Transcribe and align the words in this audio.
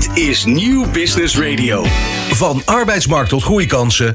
Dit 0.00 0.18
is 0.18 0.44
Nieuw 0.44 0.90
Business 0.90 1.38
Radio. 1.38 1.84
Van 2.30 2.62
arbeidsmarkt 2.64 3.28
tot 3.28 3.42
groeikansen. 3.42 4.14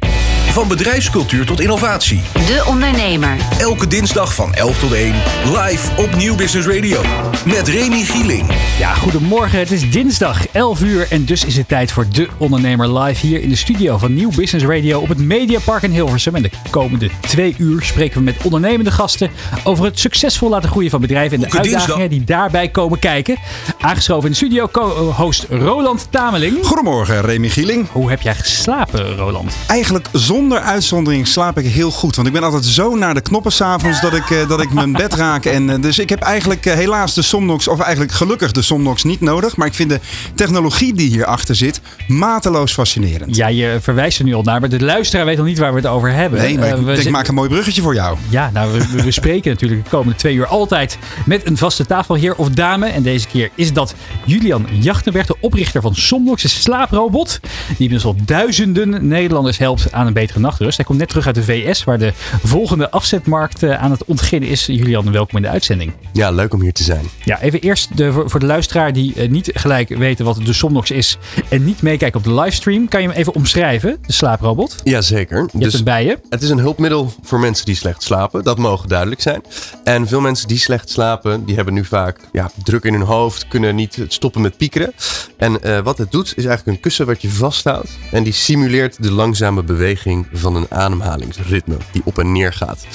Van 0.56 0.68
bedrijfscultuur 0.68 1.46
tot 1.46 1.60
innovatie. 1.60 2.22
De 2.34 2.64
Ondernemer. 2.68 3.38
Elke 3.60 3.88
dinsdag 3.88 4.36
van 4.36 4.54
11 4.54 4.80
tot 4.80 4.94
1. 4.94 5.14
Live 5.46 6.02
op 6.02 6.16
Nieuw 6.16 6.36
Business 6.36 6.68
Radio. 6.68 7.02
Met 7.46 7.68
Remy 7.68 8.04
Gieling. 8.04 8.52
Ja, 8.80 8.94
goedemorgen. 8.94 9.60
Het 9.60 9.72
is 9.72 9.92
dinsdag 9.92 10.48
11 10.52 10.82
uur 10.82 11.08
en 11.10 11.26
dus 11.26 11.46
is 11.46 11.58
het 11.58 11.68
tijd 11.68 11.92
voor 11.92 12.06
De 12.12 12.28
Ondernemer 12.38 13.00
live 13.00 13.28
hier 13.28 13.42
in 13.42 13.50
de 13.50 13.56
studio 13.56 13.98
van 13.98 14.14
Nieuw 14.14 14.32
Business 14.36 14.66
Radio 14.66 15.00
op 15.00 15.10
het 15.10 15.18
Mediapark 15.18 15.84
in 15.84 15.92
Hilversum. 15.92 16.36
En 16.36 16.42
de 16.42 16.50
komende 16.70 17.10
twee 17.20 17.56
uur 17.58 17.84
spreken 17.84 18.18
we 18.18 18.24
met 18.24 18.36
ondernemende 18.44 18.92
gasten 18.92 19.32
over 19.64 19.86
het 19.86 20.00
succesvol 20.00 20.50
laten 20.50 20.70
groeien 20.70 20.90
van 20.90 21.02
bedrijven 21.02 21.44
en 21.44 21.50
de 21.50 21.58
uitdagingen 21.58 22.10
die 22.10 22.24
daarbij 22.24 22.70
komen 22.70 23.00
kijken. 23.00 23.38
Aangeschoven 23.80 24.26
in 24.26 24.32
de 24.32 24.38
studio 24.38 24.68
co-host 24.72 25.46
Roland 25.50 26.08
Tameling. 26.10 26.66
Goedemorgen, 26.66 27.22
Remy 27.22 27.50
Gieling. 27.50 27.88
Hoe 27.92 28.10
heb 28.10 28.22
jij 28.22 28.36
geslapen, 28.36 29.16
Roland? 29.16 29.56
Eigenlijk 29.68 30.08
zonder 30.12 30.44
uitzondering 30.54 31.28
slaap 31.28 31.58
ik 31.58 31.66
heel 31.66 31.92
goed. 31.92 32.16
Want 32.16 32.28
ik 32.28 32.34
ben 32.34 32.44
altijd 32.44 32.66
zo 32.66 32.96
naar 32.96 33.14
de 33.14 33.22
knoppen 33.22 33.52
s'avonds 33.52 34.02
dat 34.02 34.14
ik, 34.14 34.30
eh, 34.30 34.48
dat 34.48 34.62
ik 34.62 34.74
mijn 34.74 34.92
bed 34.92 35.14
raak. 35.14 35.46
En, 35.46 35.70
eh, 35.70 35.82
dus 35.82 36.00
ik 36.00 36.10
heb 36.10 36.20
eigenlijk 36.20 36.66
eh, 36.66 36.74
helaas 36.74 37.14
de 37.14 37.22
Somnox, 37.22 37.68
of 37.68 37.80
eigenlijk 37.80 38.12
gelukkig 38.12 38.52
de 38.52 38.62
Somnox 38.62 39.04
niet 39.04 39.22
nodig. 39.22 39.56
Maar 39.56 39.68
ik 39.68 39.74
vind 39.74 39.90
de 39.90 40.00
technologie 40.36 40.94
die 40.94 41.10
hierachter 41.10 41.56
zit 41.56 41.82
mateloos 42.08 42.74
fascinerend. 42.74 43.36
Ja, 43.36 43.48
je 43.48 43.78
verwijst 43.82 44.20
er 44.20 44.26
nu 44.26 44.34
al 44.34 44.42
naar, 44.44 44.60
maar 44.60 44.70
de 44.70 44.80
luisteraar 44.84 45.26
weet 45.26 45.38
nog 45.38 45.46
niet 45.46 45.58
waar 45.58 45.72
we 45.74 45.78
het 45.78 45.88
over 45.88 46.12
hebben. 46.12 46.40
Nee, 46.40 46.58
maar 46.58 46.78
ik 46.78 46.86
denk, 46.86 47.10
maak 47.10 47.28
een 47.28 47.34
mooi 47.34 47.50
bruggetje 47.50 47.82
voor 47.82 47.94
jou. 47.94 48.18
Ja, 48.30 48.50
nou, 48.54 48.72
we, 48.72 49.02
we- 49.04 49.12
spreken 49.22 49.52
natuurlijk 49.52 49.84
de 49.84 49.90
komende 49.90 50.16
twee 50.16 50.36
uur 50.36 50.48
altijd 50.48 50.98
met 51.26 51.46
een 51.48 51.58
vaste 51.58 51.86
tafelheer 51.86 52.36
of 52.36 52.50
dame. 52.50 52.88
En 52.88 53.04
deze 53.04 53.28
keer 53.28 53.50
is 53.56 53.74
dat 53.74 53.96
Julian 54.26 54.68
Jachtenberg, 54.72 55.26
de 55.26 55.36
oprichter 55.40 55.82
van 55.82 55.96
Somnox, 55.96 56.44
een 56.44 56.50
slaaprobot. 56.50 57.40
Die 57.42 57.76
inmiddels 57.78 58.06
al 58.06 58.16
duizenden 58.26 59.08
Nederlanders 59.08 59.58
helpt 59.58 59.92
aan 59.92 60.08
een 60.08 60.14
betere 60.14 60.35
nachtrust. 60.40 60.78
Hij 60.78 60.86
komt 60.86 61.00
net 61.00 61.10
terug 61.10 61.26
uit 61.26 61.36
de 61.36 61.44
VS, 61.44 61.84
waar 61.84 61.98
de 61.98 62.14
volgende 62.44 62.90
afzetmarkt 62.92 63.64
eh, 63.64 63.84
aan 63.84 63.92
het 63.92 64.06
ontginnen 64.06 64.50
is. 64.50 64.66
Julian, 64.66 65.12
welkom 65.12 65.36
in 65.38 65.42
de 65.44 65.50
uitzending. 65.50 65.92
Ja, 66.14 66.32
leuk 66.32 66.54
om 66.54 66.62
hier 66.62 66.74
te 66.74 66.84
zijn. 66.84 67.06
Ja, 67.24 67.42
even 67.42 67.60
eerst 67.62 67.98
de, 67.98 68.12
voor 68.26 68.40
de 68.40 68.46
luisteraar 68.46 68.94
die 68.94 69.14
eh, 69.16 69.30
niet 69.30 69.52
gelijk 69.54 69.90
weten 69.90 70.26
wat 70.26 70.40
de 70.46 70.54
Somnox 70.54 70.92
is 70.92 71.18
en 71.50 71.64
niet 71.64 71.82
meekijken 71.82 72.20
op 72.20 72.26
de 72.26 72.34
livestream. 72.34 72.88
Kan 72.88 73.02
je 73.02 73.08
hem 73.08 73.18
even 73.18 73.34
omschrijven, 73.34 73.98
de 74.08 74.14
slaaprobot? 74.14 74.76
Jazeker. 74.84 75.38
Je 75.38 75.48
hebt 75.52 75.64
Dus 75.64 75.74
hem 75.74 75.84
bij 75.84 76.06
je. 76.06 76.20
het 76.30 76.42
is 76.42 76.50
een 76.50 76.60
hulpmiddel 76.60 77.14
voor 77.24 77.40
mensen 77.40 77.66
die 77.66 77.76
slecht 77.76 78.04
slapen. 78.04 78.44
Dat 78.44 78.58
mogen 78.58 78.90
duidelijk 78.90 79.22
zijn. 79.22 79.42
En 79.84 80.08
veel 80.08 80.22
mensen 80.22 80.48
die 80.48 80.58
slecht 80.58 80.90
slapen, 80.90 81.46
die 81.46 81.56
hebben 81.56 81.74
nu 81.74 81.86
vaak 81.86 82.20
ja, 82.32 82.52
druk 82.64 82.84
in 82.84 82.94
hun 82.94 83.02
hoofd, 83.02 83.48
kunnen 83.48 83.76
niet 83.76 83.98
stoppen 84.08 84.42
met 84.42 84.58
piekeren. 84.58 84.94
En 85.38 85.62
eh, 85.64 85.80
wat 85.80 85.98
het 85.98 86.12
doet, 86.12 86.28
is 86.36 86.46
eigenlijk 86.46 86.68
een 86.78 86.80
kussen 86.80 87.06
wat 87.06 87.22
je 87.22 87.30
vasthoudt. 87.30 87.90
En 88.12 88.24
die 88.24 88.34
simuleert 88.34 89.04
de 89.04 89.12
langzame 89.12 89.64
beweging 89.64 90.25
van 90.34 90.56
een 90.56 90.72
ademhalingsritme 90.72 91.78
die 91.92 92.02
op 92.06 92.20
en 92.20 92.32
neer 92.32 92.54
gaat. 92.54 92.86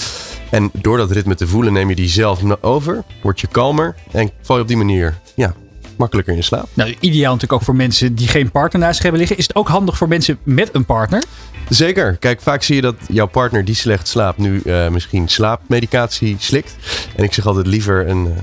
En 0.51 0.71
door 0.73 0.97
dat 0.97 1.11
ritme 1.11 1.35
te 1.35 1.47
voelen 1.47 1.73
neem 1.73 1.89
je 1.89 1.95
die 1.95 2.09
zelf 2.09 2.41
over, 2.61 3.05
word 3.23 3.41
je 3.41 3.47
kalmer 3.47 3.95
en 4.11 4.31
val 4.43 4.57
je 4.57 4.63
op 4.63 4.69
die 4.69 4.77
manier 4.77 5.19
ja, 5.35 5.55
makkelijker 6.01 6.35
in 6.35 6.45
slaap. 6.45 6.69
Nou, 6.75 6.97
ideaal 7.01 7.33
natuurlijk 7.33 7.53
ook 7.53 7.63
voor 7.63 7.77
mensen 7.77 8.15
die 8.15 8.29
geen 8.29 8.51
partner 8.51 8.81
naast 8.81 8.95
zich 8.95 9.03
hebben 9.03 9.21
liggen. 9.21 9.39
Is 9.39 9.47
het 9.47 9.57
ook 9.57 9.69
handig 9.69 9.97
voor 9.97 10.09
mensen 10.09 10.39
met 10.43 10.69
een 10.73 10.85
partner? 10.85 11.23
Zeker. 11.69 12.17
Kijk, 12.17 12.41
vaak 12.41 12.63
zie 12.63 12.75
je 12.75 12.81
dat 12.81 12.95
jouw 13.09 13.27
partner 13.27 13.65
die 13.65 13.75
slecht 13.75 14.09
slaapt 14.09 14.39
nu 14.39 14.61
eh, 14.61 14.89
misschien 14.89 15.29
slaapmedicatie 15.29 16.37
slikt. 16.39 16.77
En 17.17 17.25
ik 17.25 17.33
zeg 17.33 17.47
altijd 17.47 17.67
liever 17.67 18.09
een 18.09 18.35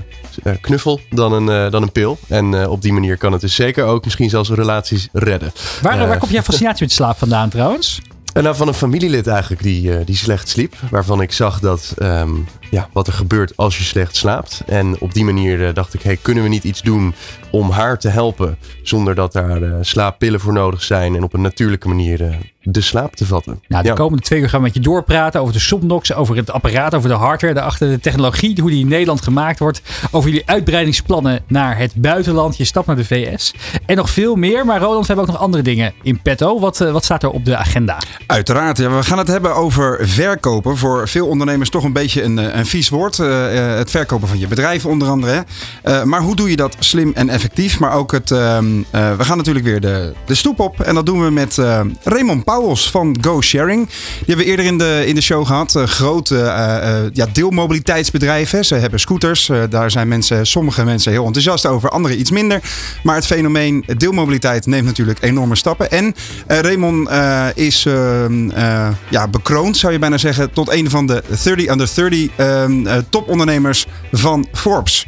eh, 0.42 0.52
knuffel 0.60 1.00
dan 1.10 1.32
een, 1.32 1.48
eh, 1.48 1.70
dan 1.70 1.82
een 1.82 1.92
pil. 1.92 2.18
En 2.28 2.68
op 2.68 2.82
die 2.82 2.92
manier 2.92 3.16
kan 3.16 3.32
het 3.32 3.40
dus 3.40 3.54
zeker 3.54 3.84
ook 3.84 4.04
misschien 4.04 4.30
zelfs 4.30 4.50
relaties 4.50 5.08
redden. 5.12 5.52
Waar, 5.82 6.08
waar 6.08 6.18
komt 6.18 6.32
jouw 6.32 6.42
fascinatie 6.42 6.82
met 6.82 6.92
slaap 6.92 7.18
vandaan 7.18 7.48
trouwens? 7.48 8.00
En 8.38 8.44
nou, 8.44 8.56
van 8.56 8.68
een 8.68 8.74
familielid 8.74 9.26
eigenlijk 9.26 9.62
die, 9.62 9.94
eh, 9.94 10.06
die 10.06 10.16
slecht 10.16 10.48
sliep. 10.48 10.74
Waarvan 10.90 11.20
ik 11.20 11.32
zag 11.32 11.60
dat, 11.60 11.94
ehm, 11.98 12.30
ja, 12.70 12.88
wat 12.92 13.06
er 13.06 13.12
gebeurt 13.12 13.56
als 13.56 13.78
je 13.78 13.84
slecht 13.84 14.16
slaapt. 14.16 14.62
En 14.66 15.00
op 15.00 15.14
die 15.14 15.24
manier 15.24 15.66
eh, 15.66 15.74
dacht 15.74 15.94
ik, 15.94 16.02
hey, 16.02 16.16
kunnen 16.16 16.42
we 16.42 16.48
niet 16.48 16.64
iets 16.64 16.82
doen 16.82 17.14
om 17.50 17.70
haar 17.70 17.98
te 17.98 18.08
helpen. 18.08 18.58
Zonder 18.82 19.14
dat 19.14 19.32
daar 19.32 19.62
eh, 19.62 19.72
slaappillen 19.80 20.40
voor 20.40 20.52
nodig 20.52 20.82
zijn. 20.82 21.14
En 21.14 21.22
op 21.22 21.32
een 21.34 21.40
natuurlijke 21.40 21.88
manier 21.88 22.38
de 22.72 22.80
slaap 22.80 23.16
te 23.16 23.26
vatten. 23.26 23.60
Nou, 23.68 23.82
de 23.82 23.88
Ja. 23.88 23.94
komende 23.94 24.22
twee 24.22 24.40
uur 24.40 24.48
gaan 24.48 24.58
we 24.60 24.66
met 24.66 24.74
je 24.74 24.80
doorpraten 24.80 25.40
over 25.40 25.52
de 25.52 25.58
Somnox, 25.58 26.14
over 26.14 26.36
het 26.36 26.50
apparaat, 26.50 26.94
over 26.94 27.08
de 27.08 27.14
hardware 27.14 27.54
daarachter, 27.54 27.88
de 27.90 28.00
technologie, 28.00 28.60
hoe 28.60 28.70
die 28.70 28.80
in 28.80 28.88
Nederland 28.88 29.22
gemaakt 29.22 29.58
wordt, 29.58 29.82
over 30.10 30.30
jullie 30.30 30.46
uitbreidingsplannen 30.46 31.40
naar 31.46 31.78
het 31.78 31.92
buitenland, 31.94 32.56
je 32.56 32.64
stap 32.64 32.86
naar 32.86 32.96
de 32.96 33.04
VS 33.04 33.54
en 33.86 33.96
nog 33.96 34.10
veel 34.10 34.34
meer. 34.36 34.64
Maar 34.66 34.80
Roland, 34.80 35.00
we 35.00 35.06
hebben 35.06 35.24
ook 35.26 35.30
nog 35.32 35.40
andere 35.40 35.62
dingen 35.62 35.92
in 36.02 36.20
petto. 36.22 36.60
Wat, 36.60 36.80
eh, 36.80 36.92
wat 36.92 37.04
staat 37.04 37.22
er 37.22 37.30
op 37.30 37.44
de 37.44 37.56
agenda? 37.56 37.98
Uiteraard, 38.26 38.78
ja, 38.78 38.90
we 38.90 39.02
gaan 39.02 39.18
het 39.18 39.28
hebben 39.28 39.54
over 39.54 40.08
verkopen. 40.08 40.76
Voor 40.76 41.08
veel 41.08 41.26
ondernemers 41.26 41.70
toch 41.70 41.84
een 41.84 41.92
beetje 41.92 42.22
een, 42.22 42.38
eh, 42.38 42.56
een 42.58 42.66
vies 42.66 42.88
woord. 42.88 43.18
Eh, 43.18 43.76
het 43.76 43.90
verkopen 43.90 44.28
van 44.28 44.38
je 44.38 44.46
bedrijf 44.48 44.86
onder 44.86 45.08
andere. 45.08 45.32
hè. 45.32 45.40
Eh, 45.98 46.02
maar 46.04 46.20
hoe 46.20 46.36
doe 46.36 46.50
je 46.50 46.56
dat 46.56 46.76
slim 46.78 47.12
en 47.14 47.28
effectief? 47.28 47.78
Maar 47.78 47.92
ook 47.92 48.12
het, 48.12 48.30
ehm, 48.30 48.66
eh, 48.90 49.16
we 49.16 49.24
gaan 49.24 49.36
natuurlijk 49.36 49.64
weer 49.64 49.80
de, 49.80 50.12
de 50.26 50.34
stoep 50.34 50.60
op. 50.60 50.80
En 50.80 50.94
dat 50.94 51.06
doen 51.06 51.24
we 51.24 51.30
met 51.30 51.58
eh, 51.58 51.80
Raymond 52.02 52.44
Van 52.66 53.16
Go 53.20 53.42
Sharing. 53.42 53.86
Die 53.86 54.26
hebben 54.26 54.44
we 54.44 54.50
eerder 54.50 54.64
in 54.64 54.78
de, 54.78 55.02
in 55.06 55.14
de 55.14 55.20
show 55.20 55.46
gehad. 55.46 55.74
Een 55.74 55.88
groot 55.88 56.30
eh, 56.30 56.76
eh, 56.76 57.10
ja, 57.12 57.26
deelmobiliteitsbedrijf. 57.32 58.50
Hè. 58.50 58.62
Ze 58.62 58.74
hebben 58.74 59.00
scooters. 59.00 59.48
Eh, 59.48 59.62
daar 59.70 59.90
zijn 59.90 60.08
mensen, 60.08 60.46
sommige 60.46 60.84
mensen 60.84 61.12
heel 61.12 61.24
enthousiast 61.26 61.66
over. 61.66 61.90
Anderen 61.90 62.20
iets 62.20 62.30
minder. 62.30 62.60
Maar 63.02 63.14
het 63.14 63.26
fenomeen 63.26 63.84
deelmobiliteit 63.96 64.66
neemt 64.66 64.86
natuurlijk 64.86 65.22
enorme 65.22 65.56
stappen. 65.56 65.90
En 65.90 66.14
eh, 66.46 66.58
Raymond 66.58 67.08
eh, 67.08 67.46
is 67.54 67.86
ehm, 67.86 68.50
eh, 68.50 68.88
ja, 69.08 69.28
bekroond, 69.28 69.76
zou 69.76 69.92
je 69.92 69.98
bijna 69.98 70.18
zeggen, 70.18 70.52
tot 70.52 70.72
een 70.72 70.90
van 70.90 71.06
de 71.06 71.22
30 71.44 71.68
under 71.68 71.90
30 71.94 72.28
ehm, 72.36 72.86
eh, 72.86 72.96
topondernemers 73.10 73.86
van 74.12 74.46
Forbes. 74.52 75.06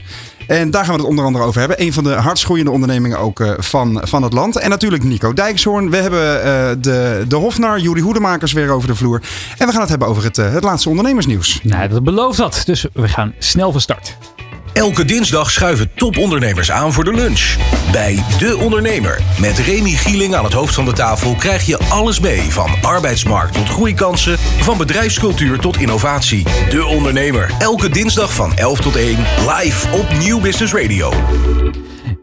En 0.50 0.70
daar 0.70 0.84
gaan 0.84 0.94
we 0.94 1.00
het 1.00 1.10
onder 1.10 1.24
andere 1.24 1.44
over 1.44 1.60
hebben. 1.60 1.82
Een 1.82 1.92
van 1.92 2.04
de 2.04 2.10
hardst 2.12 2.44
groeiende 2.44 2.70
ondernemingen 2.70 3.18
ook 3.18 3.40
eh, 3.40 3.52
van, 3.58 4.00
van 4.04 4.22
het 4.22 4.32
land. 4.32 4.56
En 4.56 4.70
natuurlijk 4.70 5.04
Nico 5.04 5.32
Dijkshoorn. 5.32 5.90
We 5.90 5.96
hebben 5.96 6.42
eh, 6.42 6.70
de, 6.78 7.24
de 7.28 7.36
Hofnar, 7.36 7.80
Jury 7.80 8.00
Hoedemakers 8.00 8.52
weer 8.52 8.70
over 8.70 8.88
de 8.88 8.94
vloer. 8.94 9.22
En 9.58 9.66
we 9.66 9.72
gaan 9.72 9.80
het 9.80 9.90
hebben 9.90 10.08
over 10.08 10.24
het, 10.24 10.38
eh, 10.38 10.52
het 10.52 10.64
laatste 10.64 10.88
ondernemersnieuws. 10.88 11.60
Nou, 11.62 11.88
dat 11.88 12.04
belooft 12.04 12.38
dat. 12.38 12.62
Dus 12.64 12.86
we 12.92 13.08
gaan 13.08 13.34
snel 13.38 13.72
van 13.72 13.80
start. 13.80 14.16
Elke 14.72 15.04
dinsdag 15.04 15.50
schuiven 15.50 15.90
topondernemers 15.94 16.70
aan 16.70 16.92
voor 16.92 17.04
de 17.04 17.14
lunch. 17.14 17.56
Bij 17.92 18.24
De 18.38 18.56
Ondernemer. 18.56 19.20
Met 19.40 19.58
Remy 19.58 19.90
Gieling 19.90 20.34
aan 20.34 20.44
het 20.44 20.52
hoofd 20.52 20.74
van 20.74 20.84
de 20.84 20.92
tafel 20.92 21.34
krijg 21.34 21.66
je 21.66 21.78
alles 21.78 22.20
mee. 22.20 22.40
Van 22.40 22.70
arbeidsmarkt 22.82 23.54
tot 23.54 23.68
groeikansen. 23.68 24.38
Van 24.38 24.78
bedrijfscultuur 24.78 25.58
tot 25.58 25.76
innovatie. 25.76 26.44
De 26.70 26.84
Ondernemer. 26.84 27.50
Elke 27.58 27.88
dinsdag 27.88 28.34
van 28.34 28.56
11 28.56 28.80
tot 28.80 28.96
1. 28.96 29.16
Live 29.56 29.90
op 29.90 30.06
Nieuw 30.18 30.40
Business 30.40 30.72
Radio. 30.72 31.12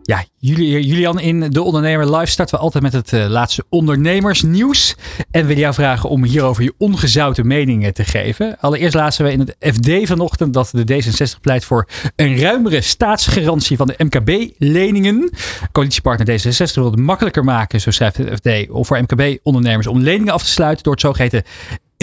Ja, 0.07 0.25
Juli- 0.37 0.79
Julian, 0.79 1.19
in 1.19 1.39
De 1.39 1.61
Ondernemer 1.61 2.15
Live 2.15 2.31
starten 2.31 2.55
we 2.55 2.61
altijd 2.61 2.83
met 2.83 2.93
het 2.93 3.13
eh, 3.13 3.25
laatste 3.27 3.63
ondernemersnieuws. 3.69 4.95
En 5.31 5.41
willen 5.45 5.61
jou 5.61 5.73
vragen 5.73 6.09
om 6.09 6.23
hierover 6.23 6.63
je 6.63 6.73
ongezouten 6.77 7.47
meningen 7.47 7.93
te 7.93 8.03
geven. 8.03 8.57
Allereerst 8.59 8.93
lazen 8.95 9.25
we 9.25 9.31
in 9.31 9.39
het 9.39 9.55
FD 9.59 10.07
vanochtend 10.07 10.53
dat 10.53 10.69
de 10.71 11.03
D66 11.03 11.41
pleit 11.41 11.65
voor 11.65 11.87
een 12.15 12.39
ruimere 12.39 12.81
staatsgarantie 12.81 13.77
van 13.77 13.87
de 13.87 13.95
MKB-leningen. 13.97 15.29
Coalitiepartner 15.71 16.39
D66 16.39 16.73
wil 16.73 16.85
het 16.85 16.99
makkelijker 16.99 17.43
maken, 17.43 17.81
zo 17.81 17.91
schrijft 17.91 18.17
het 18.17 18.33
FD, 18.33 18.49
voor 18.69 19.01
MKB-ondernemers 19.01 19.87
om 19.87 19.99
leningen 19.99 20.33
af 20.33 20.43
te 20.43 20.49
sluiten 20.49 20.83
door 20.83 20.93
het 20.93 21.01
zogeheten 21.01 21.43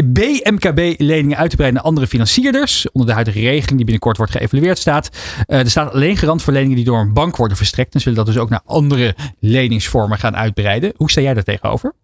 BMKB-leningen 0.05 1.37
uit 1.37 1.51
te 1.51 1.57
breiden 1.57 1.81
naar 1.81 1.91
andere 1.91 2.07
financierders. 2.07 2.91
Onder 2.91 3.07
de 3.09 3.15
huidige 3.15 3.41
regeling 3.41 3.67
die 3.67 3.77
binnenkort 3.77 4.17
wordt 4.17 4.33
geëvalueerd 4.33 4.79
staat. 4.79 5.11
eh, 5.47 5.59
er 5.59 5.71
staat 5.71 5.93
alleen 5.93 6.17
garant 6.17 6.43
voor 6.43 6.53
leningen 6.53 6.77
die 6.77 6.85
door 6.85 6.99
een 6.99 7.13
bank 7.13 7.37
worden 7.37 7.57
verstrekt. 7.57 7.95
En 7.95 8.01
zullen 8.01 8.17
dat 8.17 8.27
dus 8.27 8.39
ook 8.39 8.49
naar 8.51 8.63
andere 8.65 9.15
leningsvormen 9.41 10.19
gaan 10.19 10.37
uitbreiden. 10.37 10.93
Hoe 10.97 11.11
sta 11.11 11.21
jij 11.21 11.35
daar 11.35 11.43
tegenover? 11.43 11.95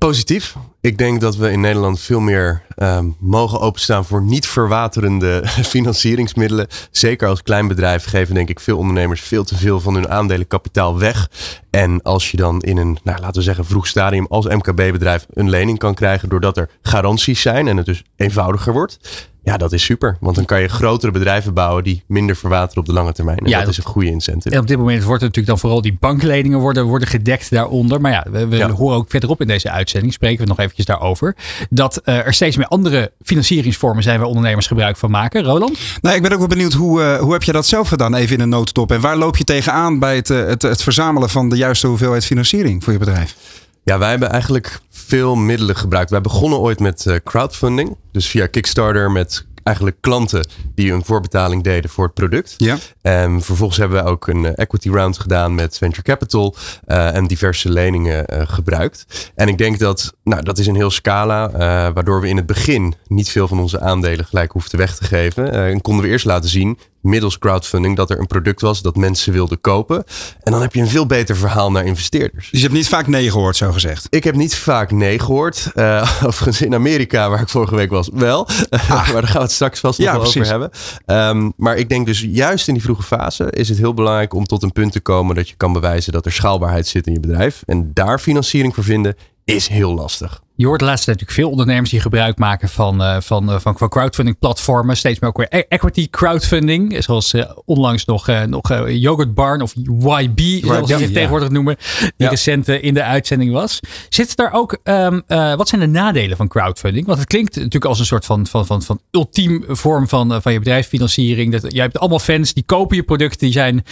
Positief. 0.00 0.54
Ik 0.80 0.98
denk 0.98 1.20
dat 1.20 1.36
we 1.36 1.50
in 1.50 1.60
Nederland 1.60 2.00
veel 2.00 2.20
meer 2.20 2.62
ehm, 2.74 3.08
mogen 3.18 3.60
openstaan 3.60 4.04
voor 4.04 4.22
niet 4.22 4.46
verwaterende 4.46 5.42
financieringsmiddelen. 5.74 6.66
Zeker 6.90 7.28
als 7.28 7.42
klein 7.42 7.68
bedrijf 7.68 8.04
geven 8.04 8.34
denk 8.34 8.48
ik 8.48 8.60
veel 8.60 8.78
ondernemers 8.78 9.20
veel 9.20 9.44
te 9.44 9.56
veel 9.56 9.80
van 9.80 9.94
hun 9.94 10.08
aandelenkapitaal 10.08 10.98
weg. 10.98 11.30
En 11.70 12.02
als 12.02 12.30
je 12.30 12.36
dan 12.36 12.60
in 12.60 12.76
een, 12.76 12.98
nou, 13.02 13.20
laten 13.20 13.36
we 13.36 13.42
zeggen, 13.42 13.64
vroeg 13.64 13.86
stadium 13.86 14.26
als 14.26 14.46
MKB-bedrijf 14.46 15.26
een 15.30 15.50
lening 15.50 15.78
kan 15.78 15.94
krijgen 15.94 16.28
doordat 16.28 16.56
er 16.56 16.70
garanties 16.82 17.40
zijn 17.40 17.68
en 17.68 17.76
het 17.76 17.86
dus 17.86 18.02
eenvoudiger 18.16 18.72
wordt. 18.72 18.98
Ja, 19.42 19.56
dat 19.56 19.72
is 19.72 19.84
super. 19.84 20.16
Want 20.20 20.36
dan 20.36 20.44
kan 20.44 20.60
je 20.60 20.68
grotere 20.68 21.12
bedrijven 21.12 21.54
bouwen 21.54 21.84
die 21.84 22.02
minder 22.06 22.36
verwateren 22.36 22.78
op 22.80 22.86
de 22.86 22.92
lange 22.92 23.12
termijn. 23.12 23.38
En 23.38 23.44
Ja, 23.48 23.50
dat, 23.56 23.60
dat- 23.60 23.70
is 23.72 23.78
een 23.84 23.90
goede 23.90 24.08
incentive. 24.10 24.54
En 24.54 24.60
op 24.60 24.66
dit 24.66 24.78
moment 24.78 25.02
wordt 25.04 25.20
natuurlijk 25.20 25.48
dan 25.48 25.58
vooral 25.58 25.80
die 25.82 25.96
bankleningen 26.00 26.58
worden, 26.58 26.84
worden 26.84 27.08
gedekt 27.08 27.50
daaronder. 27.50 28.00
Maar 28.00 28.12
ja, 28.12 28.26
we, 28.30 28.46
we 28.46 28.56
Ja. 28.56 28.70
horen 28.70 28.96
ook 28.96 29.10
verderop 29.10 29.40
in 29.40 29.46
deze 29.46 29.70
uitzending, 29.70 30.12
spreken 30.12 30.42
we 30.42 30.48
nog 30.48 30.58
eventjes 30.58 30.86
daarover, 30.86 31.36
dat 31.70 31.96
eh, 31.96 32.26
er 32.26 32.34
steeds 32.34 32.56
meer 32.56 32.66
andere 32.66 33.12
financieringsvormen 33.22 34.02
zijn 34.02 34.18
waar 34.18 34.28
ondernemers 34.28 34.66
gebruik 34.66 34.96
van 34.96 35.10
maken. 35.10 35.42
Roland? 35.42 35.78
Nou, 36.00 36.16
ik 36.16 36.22
ben 36.22 36.32
ook 36.32 36.38
wel 36.38 36.46
benieuwd 36.46 36.72
hoe, 36.72 37.02
eh, 37.02 37.18
hoe 37.20 37.32
heb 37.32 37.42
je 37.42 37.52
dat 37.52 37.66
zelf 37.66 37.88
gedaan, 37.88 38.14
even 38.14 38.34
in 38.36 38.42
een 38.42 38.48
notendop. 38.48 38.92
En 38.92 39.00
waar 39.00 39.16
loop 39.16 39.36
je 39.36 39.44
tegenaan 39.44 39.98
bij 39.98 40.16
het, 40.16 40.30
eh, 40.30 40.44
het, 40.46 40.62
het 40.62 40.82
verzamelen 40.82 41.28
van 41.30 41.48
de 41.48 41.56
juiste 41.56 41.86
hoeveelheid 41.86 42.24
financiering 42.24 42.84
voor 42.84 42.92
je 42.92 42.98
bedrijf? 42.98 43.36
Ja, 43.84 43.98
wij 43.98 44.10
hebben 44.10 44.30
eigenlijk 44.30 44.80
veel 45.10 45.34
middelen 45.34 45.76
gebruikt. 45.76 46.10
Wij 46.10 46.20
begonnen 46.20 46.58
ooit 46.58 46.80
met 46.80 47.06
eh, 47.06 47.16
crowdfunding. 47.24 47.96
Dus 48.12 48.26
via 48.26 48.46
Kickstarter 48.46 49.10
met 49.10 49.46
eigenlijk 49.62 49.96
klanten 50.00 50.48
die 50.74 50.92
een 50.92 51.04
voorbetaling 51.04 51.62
deden 51.62 51.90
voor 51.90 52.04
het 52.04 52.14
product. 52.14 52.54
Ja. 52.56 52.78
En 53.02 53.42
vervolgens 53.42 53.78
hebben 53.78 54.04
we 54.04 54.10
ook 54.10 54.26
een 54.26 54.44
eh, 54.44 54.52
equity 54.54 54.90
round 54.90 55.18
gedaan 55.18 55.54
met 55.54 55.78
venture 55.78 56.02
capital 56.02 56.54
eh, 56.86 57.14
en 57.14 57.26
diverse 57.26 57.70
leningen 57.70 58.26
eh, 58.26 58.42
gebruikt. 58.48 59.30
En 59.34 59.48
ik 59.48 59.58
denk 59.58 59.78
dat, 59.78 60.14
nou, 60.24 60.42
dat 60.42 60.58
is 60.58 60.66
een 60.66 60.74
heel 60.74 60.90
scala, 60.90 61.50
eh, 61.50 61.58
waardoor 61.94 62.20
we 62.20 62.28
in 62.28 62.36
het 62.36 62.46
begin 62.46 62.94
niet 63.06 63.28
veel 63.28 63.48
van 63.48 63.60
onze 63.60 63.80
aandelen 63.80 64.24
gelijk 64.24 64.52
hoefden 64.52 64.78
weg 64.78 64.96
te 64.96 65.04
geven. 65.04 65.52
En 65.52 65.80
konden 65.80 66.04
we 66.04 66.10
eerst 66.10 66.24
laten 66.24 66.50
zien, 66.50 66.78
middels 67.00 67.38
crowdfunding, 67.38 67.96
dat 67.96 68.10
er 68.10 68.18
een 68.18 68.26
product 68.26 68.60
was 68.60 68.82
dat 68.82 68.96
mensen 68.96 69.32
wilden 69.32 69.60
kopen. 69.60 70.04
En 70.40 70.52
dan 70.52 70.60
heb 70.60 70.74
je 70.74 70.80
een 70.80 70.88
veel 70.88 71.06
beter 71.06 71.36
verhaal 71.36 71.70
naar 71.70 71.84
investeerders. 71.84 72.50
Dus 72.50 72.60
je 72.60 72.66
hebt 72.66 72.78
niet 72.78 72.88
vaak 72.88 73.06
nee 73.06 73.30
gehoord, 73.30 73.56
zo 73.56 73.72
gezegd. 73.72 74.06
Ik 74.10 74.24
heb 74.24 74.34
niet 74.34 74.54
vaak 74.54 74.90
nee 74.90 75.18
gehoord. 75.18 75.70
Eh, 75.74 76.10
overigens 76.26 76.62
in 76.62 76.74
Amerika, 76.74 77.30
waar 77.30 77.40
ik 77.40 77.48
vorige 77.48 77.76
week 77.76 77.90
was, 77.90 78.10
wel. 78.14 78.48
maar 78.88 79.12
daar 79.12 79.22
gaan 79.22 79.32
we 79.32 79.38
het 79.38 79.52
straks 79.52 79.80
vast 79.80 79.98
nog 79.98 80.08
Ja, 80.08 80.12
wel 80.12 80.26
over 80.26 80.46
hebben. 80.46 80.70
Ehm, 81.06 81.50
maar 81.56 81.76
ik 81.76 81.88
denk 81.88 82.06
dus 82.06 82.26
juist 82.28 82.68
in 82.68 82.74
die 82.74 82.82
fase 82.96 83.50
is 83.50 83.68
het 83.68 83.78
heel 83.78 83.94
belangrijk 83.94 84.34
om 84.34 84.44
tot 84.44 84.62
een 84.62 84.72
punt 84.72 84.92
te 84.92 85.00
komen 85.00 85.34
dat 85.34 85.48
je 85.48 85.54
kan 85.56 85.72
bewijzen 85.72 86.12
dat 86.12 86.26
er 86.26 86.32
schaalbaarheid 86.32 86.86
zit 86.86 87.06
in 87.06 87.12
je 87.12 87.20
bedrijf. 87.20 87.62
En 87.66 87.90
daar 87.94 88.18
financiering 88.18 88.74
voor 88.74 88.84
vinden 88.84 89.14
is 89.54 89.68
heel 89.68 89.94
lastig. 89.94 90.42
Je 90.60 90.66
hoort 90.66 90.78
de 90.78 90.84
laatste 90.84 91.04
tijd 91.06 91.18
natuurlijk 91.18 91.46
veel 91.46 91.58
ondernemers 91.58 91.90
die 91.90 92.00
gebruik 92.00 92.38
maken 92.38 92.68
van, 92.68 93.02
eh, 93.02 93.20
van, 93.20 93.50
eh, 93.50 93.60
van, 93.60 93.74
crowdfunding 93.74 94.38
platformen. 94.38 94.96
Steeds 94.96 95.18
meer 95.18 95.30
ook 95.30 95.36
weer 95.36 95.46
e- 95.50 95.64
equity 95.68 96.10
crowdfunding. 96.10 97.04
Zoals 97.04 97.32
eh, 97.32 97.50
onlangs 97.64 98.04
nog, 98.04 98.46
nog 98.46 98.88
Yogurt 98.88 99.34
Barn 99.34 99.62
of 99.62 99.74
YB, 99.74 100.64
zoals 100.64 100.88
ze 100.88 100.98
zich 100.98 101.12
tegenwoordig 101.12 101.50
noemen. 101.50 101.76
Die 102.00 102.12
Ja. 102.16 102.28
recent 102.28 102.68
in 102.68 102.94
de 102.94 103.02
uitzending 103.02 103.52
was. 103.52 103.80
Zit 104.08 104.36
daar 104.36 104.52
ook, 104.52 104.78
ehm, 104.82 105.20
eh, 105.26 105.54
wat 105.54 105.68
zijn 105.68 105.80
de 105.80 105.86
nadelen 105.86 106.36
van 106.36 106.48
crowdfunding? 106.48 107.06
Want 107.06 107.18
het 107.18 107.28
klinkt 107.28 107.54
natuurlijk 107.54 107.84
als 107.84 107.98
een 107.98 108.06
soort 108.06 108.24
van, 108.24 108.46
van, 108.46 108.66
van, 108.66 108.82
van 108.82 109.00
ultiem 109.10 109.64
vorm 109.68 110.08
van, 110.08 110.42
van 110.42 110.52
je 110.52 110.58
bedrijfsfinanciering. 110.58 111.52
Dat, 111.52 111.72
jij 111.72 111.82
hebt 111.82 111.98
allemaal 111.98 112.18
fans, 112.18 112.52
die 112.52 112.64
kopen 112.64 112.96
je 112.96 113.02
product, 113.02 113.40
die, 113.40 113.52
zijn, 113.52 113.84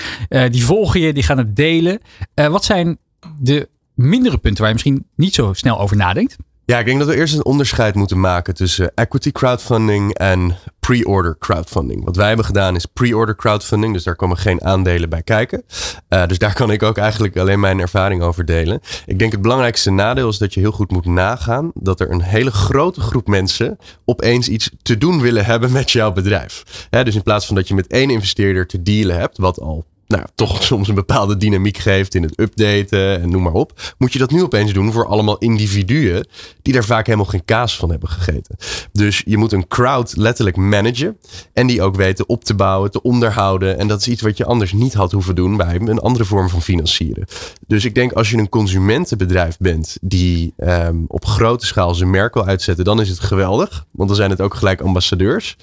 die 0.51 0.65
volgen 0.65 1.01
je, 1.01 1.13
die 1.13 1.23
gaan 1.23 1.39
het 1.39 1.57
delen. 1.57 2.01
Wat 2.35 2.65
zijn 2.65 2.99
de 3.39 3.69
mindere 3.99 4.39
punten 4.39 4.59
waar 4.59 4.69
je 4.69 4.75
misschien 4.75 5.07
niet 5.15 5.35
zo 5.35 5.53
snel 5.53 5.81
over 5.81 5.97
nadenkt? 5.97 6.37
Ja, 6.65 6.79
ik 6.79 6.85
denk 6.85 6.99
dat 6.99 7.09
we 7.09 7.17
eerst 7.17 7.35
een 7.35 7.45
onderscheid 7.45 7.95
moeten 7.95 8.21
maken 8.21 8.55
tussen 8.55 8.93
equity 8.95 9.33
crowdfunding 9.33 10.15
en 10.15 10.57
pre-order 10.81 11.37
crowdfunding. 11.39 12.05
Wat 12.05 12.17
wij 12.17 12.27
hebben 12.27 12.45
gedaan 12.45 12.75
is 12.75 12.87
pre-order 12.87 13.37
crowdfunding, 13.37 13.93
dus 13.93 14.05
daar 14.05 14.17
komen 14.17 14.37
geen 14.37 14.65
aandelen 14.65 15.09
bij 15.09 15.23
kijken. 15.23 15.63
Eh, 16.09 16.27
dus 16.27 16.39
daar 16.39 16.55
kan 16.55 16.71
ik 16.71 16.83
ook 16.83 16.97
eigenlijk 16.97 17.37
alleen 17.37 17.61
mijn 17.61 17.81
ervaring 17.81 18.23
over 18.23 18.45
delen. 18.45 18.81
Ik 19.07 19.19
denk 19.19 19.33
het 19.33 19.43
belangrijkste 19.43 19.91
nadeel 19.91 20.29
is 20.29 20.39
dat 20.39 20.55
je 20.55 20.61
heel 20.61 20.73
goed 20.73 20.91
moet 20.91 21.05
nagaan 21.05 21.71
dat 21.75 22.01
er 22.01 22.11
een 22.11 22.23
hele 22.23 22.51
grote 22.51 23.01
groep 23.01 23.27
mensen 23.27 23.79
opeens 24.05 24.49
iets 24.49 24.71
te 24.83 24.99
doen 24.99 25.21
willen 25.21 25.45
hebben 25.45 25.73
met 25.73 25.91
jouw 25.91 26.13
bedrijf. 26.13 26.89
Dus 26.91 27.15
in 27.15 27.23
plaats 27.23 27.47
van 27.47 27.55
dat 27.55 27.69
je 27.69 27.75
met 27.75 27.87
één 27.87 28.11
investeerder 28.11 28.67
te 28.67 28.83
dealen 28.83 29.19
hebt, 29.19 29.39
wat 29.39 29.61
al 29.61 29.85
nou, 30.09 30.25
toch 30.35 30.63
soms 30.63 30.89
een 30.89 30.95
bepaalde 30.95 31.37
dynamiek 31.37 31.77
geeft 31.77 32.15
in 32.15 32.23
het 32.23 32.41
updaten 32.41 33.21
en 33.21 33.31
noem 33.31 33.43
maar 33.43 33.53
op. 33.53 33.95
Moet 33.99 34.13
je 34.13 34.19
dat 34.19 34.31
nu 34.31 34.43
opeens 34.43 34.73
doen 34.73 34.93
voor 34.93 35.07
allemaal 35.07 35.39
individuen 35.39 36.27
die 36.63 36.73
daar 36.73 36.85
vaak 36.85 37.07
helemaal 37.07 37.27
geen 37.27 37.45
kaas 37.45 37.77
van 37.77 37.91
hebben 37.91 38.09
gegeten. 38.09 38.57
Dus 38.93 39.23
je 39.27 39.37
moet 39.37 39.53
een 39.53 39.69
crowd 39.69 40.17
letterlijk 40.17 40.57
managen 40.57 41.19
en 41.53 41.67
die 41.67 41.83
ook 41.83 41.97
weten 41.97 42.29
op 42.29 42.45
te 42.45 42.55
bouwen, 42.55 42.91
te 42.91 43.03
onderhouden. 43.03 43.79
En 43.79 43.89
dat 43.89 44.01
is 44.01 44.09
iets 44.09 44.23
wat 44.23 44.37
je 44.37 44.45
anders 44.45 44.73
niet 44.73 44.95
had 44.95 45.13
hoeven 45.13 45.35
doen 45.35 45.57
bij 45.57 45.75
een 45.75 45.99
andere 45.99 46.25
vorm 46.25 46.49
van 46.49 46.63
financieren. 46.63 47.27
Dus 47.67 47.85
ik 47.85 47.95
denk 47.95 48.13
als 48.13 48.31
je 48.31 48.37
een 48.37 48.49
consumentenbedrijf 48.49 49.57
bent 49.59 49.99
die 50.01 50.53
ehm, 50.57 50.97
op 51.07 51.25
grote 51.25 51.67
schaal 51.67 51.95
zijn 51.95 52.11
merk 52.11 52.35
wil 52.35 52.47
uitzetten, 52.47 52.85
dan 52.85 53.01
is 53.01 53.09
het 53.09 53.21
geweldig. 53.21 53.87
Want 53.91 54.09
dan 54.09 54.19
zijn 54.19 54.31
het 54.31 54.41
ook 54.41 54.55
gelijk 54.55 54.81
ambassadeurs. 54.81 55.57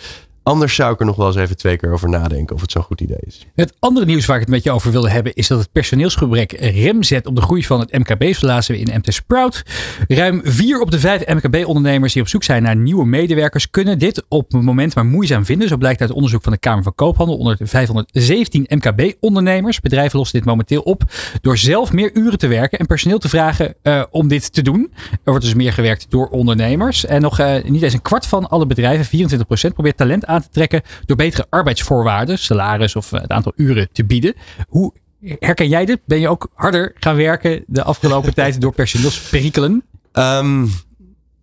Anders 0.45 0.75
zou 0.75 0.93
ik 0.93 0.99
er 0.99 1.05
nog 1.05 1.15
wel 1.15 1.27
eens 1.27 1.35
even 1.35 1.57
twee 1.57 1.77
keer 1.77 1.91
over 1.91 2.09
nadenken 2.09 2.55
of 2.55 2.61
het 2.61 2.71
zo'n 2.71 2.83
goed 2.83 3.01
idee 3.01 3.17
is. 3.19 3.45
Het 3.55 3.73
andere 3.79 4.05
nieuws 4.05 4.25
waar 4.25 4.35
ik 4.35 4.41
het 4.41 4.51
met 4.51 4.63
je 4.63 4.71
over 4.71 4.91
wilde 4.91 5.09
hebben 5.09 5.33
is 5.33 5.47
dat 5.47 5.59
het 5.59 5.71
personeelsgebrek 5.71 6.51
rem 6.51 7.03
zet 7.03 7.27
op 7.27 7.35
de 7.35 7.41
groei 7.41 7.63
van 7.63 7.79
het 7.79 7.91
MKB. 7.91 8.33
Zo 8.33 8.45
lazen 8.45 8.75
we 8.75 8.81
in 8.81 8.97
MT 8.97 9.13
Sprout. 9.13 9.63
Ruim 10.07 10.41
vier 10.43 10.81
op 10.81 10.91
de 10.91 10.99
vijf 10.99 11.27
MKB-ondernemers 11.27 12.13
die 12.13 12.21
op 12.21 12.27
zoek 12.27 12.43
zijn 12.43 12.63
naar 12.63 12.75
nieuwe 12.75 13.05
medewerkers 13.05 13.69
kunnen 13.69 13.99
dit 13.99 14.25
op 14.27 14.51
het 14.51 14.61
moment 14.61 14.95
maar 14.95 15.05
moeizaam 15.05 15.45
vinden. 15.45 15.67
Zo 15.67 15.77
blijkt 15.77 16.01
uit 16.01 16.11
onderzoek 16.11 16.43
van 16.43 16.51
de 16.51 16.57
Kamer 16.57 16.83
van 16.83 16.95
Koophandel 16.95 17.37
onder 17.37 17.57
de 17.57 17.67
517 17.67 18.65
MKB-ondernemers. 18.69 19.79
Bedrijven 19.79 20.17
lossen 20.17 20.37
dit 20.37 20.47
momenteel 20.47 20.81
op 20.81 21.03
door 21.41 21.57
zelf 21.57 21.93
meer 21.93 22.11
uren 22.13 22.37
te 22.37 22.47
werken 22.47 22.79
en 22.79 22.85
personeel 22.85 23.19
te 23.19 23.29
vragen 23.29 23.75
eh, 23.81 24.03
om 24.11 24.27
dit 24.27 24.53
te 24.53 24.61
doen. 24.61 24.91
Er 25.11 25.17
wordt 25.23 25.43
dus 25.43 25.53
meer 25.53 25.73
gewerkt 25.73 26.05
door 26.09 26.27
ondernemers. 26.27 27.05
En 27.05 27.21
nog 27.21 27.39
eh, 27.39 27.63
niet 27.63 27.81
eens 27.81 27.93
een 27.93 28.01
kwart 28.01 28.25
van 28.25 28.49
alle 28.49 28.65
bedrijven, 28.65 29.29
24%, 29.69 29.73
probeert 29.73 29.97
talent 29.97 30.25
aan 30.25 30.33
te 30.41 30.49
trekken 30.51 30.81
door 31.05 31.17
betere 31.17 31.45
arbeidsvoorwaarden, 31.49 32.39
salaris 32.39 32.95
of 32.95 33.11
eh, 33.11 33.21
het 33.21 33.31
aantal 33.31 33.53
uren 33.55 33.89
te 33.91 34.05
bieden. 34.05 34.33
Hoe 34.67 34.93
herken 35.39 35.67
jij 35.69 35.85
dit? 35.85 35.99
Ben 36.05 36.19
je 36.19 36.29
ook 36.29 36.49
harder 36.53 36.91
gaan 36.95 37.15
werken 37.15 37.63
de 37.67 37.83
afgelopen 37.83 38.33
tijd 38.43 38.61
door 38.61 38.73
personeelsperikelen? 38.73 39.83
Ehm, 40.11 40.59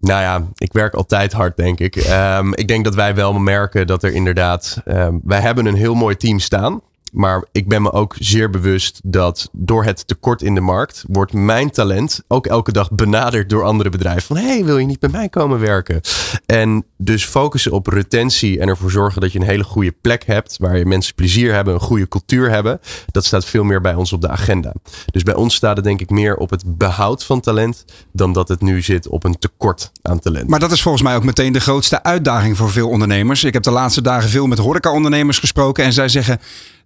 nou 0.00 0.20
ja, 0.20 0.48
ik 0.56 0.72
werk 0.72 0.94
altijd 0.94 1.32
hard, 1.32 1.56
denk 1.56 1.78
ik. 1.80 1.96
Ehm, 1.96 2.52
ik 2.52 2.68
denk 2.68 2.84
dat 2.84 2.94
wij 2.94 3.14
wel 3.14 3.32
merken 3.32 3.86
dat 3.86 4.02
er 4.02 4.12
inderdaad. 4.12 4.80
ehm, 4.84 5.18
wij 5.24 5.40
hebben 5.40 5.66
een 5.66 5.74
heel 5.74 5.94
mooi 5.94 6.16
team 6.16 6.38
staan. 6.38 6.80
Maar 7.12 7.44
ik 7.52 7.68
ben 7.68 7.82
me 7.82 7.92
ook 7.92 8.14
zeer 8.18 8.50
bewust 8.50 9.00
dat 9.04 9.48
door 9.52 9.84
het 9.84 10.06
tekort 10.06 10.42
in 10.42 10.54
de 10.54 10.60
markt 10.60 11.04
wordt 11.08 11.32
mijn 11.32 11.70
talent 11.70 12.22
ook 12.28 12.46
elke 12.46 12.72
dag 12.72 12.90
benaderd 12.90 13.50
door 13.50 13.64
andere 13.64 13.90
bedrijven. 13.90 14.22
Van 14.22 14.36
hey, 14.36 14.64
wil 14.64 14.78
je 14.78 14.86
niet 14.86 15.00
bij 15.00 15.10
mij 15.10 15.28
komen 15.28 15.58
werken? 15.58 16.00
En 16.46 16.84
dus 16.96 17.24
focussen 17.24 17.72
op 17.72 17.86
retentie 17.86 18.60
en 18.60 18.68
ervoor 18.68 18.90
zorgen 18.90 19.20
dat 19.20 19.32
je 19.32 19.38
een 19.38 19.46
hele 19.46 19.64
goede 19.64 19.94
plek 20.00 20.24
hebt 20.26 20.56
waar 20.58 20.78
je 20.78 20.86
mensen 20.86 21.14
plezier 21.14 21.54
hebben, 21.54 21.74
een 21.74 21.80
goede 21.80 22.08
cultuur 22.08 22.50
hebben. 22.50 22.80
Dat 23.10 23.24
staat 23.24 23.44
veel 23.44 23.64
meer 23.64 23.80
bij 23.80 23.94
ons 23.94 24.12
op 24.12 24.20
de 24.20 24.28
agenda. 24.28 24.72
Dus 25.06 25.22
bij 25.22 25.34
ons 25.34 25.54
staat 25.54 25.76
het 25.76 25.84
denk 25.84 26.00
ik 26.00 26.10
meer 26.10 26.36
op 26.36 26.50
het 26.50 26.78
behoud 26.78 27.24
van 27.24 27.40
talent 27.40 27.84
dan 28.12 28.32
dat 28.32 28.48
het 28.48 28.60
nu 28.60 28.82
zit 28.82 29.08
op 29.08 29.24
een 29.24 29.38
tekort 29.38 29.92
aan 30.02 30.18
talent. 30.18 30.48
Maar 30.48 30.60
dat 30.60 30.72
is 30.72 30.82
volgens 30.82 31.02
mij 31.02 31.16
ook 31.16 31.24
meteen 31.24 31.52
de 31.52 31.60
grootste 31.60 32.02
uitdaging 32.02 32.56
voor 32.56 32.70
veel 32.70 32.88
ondernemers. 32.88 33.44
Ik 33.44 33.52
heb 33.52 33.62
de 33.62 33.70
laatste 33.70 34.02
dagen 34.02 34.28
veel 34.28 34.46
met 34.46 34.58
horeca-ondernemers 34.58 35.38
gesproken. 35.38 35.84
En 35.84 35.92
zij 35.92 36.08
zeggen, 36.08 36.40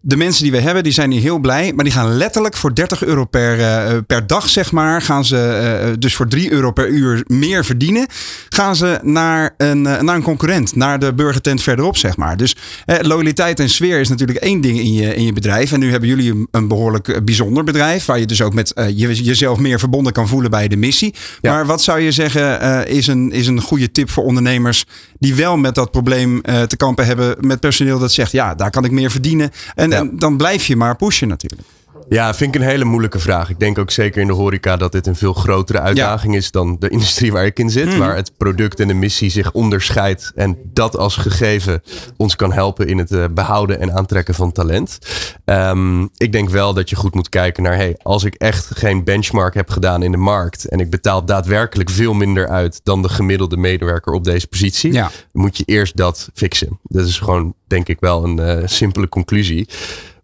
de 0.06 0.16
mensen 0.16 0.42
die 0.42 0.52
we 0.52 0.60
hebben, 0.60 0.82
die 0.82 0.92
zijn 0.92 1.10
hier 1.10 1.20
heel 1.20 1.38
blij. 1.38 1.72
Maar 1.74 1.84
die 1.84 1.94
gaan 1.94 2.16
letterlijk 2.16 2.56
voor 2.56 2.74
30 2.74 3.04
euro 3.04 3.24
per, 3.24 3.60
eh, 3.60 3.96
per 4.06 4.26
dag, 4.26 4.48
zeg 4.48 4.72
maar. 4.72 5.02
Gaan 5.02 5.24
ze 5.24 5.38
eh, 5.38 5.92
dus 5.98 6.16
voor 6.16 6.28
3 6.28 6.52
euro 6.52 6.70
per 6.70 6.88
uur 6.88 7.24
meer 7.26 7.64
verdienen. 7.64 8.06
Gaan 8.48 8.76
ze 8.76 8.98
naar 9.02 9.54
een, 9.56 9.86
eh, 9.86 10.00
naar 10.00 10.14
een 10.14 10.22
concurrent. 10.22 10.74
Naar 10.74 10.98
de 10.98 11.14
burgertent 11.14 11.62
verderop, 11.62 11.96
zeg 11.96 12.16
maar. 12.16 12.36
Dus 12.36 12.56
eh, 12.84 12.96
loyaliteit 13.00 13.60
en 13.60 13.68
sfeer 13.68 14.00
is 14.00 14.08
natuurlijk 14.08 14.38
één 14.38 14.60
ding 14.60 14.78
in 14.78 14.92
je, 14.92 15.14
in 15.14 15.24
je 15.24 15.32
bedrijf. 15.32 15.72
En 15.72 15.80
nu 15.80 15.90
hebben 15.90 16.08
jullie 16.08 16.30
een, 16.30 16.48
een 16.50 16.68
behoorlijk 16.68 17.08
eh, 17.08 17.22
bijzonder 17.22 17.64
bedrijf. 17.64 18.04
Waar 18.04 18.18
je 18.18 18.26
dus 18.26 18.42
ook 18.42 18.54
met 18.54 18.72
eh, 18.72 18.88
je, 18.88 19.22
jezelf 19.22 19.58
meer 19.58 19.78
verbonden 19.78 20.12
kan 20.12 20.28
voelen 20.28 20.50
bij 20.50 20.68
de 20.68 20.76
missie. 20.76 21.14
Ja. 21.40 21.52
Maar 21.52 21.66
wat 21.66 21.82
zou 21.82 22.00
je 22.00 22.12
zeggen 22.12 22.60
eh, 22.60 22.96
is, 22.96 23.06
een, 23.06 23.32
is 23.32 23.46
een 23.46 23.60
goede 23.60 23.90
tip 23.90 24.10
voor 24.10 24.24
ondernemers 24.24 24.84
die 25.18 25.34
wel 25.34 25.56
met 25.56 25.74
dat 25.74 25.90
probleem 25.90 26.40
eh, 26.40 26.62
te 26.62 26.76
kampen 26.76 27.06
hebben 27.06 27.36
met 27.40 27.60
personeel 27.60 27.98
dat 27.98 28.12
zegt 28.12 28.32
ja, 28.32 28.54
daar 28.54 28.70
kan 28.70 28.84
ik 28.84 28.90
meer 28.90 29.10
verdienen. 29.10 29.50
En, 29.74 29.92
Dan 30.12 30.36
blijf 30.36 30.66
je 30.66 30.76
maar 30.76 30.96
pushen 30.96 31.28
natuurlijk. 31.28 31.68
Ja, 32.08 32.34
vind 32.34 32.54
ik 32.54 32.60
een 32.60 32.66
hele 32.66 32.84
moeilijke 32.84 33.18
vraag. 33.18 33.50
Ik 33.50 33.58
denk 33.58 33.78
ook 33.78 33.90
zeker 33.90 34.20
in 34.20 34.26
de 34.26 34.32
horeca 34.32 34.76
dat 34.76 34.92
dit 34.92 35.06
een 35.06 35.16
veel 35.16 35.32
grotere 35.32 35.80
uitdaging 35.80 36.34
is 36.34 36.50
dan 36.50 36.76
de 36.78 36.88
industrie 36.88 37.32
waar 37.32 37.44
ik 37.44 37.58
in 37.58 37.70
zit. 37.70 37.86
Mhm. 37.86 37.98
Waar 37.98 38.16
het 38.16 38.36
product 38.36 38.80
en 38.80 38.88
de 38.88 38.94
missie 38.94 39.30
zich 39.30 39.52
onderscheidt. 39.52 40.32
En 40.34 40.58
dat 40.72 40.96
als 40.96 41.16
gegeven 41.16 41.82
ons 42.16 42.36
kan 42.36 42.52
helpen 42.52 42.86
in 42.86 42.98
het 42.98 43.12
eh, 43.12 43.24
behouden 43.30 43.80
en 43.80 43.92
aantrekken 43.92 44.34
van 44.34 44.52
talent. 44.52 44.98
Ehm, 45.44 46.02
ik 46.02 46.32
denk 46.32 46.50
wel 46.50 46.74
dat 46.74 46.90
je 46.90 46.96
goed 46.96 47.14
moet 47.14 47.28
kijken 47.28 47.62
naar, 47.62 47.76
hey, 47.76 47.96
als 48.02 48.24
ik 48.24 48.34
echt 48.34 48.70
geen 48.74 49.04
benchmark 49.04 49.54
heb 49.54 49.70
gedaan 49.70 50.02
in 50.02 50.10
de 50.10 50.16
markt. 50.16 50.68
En 50.68 50.80
ik 50.80 50.90
betaal 50.90 51.24
daadwerkelijk 51.24 51.90
veel 51.90 52.14
minder 52.14 52.48
uit 52.48 52.80
dan 52.82 53.02
de 53.02 53.08
gemiddelde 53.08 53.56
medewerker 53.56 54.12
op 54.12 54.24
deze 54.24 54.46
positie. 54.46 54.92
Ja. 54.92 55.10
moet 55.32 55.56
je 55.56 55.64
eerst 55.64 55.96
dat 55.96 56.30
fixen. 56.34 56.78
Dat 56.82 57.06
is 57.06 57.18
gewoon, 57.18 57.54
denk 57.66 57.88
ik, 57.88 58.00
wel 58.00 58.24
een 58.24 58.38
eh, 58.38 58.62
simpele 58.64 59.08
conclusie. 59.08 59.68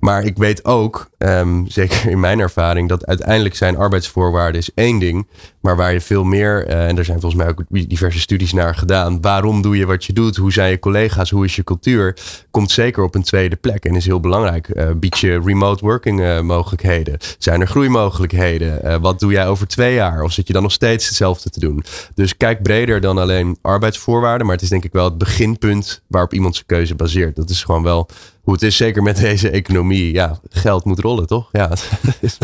Maar 0.04 0.24
ik 0.24 0.36
weet 0.36 0.64
ook, 0.64 1.10
ehm, 1.18 1.64
zeker 1.78 2.10
in 2.10 2.20
mijn 2.20 2.40
ervaring, 2.40 2.88
dat 2.88 3.06
uiteindelijk 3.06 3.54
zijn 3.54 3.76
arbeidsvoorwaarden 3.76 4.60
is 4.60 4.74
één 4.74 4.98
ding. 4.98 5.28
Maar 5.60 5.76
waar 5.76 5.92
je 5.92 6.00
veel 6.00 6.24
meer, 6.24 6.68
uh, 6.68 6.88
en 6.88 6.98
er 6.98 7.04
zijn 7.04 7.20
volgens 7.20 7.42
mij 7.42 7.50
ook 7.50 7.62
diverse 7.68 8.20
studies 8.20 8.52
naar 8.52 8.74
gedaan. 8.74 9.20
Waarom 9.20 9.62
doe 9.62 9.76
je 9.76 9.86
wat 9.86 10.04
je 10.04 10.12
doet? 10.12 10.36
Hoe 10.36 10.52
zijn 10.52 10.70
je 10.70 10.78
collega's? 10.78 11.30
Hoe 11.30 11.44
is 11.44 11.56
je 11.56 11.64
cultuur? 11.64 12.16
Komt 12.50 12.70
zeker 12.70 13.02
op 13.02 13.14
een 13.14 13.22
tweede 13.22 13.56
plek 13.56 13.84
en 13.84 13.94
is 13.94 14.06
heel 14.06 14.20
belangrijk. 14.20 14.68
Uh, 14.68 14.90
bied 14.96 15.18
je 15.18 15.40
remote 15.44 15.84
working 15.84 16.20
uh, 16.20 16.40
mogelijkheden? 16.40 17.18
Zijn 17.38 17.60
er 17.60 17.66
groeimogelijkheden? 17.66 19.00
wat 19.00 19.20
doe 19.20 19.32
jij 19.32 19.48
over 19.48 19.66
twee 19.66 19.94
jaar? 19.94 20.22
Of 20.22 20.32
zit 20.32 20.46
je 20.46 20.52
dan 20.52 20.62
nog 20.62 20.72
steeds 20.72 21.06
hetzelfde 21.06 21.50
te 21.50 21.60
doen? 21.60 21.84
Dus 22.14 22.36
kijk 22.36 22.62
breder 22.62 23.00
dan 23.00 23.18
alleen 23.18 23.58
arbeidsvoorwaarden. 23.60 24.46
Maar 24.46 24.54
het 24.54 24.64
is 24.64 24.70
denk 24.70 24.84
ik 24.84 24.92
wel 24.92 25.04
het 25.04 25.18
beginpunt 25.18 26.02
waarop 26.06 26.32
iemand 26.32 26.54
zijn 26.54 26.66
keuze 26.66 26.94
baseert. 26.94 27.36
Dat 27.36 27.50
is 27.50 27.64
gewoon 27.64 27.82
wel 27.82 28.08
hoe 28.42 28.54
het 28.54 28.62
is, 28.62 28.76
zeker 28.76 29.02
met 29.02 29.16
deze 29.16 29.50
economie. 29.50 30.12
Ja, 30.12 30.38
geld 30.48 30.84
moet 30.84 30.98
rollen, 30.98 31.26
toch? 31.26 31.48
Ja. 31.52 31.70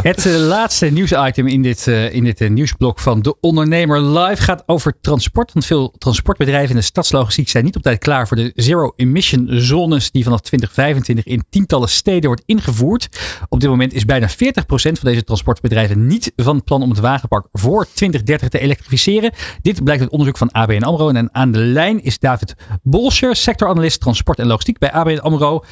Het 0.02 0.26
uh, 0.26 0.37
laatste 0.37 0.87
nieuwsitem 0.87 1.47
in 1.47 1.62
dit, 1.62 1.87
uh, 1.87 2.14
in 2.14 2.25
dit 2.25 2.40
uh, 2.40 2.50
nieuwsblok 2.50 2.99
van 2.99 3.23
De 3.23 3.40
Ondernemer 3.40 4.02
Live 4.02 4.43
gaat 4.43 4.62
over 4.67 5.00
transport. 5.00 5.52
Want 5.52 5.67
veel 5.67 5.95
transportbedrijven 5.99 6.71
in 6.71 6.76
de 6.76 6.83
stadslogistiek 6.83 7.49
zijn 7.49 7.64
niet 7.64 7.76
op 7.76 7.83
tijd 7.83 7.99
klaar 7.99 8.28
voor 8.28 8.37
de 8.37 8.52
zero-emission 8.55 9.47
zones 9.50 10.11
die 10.11 10.25
vanaf 10.25 10.40
2025 10.40 11.25
in 11.25 11.45
tientallen 11.50 11.88
steden 11.88 12.26
wordt 12.26 12.43
ingevoerd. 12.47 13.09
Op 13.49 13.61
dit 13.61 13.69
moment 13.69 13.93
is 13.93 14.05
bijna 14.05 14.28
40% 14.28 14.33
van 14.62 14.95
deze 15.00 15.25
transportbedrijven 15.25 16.07
niet 16.07 16.33
van 16.37 16.64
plan 16.64 16.83
om 16.83 16.90
het 16.90 16.99
wagenpark 17.00 17.47
voor 17.52 17.87
2030 17.95 18.49
te 18.49 18.59
elektrificeren. 18.59 19.33
Dit 19.62 19.85
blijkt 19.85 20.02
uit 20.02 20.11
onderzoek 20.11 20.38
van 20.38 20.50
ABN 20.50 20.83
AMRO. 20.83 21.09
En 21.09 21.35
aan 21.35 21.52
de 21.52 21.59
lijn 21.59 22.02
is 22.02 22.19
David 22.19 22.55
Bolscher, 22.83 23.37
sectoranalist 23.37 24.00
transport 24.00 24.38
en 24.38 24.47
logistiek 24.47 24.78
bij 24.78 24.93
ABN 24.93 25.19
AMRO. 25.19 25.64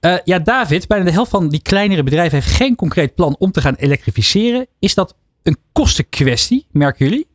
Uh, 0.00 0.16
ja, 0.24 0.38
David, 0.38 0.88
bijna 0.88 1.04
de 1.04 1.12
helft 1.12 1.30
van 1.30 1.48
die 1.48 1.62
kleinere 1.62 2.02
bedrijven 2.02 2.34
heeft 2.34 2.56
geen 2.56 2.76
concreet 2.76 3.14
plan 3.14 3.36
om 3.38 3.50
te 3.50 3.60
gaan 3.60 3.74
elektrificeren. 3.74 4.66
Is 4.78 4.94
dat 4.94 5.16
een 5.42 5.56
kostenkwestie, 5.72 6.66
merken 6.72 7.06
jullie? 7.06 7.26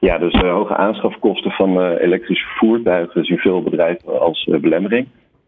Ja, 0.00 0.18
dus 0.18 0.34
uh, 0.34 0.52
hoge 0.52 0.76
aanschafkosten 0.76 1.50
van 1.50 1.80
uh, 1.80 2.00
elektrische 2.00 2.46
voertuigen 2.58 3.24
zien 3.24 3.38
veel 3.38 3.62
bedrijven 3.62 4.20
als 4.20 4.48
belemmering. 4.60 5.06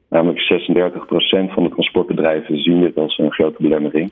Namelijk 0.09 0.41
36% 0.41 1.53
van 1.53 1.63
de 1.63 1.71
transportbedrijven 1.71 2.59
zien 2.59 2.81
dit 2.81 2.97
als 2.97 3.19
een 3.19 3.33
grote 3.33 3.63
belemmering. 3.63 4.11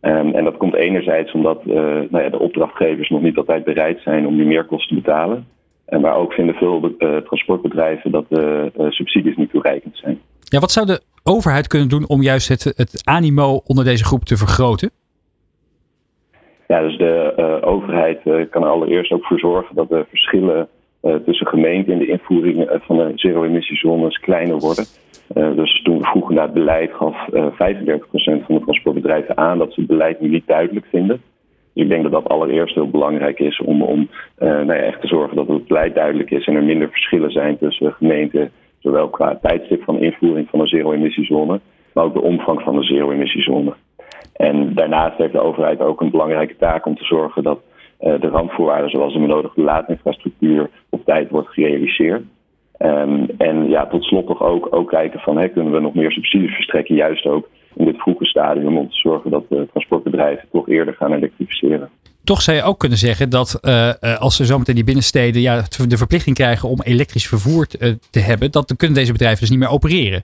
Um, 0.00 0.34
en 0.34 0.44
dat 0.44 0.56
komt 0.56 0.74
enerzijds 0.74 1.32
omdat 1.32 1.64
nou 1.64 2.18
ja, 2.18 2.28
de 2.28 2.38
opdrachtgevers 2.38 3.08
nog 3.08 3.22
niet 3.22 3.36
altijd 3.36 3.64
bereid 3.64 4.00
zijn 4.00 4.26
om 4.26 4.36
die 4.36 4.46
meerkosten 4.46 4.96
te 4.96 5.02
betalen. 5.02 5.46
Maar 6.00 6.16
ook 6.16 6.32
vinden 6.32 6.54
veel 6.54 6.94
uh, 6.98 7.16
transportbedrijven 7.16 8.10
dat 8.10 8.24
de 8.28 8.72
uh, 8.78 8.90
subsidies 8.90 9.36
niet 9.36 9.50
toereikend 9.50 9.96
zijn. 9.96 10.20
Ja, 10.40 10.58
wat 10.58 10.70
zou 10.70 10.86
de 10.86 11.00
overheid 11.22 11.66
kunnen 11.66 11.88
doen 11.88 12.08
om 12.08 12.22
juist 12.22 12.48
het, 12.48 12.64
het 12.64 13.00
animo 13.04 13.60
onder 13.64 13.84
deze 13.84 14.04
groep 14.04 14.24
te 14.24 14.36
vergroten? 14.36 14.90
Ja, 16.68 16.80
dus 16.80 16.98
de 16.98 17.34
uh, 17.36 17.68
overheid 17.68 18.20
kan 18.50 18.62
er 18.62 18.68
allereerst 18.68 19.12
ook 19.12 19.24
voor 19.24 19.38
zorgen 19.38 19.74
dat 19.74 19.88
de 19.88 20.04
verschillen 20.08 20.68
tussen 21.24 21.46
gemeenten 21.46 21.92
in 21.92 21.98
de 21.98 22.06
invoering 22.06 22.80
van 22.82 22.96
de 22.96 23.12
zero-emissiezones 23.14 24.18
kleiner 24.18 24.58
worden. 24.58 24.84
dus 25.34 25.82
toen 25.82 25.98
we 25.98 26.04
vroegen 26.04 26.34
naar 26.34 26.44
het 26.44 26.54
beleid 26.54 26.92
gaf 26.92 27.16
35% 27.30 27.34
van 28.44 28.54
de 28.54 28.60
transportbedrijven 28.60 29.36
aan 29.36 29.58
dat 29.58 29.72
ze 29.72 29.80
het 29.80 29.88
beleid 29.88 30.20
nu 30.20 30.28
niet 30.28 30.46
duidelijk 30.46 30.86
vinden. 30.90 31.22
Ik 31.74 31.88
denk 31.88 32.02
dat 32.02 32.12
dat 32.12 32.28
allereerst 32.28 32.74
heel 32.74 32.90
belangrijk 32.90 33.38
is 33.38 33.60
om, 33.60 33.82
om 33.82 34.08
uh, 34.38 34.48
nou 34.48 34.74
ja, 34.74 34.74
echt 34.74 35.00
te 35.00 35.06
zorgen 35.06 35.36
dat 35.36 35.48
het 35.48 35.66
beleid 35.66 35.94
duidelijk 35.94 36.30
is 36.30 36.46
en 36.46 36.54
er 36.54 36.64
minder 36.64 36.88
verschillen 36.90 37.30
zijn 37.30 37.58
tussen 37.58 37.92
gemeenten, 37.92 38.50
zowel 38.78 39.08
qua 39.08 39.38
tijdstip 39.42 39.82
van 39.82 39.98
invoering 39.98 40.48
van 40.50 40.60
een 40.60 40.66
zero-emissiezone, 40.66 41.60
maar 41.92 42.04
ook 42.04 42.14
de 42.14 42.22
omvang 42.22 42.62
van 42.62 42.76
de 42.76 42.84
zero-emissiezone. 42.84 43.74
En 44.36 44.74
daarnaast 44.74 45.16
heeft 45.16 45.32
de 45.32 45.40
overheid 45.40 45.80
ook 45.80 46.00
een 46.00 46.10
belangrijke 46.10 46.56
taak 46.56 46.86
om 46.86 46.96
te 46.96 47.04
zorgen 47.04 47.42
dat 47.42 47.60
uh, 48.00 48.20
de 48.20 48.28
randvoorwaarden, 48.28 48.90
zoals 48.90 49.12
de 49.12 49.20
benodigde 49.20 49.62
laadinfrastructuur, 49.62 50.70
op 50.90 51.04
tijd 51.04 51.30
wordt 51.30 51.48
gerealiseerd. 51.48 52.22
Um, 52.78 53.26
en 53.38 53.68
ja, 53.68 53.86
tot 53.86 54.04
slot 54.04 54.26
toch 54.26 54.42
ook, 54.42 54.68
ook 54.70 54.88
kijken 54.88 55.20
van 55.20 55.36
hey, 55.36 55.48
kunnen 55.48 55.72
we 55.72 55.80
nog 55.80 55.94
meer 55.94 56.12
subsidies 56.12 56.54
verstrekken, 56.54 56.94
juist 56.94 57.26
ook 57.26 57.48
in 57.74 57.84
dit 57.84 57.96
vroege 57.96 58.24
stadium 58.24 58.76
om 58.78 58.88
te 58.88 58.96
zorgen 58.96 59.30
dat 59.30 59.44
de 59.48 59.66
transportbedrijven 59.70 60.48
toch 60.52 60.68
eerder 60.68 60.94
gaan 60.94 61.12
elektrificeren. 61.12 61.88
Toch 62.24 62.42
zou 62.42 62.56
je 62.56 62.62
ook 62.62 62.78
kunnen 62.78 62.98
zeggen 62.98 63.30
dat 63.30 63.58
uh, 63.62 63.92
als 64.18 64.36
ze 64.36 64.44
zometeen 64.44 64.74
die 64.74 64.84
binnensteden 64.84 65.42
ja, 65.42 65.62
de 65.88 65.96
verplichting 65.96 66.36
krijgen 66.36 66.68
om 66.68 66.80
elektrisch 66.82 67.28
vervoer 67.28 67.66
te, 67.66 67.98
te 68.10 68.20
hebben, 68.20 68.50
dat 68.50 68.68
dan 68.68 68.76
kunnen 68.76 68.96
deze 68.96 69.12
bedrijven 69.12 69.40
dus 69.40 69.50
niet 69.50 69.58
meer 69.58 69.70
opereren. 69.70 70.22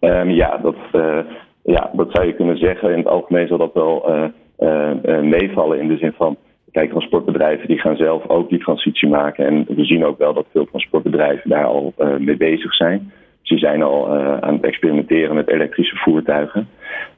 Um, 0.00 0.30
ja, 0.30 0.56
dat, 0.56 0.76
uh, 0.92 1.18
ja, 1.64 1.90
dat 1.92 2.08
zou 2.10 2.26
je 2.26 2.34
kunnen 2.34 2.58
zeggen. 2.58 2.90
In 2.90 2.98
het 2.98 3.06
algemeen 3.06 3.46
zal 3.46 3.58
dat 3.58 3.72
wel 3.74 4.32
meevallen 5.22 5.80
in 5.80 5.88
de 5.88 5.96
zin 5.96 6.12
van 6.12 6.36
kijk, 6.70 6.90
transportbedrijven 6.90 7.68
die 7.68 7.78
gaan 7.78 7.96
zelf 7.96 8.28
ook 8.28 8.48
die 8.48 8.58
transitie 8.58 9.08
maken. 9.08 9.46
En 9.46 9.64
we 9.76 9.84
zien 9.84 10.04
ook 10.04 10.18
wel 10.18 10.34
dat 10.34 10.46
veel 10.52 10.64
transportbedrijven 10.64 11.50
daar 11.50 11.64
al 11.64 11.94
mee 12.18 12.36
bezig 12.36 12.74
zijn. 12.74 13.12
Ze 13.44 13.58
zijn 13.58 13.82
al 13.82 14.16
uh, 14.16 14.38
aan 14.38 14.54
het 14.54 14.64
experimenteren 14.64 15.34
met 15.34 15.48
elektrische 15.48 15.96
voertuigen. 15.96 16.68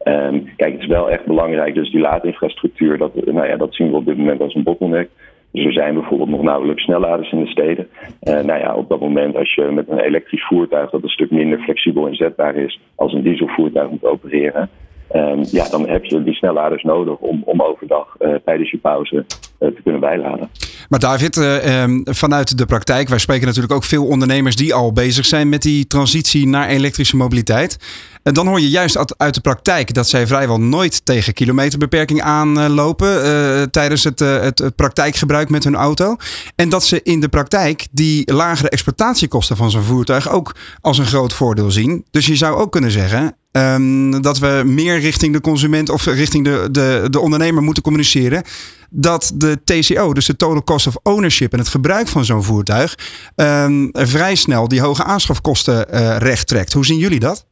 Um, 0.05 0.49
kijk, 0.57 0.73
het 0.73 0.81
is 0.81 0.87
wel 0.87 1.11
echt 1.11 1.25
belangrijk, 1.25 1.75
dus 1.75 1.91
die 1.91 2.01
laadinfrastructuur, 2.01 2.99
dat, 2.99 3.15
nou 3.25 3.47
ja, 3.47 3.57
dat 3.57 3.75
zien 3.75 3.91
we 3.91 3.97
op 3.97 4.07
dit 4.07 4.17
moment 4.17 4.41
als 4.41 4.55
een 4.55 4.63
bottleneck. 4.63 5.09
Dus 5.51 5.65
er 5.65 5.73
zijn 5.73 5.95
bijvoorbeeld 5.95 6.31
nog 6.31 6.43
nauwelijks 6.43 6.83
snelladers 6.83 7.33
in 7.33 7.45
de 7.45 7.51
steden. 7.51 7.89
Uh, 8.23 8.41
nou 8.41 8.61
ja, 8.61 8.75
op 8.75 8.89
dat 8.89 9.01
moment 9.01 9.37
als 9.37 9.55
je 9.55 9.63
met 9.63 9.89
een 9.89 9.99
elektrisch 9.99 10.47
voertuig 10.47 10.91
dat 10.91 11.03
een 11.03 11.09
stuk 11.09 11.31
minder 11.31 11.59
flexibel 11.59 12.07
inzetbaar 12.07 12.57
is 12.57 12.81
als 12.95 13.13
een 13.13 13.23
dieselvoertuig 13.23 13.91
moet 13.91 14.05
opereren, 14.05 14.69
um, 15.15 15.41
ja, 15.51 15.69
dan 15.71 15.89
heb 15.89 16.05
je 16.05 16.23
die 16.23 16.35
snelladers 16.35 16.83
nodig 16.83 17.19
om, 17.19 17.43
om 17.45 17.63
overdag 17.63 18.17
uh, 18.19 18.35
tijdens 18.45 18.71
je 18.71 18.79
pauze 18.79 19.25
te 19.59 19.81
kunnen 19.83 20.01
bijladen. 20.01 20.51
Maar 20.89 21.01
David, 21.01 21.37
uh, 21.37 21.83
um, 21.83 22.03
vanuit 22.05 22.59
de 22.59 22.67
praktijk, 22.67 23.09
wij 23.09 23.19
spreken 23.19 23.47
natuurlijk 23.47 23.75
ook 23.75 23.85
veel 23.85 24.07
ondernemers 24.07 24.57
die 24.57 24.75
al 24.75 24.93
bezig 24.93 25.27
zijn 25.27 25.49
met 25.49 25.63
die 25.63 25.87
transitie 25.87 26.47
naar 26.47 26.69
elektrische 26.69 27.17
mobiliteit. 27.17 27.79
En 28.23 28.35
dan 28.35 28.47
hoor 28.47 28.61
je 28.61 28.69
juist 28.69 29.15
uit 29.17 29.35
de 29.35 29.41
praktijk 29.41 29.95
dat 29.95 30.09
zij 30.09 30.27
vrijwel 30.27 30.61
nooit 30.61 31.05
tegen 31.05 31.33
kilometerbeperking 31.33 32.23
aanlopen 32.23 33.09
uh, 33.09 33.63
tijdens 33.63 34.05
het, 34.05 34.19
het, 34.19 34.73
praktijkgebruik 34.77 35.49
met 35.49 35.65
hun 35.65 35.75
auto. 35.75 36.17
En 36.57 36.69
dat 36.69 36.85
ze 36.85 37.03
in 37.03 37.21
de 37.21 37.29
praktijk 37.29 37.87
die 37.91 38.33
lagere 38.33 38.69
exploitatiekosten 38.69 39.57
van 39.57 39.71
zo'n 39.71 39.83
voertuig 39.83 40.31
ook 40.31 40.55
als 40.81 40.99
een 40.99 41.07
groot 41.07 41.33
voordeel 41.33 41.71
zien. 41.71 42.05
Dus 42.11 42.27
je 42.27 42.37
zou 42.37 42.57
ook 42.57 42.73
kunnen 42.73 42.91
zeggen, 42.91 43.37
Um, 43.57 44.23
dat 44.23 44.39
we 44.39 44.63
meer 44.67 44.99
richting 44.99 45.33
de 45.33 45.41
consument 45.41 45.91
of 45.91 46.05
richting 46.05 46.45
de, 46.45 46.69
de, 46.71 47.07
de 47.11 47.21
ondernemer 47.21 47.63
moeten 47.63 47.83
communiceren. 47.83 48.43
Dat 48.91 49.35
de 49.37 49.65
TCO, 49.65 50.13
dus 50.13 50.27
de 50.27 50.37
Total 50.37 50.63
Cost 50.63 50.87
of 50.87 50.97
Ownership 51.03 51.53
en 51.53 51.59
het 51.59 51.69
gebruik 51.69 52.09
van 52.09 52.25
zo'n 52.25 52.43
voertuig, 52.43 52.95
um, 53.37 53.89
vrij 53.93 54.35
snel 54.35 54.69
die 54.69 54.81
hoge 54.81 55.05
aanschafkosten 55.05 55.87
uh, 55.91 56.17
recht 56.19 56.49
trekt. 56.49 56.73
Hoe 56.73 56.85
zien 56.85 56.99
jullie 56.99 57.21
dat? 57.21 57.47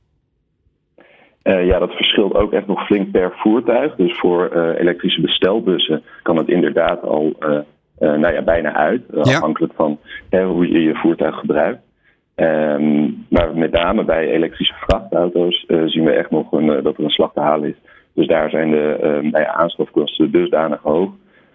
Uh, 1.45 1.67
ja, 1.67 1.79
dat 1.79 1.91
verschilt 1.91 2.35
ook 2.35 2.53
echt 2.53 2.67
nog 2.67 2.87
flink 2.87 3.11
per 3.11 3.33
voertuig. 3.37 3.95
Dus 3.95 4.19
voor 4.19 4.51
uh, 4.55 4.81
elektrische 4.81 5.21
bestelbussen 5.21 6.03
kan 6.23 6.37
het 6.37 6.49
inderdaad 6.49 7.03
al 7.03 7.37
nou 7.99 8.33
ja, 8.33 8.43
bijna 8.43 8.75
uit. 8.75 9.03
Ja. 9.11 9.21
Afhankelijk 9.21 9.73
van 9.77 9.99
hoe 10.31 10.69
je 10.69 10.81
je 10.81 10.95
voertuig 10.95 11.35
gebruikt. 11.35 11.81
Um, 12.37 13.27
maar 13.29 13.57
met 13.57 13.71
name 13.71 14.05
bij 14.05 14.29
elektrische 14.29 14.75
vrachtauto's 14.75 15.65
zien 15.87 16.05
we 16.05 16.11
echt 16.11 16.31
nog 16.31 16.53
een, 16.53 16.83
dat 16.83 16.97
er 16.99 17.05
een 17.05 17.11
slag 17.11 17.33
te 17.33 17.41
halen 17.41 17.69
is. 17.69 17.77
Dus 18.15 18.27
daar 18.27 18.51
zijn 18.51 18.71
de 18.71 18.99
uh, 18.99 19.31
nou 19.33 19.45
ja, 19.45 19.53
aanschafkosten 19.53 20.31
dusdanig 20.31 20.81
hoog. 20.83 21.11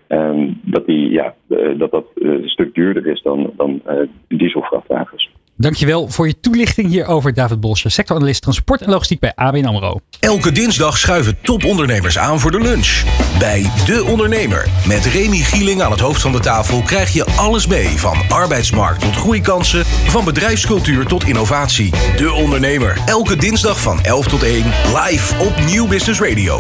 Um, 0.09 0.59
dat, 0.63 0.85
die, 0.85 1.09
ja, 1.09 1.33
dat 1.77 1.91
dat 1.91 2.05
een 2.15 2.49
stuk 2.49 2.73
duurder 2.73 3.07
is 3.07 3.21
dan, 3.21 3.53
dan 3.57 3.81
dieselvrachtwagens. 4.27 5.29
Dankjewel 5.61 6.07
voor 6.07 6.27
je 6.27 6.39
toelichting 6.39 6.87
hierover, 6.87 7.33
David 7.33 7.59
Bosje, 7.59 7.89
sectoranalist 7.89 8.41
transport 8.41 8.81
en 8.81 8.89
logistiek 8.89 9.19
bij 9.19 9.31
ABN 9.35 9.65
AMRO. 9.65 9.99
Elke 10.19 10.51
dinsdag 10.51 10.97
schuiven 10.97 11.37
topondernemers 11.41 12.17
aan 12.17 12.39
voor 12.39 12.51
de 12.51 12.61
lunch. 12.61 13.03
Bij 13.39 13.61
De 13.85 14.05
Ondernemer. 14.11 14.67
Met 14.87 15.05
Remy 15.05 15.37
Gieling 15.37 15.81
aan 15.81 15.91
het 15.91 15.99
hoofd 15.99 16.21
van 16.21 16.31
de 16.31 16.39
tafel 16.39 16.81
krijg 16.81 17.13
je 17.13 17.25
alles 17.25 17.67
mee. 17.67 17.87
Van 17.87 18.17
arbeidsmarkt 18.29 19.01
tot 19.01 19.15
groeikansen, 19.15 19.85
van 19.85 20.25
bedrijfscultuur 20.25 21.05
tot 21.05 21.27
innovatie. 21.27 21.89
De 21.91 22.31
Ondernemer. 22.43 22.97
Elke 23.05 23.35
dinsdag 23.35 23.81
van 23.81 23.99
11 24.01 24.27
tot 24.27 24.43
1, 24.43 24.63
live 25.05 25.43
op 25.43 25.53
Nieuw 25.65 25.87
Business 25.87 26.21
Radio. 26.21 26.57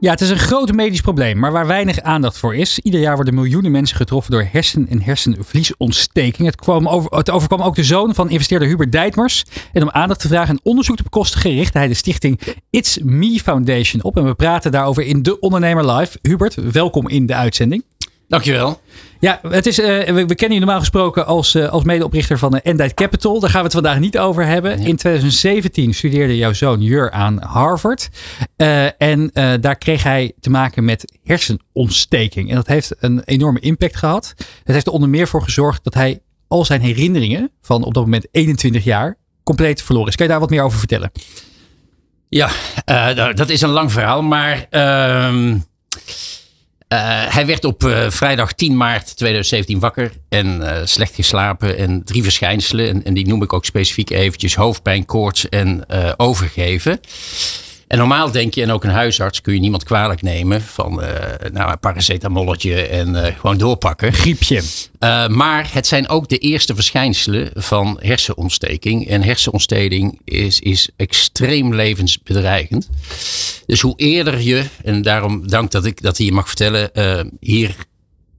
Ja, 0.00 0.10
het 0.10 0.20
is 0.20 0.30
een 0.30 0.38
groot 0.38 0.72
medisch 0.72 1.00
probleem, 1.00 1.38
maar 1.38 1.52
waar 1.52 1.66
weinig 1.66 2.00
aandacht 2.00 2.38
voor 2.38 2.54
is. 2.54 2.78
Ieder 2.78 3.00
jaar 3.00 3.14
worden 3.14 3.34
miljoenen 3.34 3.70
mensen 3.70 3.96
getroffen 3.96 4.32
door 4.32 4.48
hersen- 4.52 4.88
en 4.88 5.02
hersenvliesontsteking. 5.02 6.46
Het, 6.46 6.56
kwam 6.56 6.88
over, 6.88 7.16
het 7.16 7.30
overkwam 7.30 7.62
ook 7.62 7.74
de 7.74 7.84
zoon 7.84 8.14
van 8.14 8.30
investeerder 8.30 8.68
Hubert 8.68 8.92
Dijtmers. 8.92 9.44
En 9.72 9.82
om 9.82 9.90
aandacht 9.90 10.20
te 10.20 10.28
vragen 10.28 10.54
en 10.54 10.60
onderzoek 10.62 10.96
te 10.96 11.02
bekostigen, 11.02 11.50
richtte 11.50 11.78
hij 11.78 11.88
de 11.88 11.94
stichting 11.94 12.40
It's 12.70 12.98
Me 13.02 13.40
Foundation 13.42 14.02
op. 14.02 14.16
En 14.16 14.24
we 14.24 14.34
praten 14.34 14.72
daarover 14.72 15.02
in 15.02 15.22
De 15.22 15.38
Ondernemer 15.40 15.92
Live. 15.92 16.18
Hubert, 16.22 16.72
welkom 16.72 17.08
in 17.08 17.26
de 17.26 17.34
uitzending. 17.34 17.84
Dankjewel. 18.30 18.80
Ja, 19.20 19.40
het 19.48 19.66
is, 19.66 19.78
uh, 19.78 19.86
we, 19.86 20.26
we, 20.26 20.34
kennen 20.34 20.58
je 20.58 20.64
normaal 20.64 20.78
gesproken 20.78 21.26
als, 21.26 21.54
uh, 21.54 21.68
als 21.68 21.84
medeoprichter 21.84 22.38
van 22.38 22.50
de 22.50 22.60
Endite 22.60 22.94
Capital. 22.94 23.40
Daar 23.40 23.50
gaan 23.50 23.58
we 23.58 23.64
het 23.64 23.74
vandaag 23.74 23.98
niet 23.98 24.18
over 24.18 24.46
hebben. 24.46 24.78
In 24.78 24.96
2017 24.96 25.94
studeerde 25.94 26.36
jouw 26.36 26.52
zoon 26.52 26.82
Jur 26.82 27.10
aan 27.10 27.42
Harvard. 27.42 28.08
En 28.98 29.30
daar 29.60 29.76
kreeg 29.76 30.02
hij 30.02 30.32
te 30.40 30.50
maken 30.50 30.84
met 30.84 31.18
hersenontsteking. 31.24 32.48
En 32.50 32.54
dat 32.54 32.66
heeft 32.66 32.94
een 32.98 33.22
enorme 33.24 33.60
impact 33.60 33.96
gehad. 33.96 34.34
Het 34.36 34.74
heeft 34.74 34.86
er 34.86 34.92
onder 34.92 35.08
meer 35.08 35.28
voor 35.28 35.42
gezorgd 35.42 35.84
dat 35.84 35.94
hij 35.94 36.20
al 36.48 36.64
zijn 36.64 36.80
herinneringen 36.80 37.50
van 37.62 37.84
op 37.84 37.94
dat 37.94 38.04
moment 38.04 38.26
21 38.30 38.84
jaar 38.84 39.16
compleet 39.44 39.82
verloren 39.82 40.08
is. 40.08 40.16
Kan 40.16 40.26
je 40.26 40.32
daar 40.32 40.40
wat 40.40 40.50
meer 40.50 40.62
over 40.62 40.78
vertellen? 40.78 41.10
Ja, 42.28 42.50
dat 43.32 43.48
is 43.48 43.60
een 43.60 43.68
lang 43.68 43.92
verhaal, 43.92 44.22
maar... 44.22 44.66
Uh, 44.70 45.54
hij 47.28 47.46
werd 47.46 47.64
op 47.64 47.82
uh, 47.82 48.10
vrijdag 48.10 48.52
10 48.52 48.76
maart 48.76 49.16
2017 49.16 49.78
wakker 49.78 50.12
en 50.28 50.60
uh, 50.60 50.76
slecht 50.84 51.14
geslapen 51.14 51.76
en 51.76 52.04
drie 52.04 52.22
verschijnselen. 52.22 52.88
En, 52.88 53.04
en, 53.04 53.14
die 53.14 53.26
noem 53.26 53.42
ik 53.42 53.52
ook 53.52 53.64
specifiek 53.64 54.10
eventjes 54.10 54.54
hoofdpijn, 54.54 55.04
koorts 55.04 55.48
en 55.48 55.84
overgeven. 56.16 57.00
En 57.90 57.98
normaal 57.98 58.30
denk 58.30 58.54
je, 58.54 58.62
en 58.62 58.70
ook 58.70 58.84
een 58.84 58.90
huisarts 58.90 59.40
kun 59.40 59.54
je 59.54 59.60
niemand 59.60 59.84
kwalijk 59.84 60.22
nemen 60.22 60.62
van 60.62 61.02
uh, 61.02 61.08
nou, 61.52 61.70
een 61.70 61.78
paracetamolletje 61.78 62.86
en 62.86 63.08
uh, 63.08 63.24
gewoon 63.24 63.58
doorpakken. 63.58 64.12
Griepje. 64.12 64.62
Uh, 65.00 65.28
maar 65.28 65.68
het 65.72 65.86
zijn 65.86 66.08
ook 66.08 66.28
de 66.28 66.38
eerste 66.38 66.74
verschijnselen 66.74 67.50
van 67.54 67.98
hersenontsteking. 68.00 69.08
En 69.08 69.22
hersenontsteking 69.22 70.20
is, 70.24 70.60
is 70.60 70.88
extreem 70.96 71.74
levensbedreigend. 71.74 72.88
Dus 73.66 73.80
hoe 73.80 73.94
eerder 73.96 74.40
je, 74.40 74.64
en 74.84 75.02
daarom 75.02 75.48
dank 75.48 75.70
dat 75.70 75.84
ik 75.84 76.02
dat 76.02 76.16
hier 76.16 76.32
mag 76.32 76.46
vertellen, 76.46 76.90
hier 77.40 77.74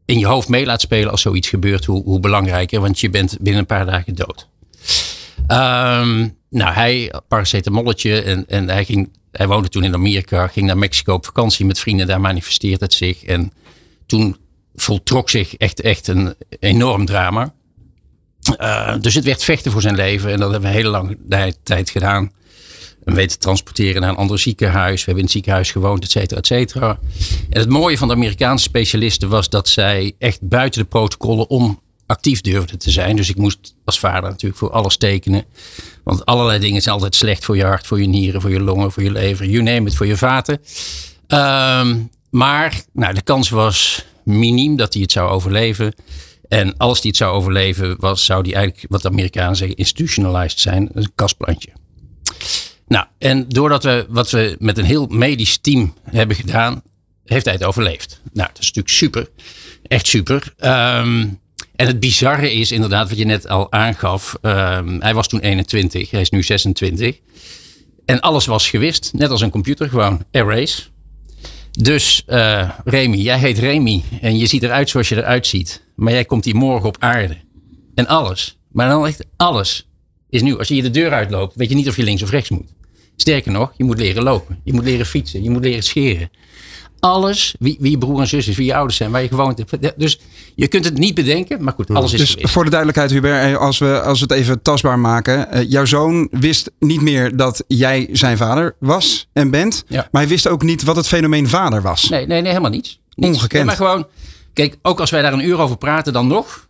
in 0.05 0.19
je 0.19 0.25
hoofd 0.25 0.47
mee 0.47 0.65
laat 0.65 0.81
spelen 0.81 1.11
als 1.11 1.21
zoiets 1.21 1.49
gebeurt, 1.49 1.85
hoe, 1.85 2.03
hoe 2.03 2.19
belangrijker. 2.19 2.79
Want 2.79 2.99
je 2.99 3.09
bent 3.09 3.37
binnen 3.39 3.61
een 3.61 3.67
paar 3.67 3.85
dagen 3.85 4.15
dood. 4.15 4.49
Um, 5.47 6.37
nou, 6.49 6.73
hij 6.73 7.13
paracetamolletje 7.27 8.21
en, 8.21 8.47
en 8.47 8.69
hij 8.69 8.85
ging 8.85 9.09
hij 9.31 9.47
woonde 9.47 9.69
toen 9.69 9.83
in 9.83 9.93
Amerika, 9.93 10.47
ging 10.47 10.65
naar 10.65 10.77
Mexico 10.77 11.13
op 11.13 11.25
vakantie 11.25 11.65
met 11.65 11.79
vrienden. 11.79 12.07
Daar 12.07 12.21
manifesteert 12.21 12.79
het 12.79 12.93
zich. 12.93 13.23
En 13.23 13.53
toen 14.05 14.37
voltrok 14.75 15.29
zich 15.29 15.55
echt, 15.55 15.81
echt 15.81 16.07
een 16.07 16.35
enorm 16.59 17.05
drama. 17.05 17.53
Uh, 18.61 18.95
dus 19.01 19.13
het 19.13 19.23
werd 19.23 19.43
vechten 19.43 19.71
voor 19.71 19.81
zijn 19.81 19.95
leven. 19.95 20.31
En 20.31 20.39
dat 20.39 20.51
hebben 20.51 20.69
we 20.69 20.75
hele 20.75 20.89
lange 20.89 21.17
tijd 21.63 21.89
gedaan. 21.89 22.31
En 23.03 23.13
weten 23.13 23.31
te 23.31 23.37
transporteren 23.37 24.01
naar 24.01 24.09
een 24.09 24.15
ander 24.15 24.39
ziekenhuis. 24.39 24.99
We 24.99 25.05
hebben 25.05 25.15
in 25.15 25.23
het 25.23 25.31
ziekenhuis 25.31 25.71
gewoond, 25.71 26.03
et 26.03 26.11
cetera, 26.11 26.39
et 26.39 26.47
cetera. 26.47 26.99
En 27.49 27.59
het 27.59 27.69
mooie 27.69 27.97
van 27.97 28.07
de 28.07 28.13
Amerikaanse 28.13 28.63
specialisten 28.63 29.29
was 29.29 29.49
dat 29.49 29.69
zij 29.69 30.13
echt 30.17 30.39
buiten 30.41 30.81
de 30.81 30.87
protocollen 30.87 31.49
om 31.49 31.81
actief 32.11 32.41
durfde 32.41 32.77
te 32.77 32.91
zijn. 32.91 33.15
Dus 33.15 33.29
ik 33.29 33.37
moest 33.37 33.75
als 33.85 33.99
vader 33.99 34.29
natuurlijk 34.29 34.59
voor 34.59 34.71
alles 34.71 34.97
tekenen. 34.97 35.45
Want 36.03 36.25
allerlei 36.25 36.59
dingen 36.59 36.81
zijn 36.81 36.95
altijd 36.95 37.15
slecht 37.15 37.45
voor 37.45 37.57
je 37.57 37.63
hart, 37.63 37.87
voor 37.87 38.01
je 38.01 38.07
nieren, 38.07 38.41
voor 38.41 38.49
je 38.49 38.59
longen, 38.59 38.91
voor 38.91 39.03
je 39.03 39.11
lever. 39.11 39.45
You 39.45 39.63
name 39.63 39.89
it, 39.89 39.95
voor 39.95 40.05
je 40.05 40.17
vaten. 40.17 40.61
Um, 41.27 42.09
maar 42.29 42.81
nou, 42.93 43.13
de 43.13 43.21
kans 43.21 43.49
was 43.49 44.05
miniem 44.23 44.75
dat 44.75 44.93
hij 44.93 45.01
het 45.01 45.11
zou 45.11 45.29
overleven. 45.29 45.93
En 46.47 46.77
als 46.77 46.99
hij 46.99 47.07
het 47.07 47.17
zou 47.17 47.33
overleven, 47.33 47.95
was, 47.99 48.25
zou 48.25 48.41
hij 48.41 48.53
eigenlijk, 48.53 48.85
wat 48.89 49.01
de 49.01 49.09
Amerikanen 49.09 49.55
zeggen, 49.55 49.77
institutionalized 49.77 50.59
zijn. 50.59 50.89
Een 50.93 51.11
kastplantje. 51.15 51.69
Nou, 52.87 53.05
en 53.17 53.49
doordat 53.49 53.83
we 53.83 54.05
wat 54.09 54.31
we 54.31 54.55
met 54.59 54.77
een 54.77 54.85
heel 54.85 55.05
medisch 55.07 55.57
team 55.57 55.93
hebben 56.03 56.35
gedaan, 56.35 56.81
heeft 57.25 57.45
hij 57.45 57.53
het 57.53 57.63
overleefd. 57.63 58.21
Nou, 58.33 58.47
dat 58.47 58.61
is 58.61 58.71
natuurlijk 58.71 58.95
super. 58.95 59.29
Echt 59.87 60.07
super. 60.07 60.53
Um, 60.59 61.39
en 61.81 61.87
het 61.87 61.99
bizarre 61.99 62.53
is 62.53 62.71
inderdaad 62.71 63.09
wat 63.09 63.17
je 63.17 63.25
net 63.25 63.47
al 63.47 63.71
aangaf. 63.71 64.35
Uh, 64.41 64.79
hij 64.99 65.13
was 65.13 65.27
toen 65.27 65.39
21, 65.39 66.11
hij 66.11 66.21
is 66.21 66.29
nu 66.29 66.43
26. 66.43 67.19
En 68.05 68.19
alles 68.19 68.45
was 68.45 68.69
gewist, 68.69 69.11
net 69.13 69.29
als 69.29 69.41
een 69.41 69.49
computer, 69.49 69.89
gewoon 69.89 70.25
erase. 70.31 70.81
Dus 71.71 72.23
uh, 72.27 72.69
Remy, 72.83 73.17
jij 73.17 73.39
heet 73.39 73.57
Remy 73.57 74.03
en 74.21 74.37
je 74.37 74.45
ziet 74.45 74.63
eruit 74.63 74.89
zoals 74.89 75.09
je 75.09 75.15
eruit 75.15 75.47
ziet. 75.47 75.83
Maar 75.95 76.13
jij 76.13 76.25
komt 76.25 76.45
hier 76.45 76.55
morgen 76.55 76.87
op 76.87 76.97
aarde. 76.99 77.37
En 77.95 78.07
alles, 78.07 78.57
maar 78.71 78.89
dan 78.89 79.05
echt 79.05 79.25
alles, 79.37 79.87
is 80.29 80.41
nieuw. 80.41 80.57
Als 80.57 80.67
je 80.67 80.73
hier 80.73 80.83
de 80.83 80.89
deur 80.91 81.11
uitloopt, 81.11 81.55
weet 81.55 81.69
je 81.69 81.75
niet 81.75 81.87
of 81.87 81.95
je 81.95 82.03
links 82.03 82.21
of 82.21 82.29
rechts 82.29 82.49
moet. 82.49 82.73
Sterker 83.15 83.51
nog, 83.51 83.73
je 83.77 83.83
moet 83.83 83.99
leren 83.99 84.23
lopen. 84.23 84.59
Je 84.63 84.73
moet 84.73 84.83
leren 84.83 85.05
fietsen. 85.05 85.43
Je 85.43 85.49
moet 85.49 85.63
leren 85.63 85.83
scheren 85.83 86.29
alles, 87.01 87.55
wie, 87.59 87.77
wie 87.79 87.91
je 87.91 87.97
broer 87.97 88.19
en 88.19 88.27
zus 88.27 88.47
is, 88.47 88.55
wie 88.55 88.65
je 88.65 88.75
ouders 88.75 88.97
zijn, 88.97 89.11
waar 89.11 89.21
je 89.21 89.27
gewoond 89.27 89.57
hebt. 89.57 89.99
Dus 89.99 90.19
je 90.55 90.67
kunt 90.67 90.85
het 90.85 90.97
niet 90.97 91.15
bedenken, 91.15 91.63
maar 91.63 91.73
goed, 91.73 91.89
alles 91.89 92.13
is 92.13 92.19
Dus 92.19 92.29
geweest. 92.31 92.49
voor 92.53 92.63
de 92.63 92.69
duidelijkheid, 92.69 93.11
Hubert, 93.11 93.51
eh, 93.53 93.57
als 93.57 93.77
we, 93.77 94.01
als 94.01 94.19
we 94.19 94.25
het 94.25 94.33
even 94.33 94.61
tastbaar 94.61 94.99
maken. 94.99 95.47
Uh, 95.53 95.69
jouw 95.69 95.85
zoon 95.85 96.27
wist 96.31 96.71
niet 96.79 97.01
meer 97.01 97.35
dat 97.37 97.63
jij 97.67 98.09
zijn 98.11 98.37
vader 98.37 98.75
was 98.79 99.27
en 99.33 99.51
bent. 99.51 99.83
Ja. 99.87 100.07
Maar 100.11 100.21
hij 100.21 100.29
wist 100.31 100.47
ook 100.47 100.63
niet 100.63 100.83
wat 100.83 100.95
het 100.95 101.07
fenomeen 101.07 101.47
vader 101.49 101.81
was. 101.81 102.09
Nee, 102.09 102.25
nee, 102.27 102.41
nee 102.41 102.49
helemaal 102.49 102.71
niets. 102.71 102.99
niets. 103.15 103.35
Ongekend. 103.37 103.59
Ja, 103.59 103.65
maar 103.65 103.75
gewoon, 103.75 104.07
kijk, 104.53 104.77
ook 104.81 104.99
als 104.99 105.09
wij 105.09 105.21
daar 105.21 105.33
een 105.33 105.45
uur 105.45 105.57
over 105.57 105.77
praten, 105.77 106.13
dan 106.13 106.27
nog 106.27 106.67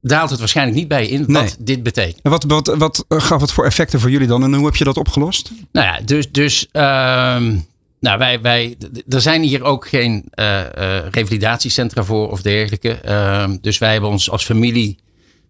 daalt 0.00 0.30
het 0.30 0.38
waarschijnlijk 0.38 0.76
niet 0.76 0.88
bij 0.88 1.06
in 1.06 1.18
wat 1.18 1.28
Nee. 1.28 1.50
dit 1.58 1.82
betekent. 1.82 2.18
En 2.22 2.30
Wat, 2.30 2.44
wat, 2.44 2.74
wat 2.78 3.04
eh, 3.08 3.20
gaf 3.20 3.40
het 3.40 3.52
voor 3.52 3.64
effecten 3.64 4.00
voor 4.00 4.10
jullie 4.10 4.26
dan 4.26 4.44
en 4.44 4.54
hoe 4.54 4.64
heb 4.66 4.76
je 4.76 4.84
dat 4.84 4.96
opgelost? 4.96 5.50
Nou 5.72 5.86
ja, 5.86 6.00
dus, 6.04 6.32
dus 6.32 6.66
ehm, 6.72 7.56
nou, 8.00 8.18
wij, 8.18 8.40
wij, 8.40 8.76
er 9.08 9.20
zijn 9.20 9.42
hier 9.42 9.62
ook 9.62 9.88
geen 9.88 10.24
eh, 10.30 10.60
eh, 10.60 11.04
revalidatiecentra 11.10 12.04
voor 12.04 12.30
of 12.30 12.42
dergelijke. 12.42 12.92
Ehm, 12.92 13.56
dus 13.60 13.78
wij 13.78 13.92
hebben 13.92 14.10
ons 14.10 14.30
als 14.30 14.44
familie 14.44 14.98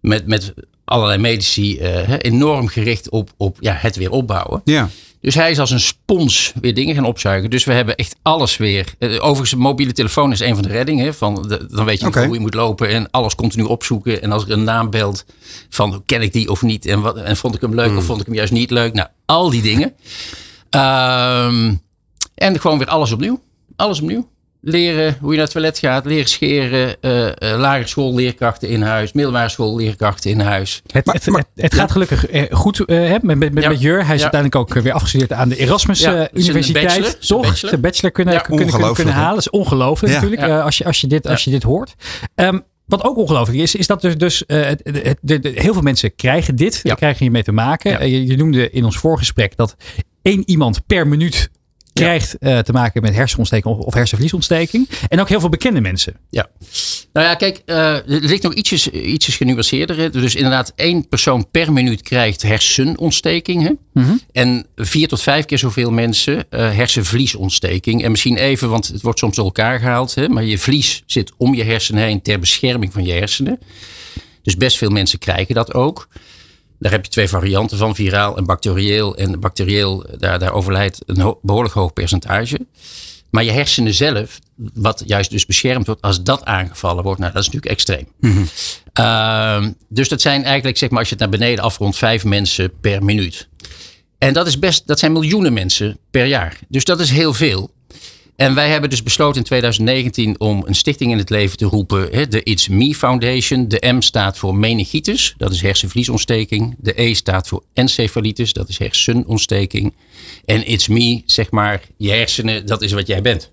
met, 0.01 0.27
met 0.27 0.55
allerlei 0.85 1.19
medici 1.19 1.79
eh, 1.79 2.15
enorm 2.19 2.69
gericht 2.69 3.11
op, 3.11 3.31
op 3.37 3.57
ja, 3.61 3.75
het 3.79 3.97
weer 3.97 4.11
opbouwen. 4.11 4.61
Ja. 4.65 4.89
Dus 5.21 5.35
hij 5.35 5.51
is 5.51 5.59
als 5.59 5.71
een 5.71 5.81
spons 5.81 6.53
weer 6.61 6.75
dingen 6.75 6.95
gaan 6.95 7.05
opzuigen. 7.05 7.51
Dus 7.51 7.65
we 7.65 7.73
hebben 7.73 7.97
echt 7.97 8.17
alles 8.23 8.57
weer. 8.57 8.95
Overigens, 9.01 9.53
een 9.53 9.59
mobiele 9.59 9.93
telefoon 9.93 10.33
is 10.33 10.41
een 10.41 10.55
van 10.55 10.63
de 10.63 10.69
reddingen. 10.69 11.15
Van 11.15 11.45
de, 11.49 11.67
dan 11.71 11.85
weet 11.85 12.01
je 12.01 12.25
hoe 12.25 12.35
je 12.35 12.41
moet 12.41 12.55
lopen 12.55 12.89
en 12.89 13.11
alles 13.11 13.35
continu 13.35 13.63
opzoeken. 13.63 14.23
En 14.23 14.33
als 14.33 14.45
er 14.45 14.51
een 14.51 14.65
naam 14.65 14.91
belt 14.91 15.25
van 15.69 16.03
ken 16.07 16.23
ik 16.23 16.33
die 16.33 16.51
of 16.51 16.63
niet? 16.63 16.87
En, 16.87 17.01
wat, 17.01 17.17
en 17.17 17.37
vond 17.37 17.55
ik 17.55 17.61
hem 17.61 17.75
leuk 17.75 17.97
of 17.97 18.05
vond 18.05 18.21
ik 18.21 18.27
hem 18.27 18.35
juist 18.35 18.53
niet 18.53 18.71
leuk? 18.71 18.95
Nou, 18.95 19.09
al 19.27 19.51
die 19.51 19.63
dingen. 19.63 19.95
Ehm, 20.71 21.75
en 22.39 22.61
gewoon 22.61 22.79
weer 22.79 22.87
alles 22.89 23.13
opnieuw. 23.13 23.41
Alles 23.77 24.01
opnieuw. 24.01 24.29
Leren 24.61 25.17
hoe 25.21 25.31
je 25.31 25.37
naar 25.37 25.45
het 25.45 25.53
toilet 25.55 25.79
gaat. 25.79 26.05
Leren 26.05 26.29
scheren. 26.29 26.97
eh 27.01 27.27
eh, 27.53 27.59
lagere 27.59 27.87
school 27.89 28.15
leerkrachten 28.15 28.69
in 28.69 28.83
huis. 28.83 29.13
Middelbare 29.13 29.49
school 29.49 29.77
leerkrachten 29.77 30.31
in 30.31 30.41
huis. 30.41 30.83
Het, 30.87 31.05
Maar- 31.07 31.15
het, 31.15 31.27
maar- 31.27 31.45
het, 31.55 31.63
het 31.63 31.75
gaat 31.75 31.91
gelukkig 31.91 32.27
eh, 32.27 32.43
goed 32.51 32.81
eh, 32.85 32.97
hè, 32.97 33.17
met, 33.23 33.39
met, 33.39 33.53
met, 33.55 33.63
Ja. 33.63 33.69
met 33.69 33.81
Jur. 33.81 34.05
Hij 34.07 34.15
is 34.15 34.23
Ja. 34.23 34.31
uiteindelijk 34.31 34.55
ook 34.77 34.83
weer 34.83 34.93
afgestudeerd 34.93 35.33
aan 35.33 35.49
de 35.49 35.57
Erasmus 35.57 36.03
eh, 36.03 36.23
Universiteit. 36.33 36.85
bachelor, 36.87 37.19
Toch? 37.19 37.41
bachelor. 37.43 37.69
Zijn 37.71 37.81
bachelor 37.81 38.11
kunnen, 38.13 38.35
Ja. 38.35 38.41
kunnen, 38.41 38.95
kunnen, 38.95 39.15
halen. 39.15 39.29
Dat 39.35 39.39
is 39.39 39.51
ongelooflijk 39.51 40.13
Ja. 40.15 40.21
natuurlijk. 40.21 40.49
Ja. 40.49 40.59
eh, 40.59 40.65
als, 40.65 40.79
je, 40.79 40.85
als, 40.85 41.01
je 41.01 41.07
dit, 41.07 41.27
als 41.27 41.45
je 41.45 41.51
dit 41.51 41.63
hoort. 41.63 41.95
Ehm, 42.35 42.59
wat 42.87 43.05
ook 43.05 43.17
ongelooflijk 43.17 43.59
is, 43.59 43.75
is 43.75 43.87
dat 43.87 44.01
dus 44.17 44.47
eh, 44.47 44.61
het- 44.65 44.81
het- 44.93 45.19
de- 45.21 45.39
de- 45.39 45.53
heel 45.55 45.73
veel 45.73 45.83
mensen 45.83 46.15
krijgen 46.15 46.57
dit. 46.57 46.75
Ja. 46.75 46.81
Daar 46.83 46.97
krijgen 46.97 47.19
hiermee 47.23 47.43
te 47.43 47.53
maken. 47.53 47.91
Ja. 47.91 48.03
Je, 48.03 48.27
je 48.27 48.37
noemde 48.37 48.71
in 48.71 48.85
ons 48.85 48.99
voorgesprek 48.99 49.57
dat 49.57 49.77
één 50.23 50.43
iemand 50.47 50.87
per 50.87 51.07
minuut 51.09 51.51
krijgt 51.99 52.39
eh, 52.39 52.59
te 52.59 52.73
maken 52.73 53.03
met 53.03 53.15
hersenontsteking 53.15 53.75
of, 53.75 53.85
of 53.85 53.95
hersenvliesontsteking. 53.95 54.89
En 55.09 55.21
ook 55.21 55.29
heel 55.29 55.41
veel 55.41 55.49
bekende 55.49 55.81
mensen. 55.81 56.15
Ja. 56.31 56.49
Nou 57.13 57.27
ja, 57.27 57.35
kijk, 57.35 57.63
eh, 57.65 57.95
er 57.95 58.03
ligt 58.07 58.43
nog 58.43 58.55
ietsjes, 58.55 58.89
ietsjes 58.91 59.37
genuanceerder. 59.37 59.97
hè. 59.97 60.11
Dus 60.11 60.35
inderdaad, 60.35 60.73
één 60.77 61.09
persoon 61.09 61.51
per 61.51 61.73
minuut 61.73 62.03
krijgt 62.03 62.43
hersenontsteking. 62.43 63.63
Hè? 63.63 64.03
En 64.33 64.67
vier 64.77 65.09
tot 65.09 65.23
vijf 65.23 65.45
keer 65.45 65.59
zoveel 65.59 65.91
mensen 65.91 66.51
eh, 66.51 66.75
hersenvliesontsteking. 66.75 68.05
En 68.05 68.11
misschien 68.11 68.37
even, 68.37 68.71
want 68.71 68.89
het 68.89 69.03
wordt 69.03 69.19
soms 69.19 69.37
door 69.37 69.45
elkaar 69.45 69.79
gehaald. 69.79 70.15
Hè? 70.15 70.29
Maar 70.29 70.45
je 70.45 70.59
vlies 70.59 71.03
zit 71.07 71.33
om 71.37 71.55
je 71.55 71.65
hersenen 71.65 72.03
heen 72.03 72.23
ter 72.23 72.39
bescherming 72.39 72.93
van 72.93 73.05
je 73.05 73.13
hersenen. 73.13 73.59
Dus 74.43 74.57
best 74.57 74.77
veel 74.77 74.91
mensen 74.91 75.19
krijgen 75.19 75.55
dat 75.55 75.75
ook. 75.75 76.09
Daar 76.79 76.93
heb 76.93 77.05
je 77.05 77.11
twee 77.11 77.29
varianten 77.29 77.79
van, 77.79 77.95
viraal 77.95 78.37
en 78.37 78.45
bacterieel. 78.45 79.17
En 79.17 79.41
bacterieel, 79.41 80.07
daar, 80.19 80.39
daar 80.39 80.53
overlijdt 80.53 80.99
een 81.07 81.21
ho- 81.21 81.39
behoorlijk 81.43 81.75
hoog 81.75 81.93
percentage. 81.93 82.67
Maar 83.31 83.45
je 83.45 83.51
hersenen 83.51 83.95
zelf, 83.95 84.39
wat 84.75 85.03
juist 85.07 85.31
dus 85.31 85.47
beschermd 85.47 85.87
wordt, 85.87 86.03
als 86.03 86.23
dat 86.23 86.45
aangevallen 86.45 87.05
wordt, 87.05 87.21
nou 87.21 87.33
dat 87.33 87.43
is 87.43 87.49
natuurlijk 87.49 87.73
extreem. 87.73 88.07
Ehm, 88.93 89.73
dus 89.89 90.09
dat 90.09 90.21
zijn 90.21 90.45
eigenlijk, 90.45 90.77
zeg 90.79 90.91
maar, 90.91 90.99
als 90.99 91.09
je 91.09 91.15
het 91.15 91.23
naar 91.23 91.39
beneden 91.39 91.65
afrondt, 91.65 91.97
vijf 91.97 92.25
mensen 92.25 92.73
per 92.81 93.05
minuut. 93.05 93.49
En 94.19 94.33
dat 94.33 94.47
is 94.47 94.59
best, 94.59 94.87
dat 94.87 94.99
zijn 94.99 95.13
miljoenen 95.13 95.53
mensen 95.53 95.99
per 96.11 96.25
jaar. 96.27 96.59
Dus 96.69 96.85
dat 96.85 97.01
is 97.01 97.11
heel 97.11 97.33
veel. 97.35 97.71
En 98.39 98.55
wij 98.55 98.69
hebben 98.69 98.91
dus 98.91 99.03
besloten 99.03 99.37
in 99.37 99.47
2019 99.47 100.41
om 100.41 100.63
een 100.67 100.75
stichting 100.75 101.11
in 101.13 101.19
het 101.19 101.31
leven 101.31 101.57
te 101.57 101.65
roepen. 101.65 102.09
hè, 102.13 102.29
De 102.29 102.43
It's 102.43 102.69
Me 102.69 102.95
Foundation. 102.95 103.69
De 103.69 103.93
M 103.93 104.01
staat 104.01 104.39
voor 104.39 104.55
meningitis, 104.55 105.35
dat 105.37 105.53
is 105.53 105.61
hersenvliesontsteking. 105.63 106.77
De 106.79 107.03
E 107.03 107.15
staat 107.15 107.49
voor 107.49 107.63
encefalitis, 107.75 108.53
dat 108.53 108.69
is 108.69 108.79
hersenontsteking. 108.79 109.95
En 110.45 110.71
It's 110.71 110.89
Me, 110.89 111.23
zeg 111.27 111.51
maar, 111.51 111.83
je 111.97 112.11
hersenen, 112.11 112.67
dat 112.67 112.83
is 112.83 112.93
wat 112.93 113.07
jij 113.07 113.23
bent. 113.23 113.51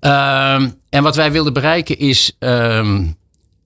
Ehm, 0.00 0.70
en 0.88 1.02
wat 1.02 1.16
wij 1.16 1.32
wilden 1.32 1.52
bereiken 1.52 1.98
is 1.98 2.36
ehm, 2.38 3.06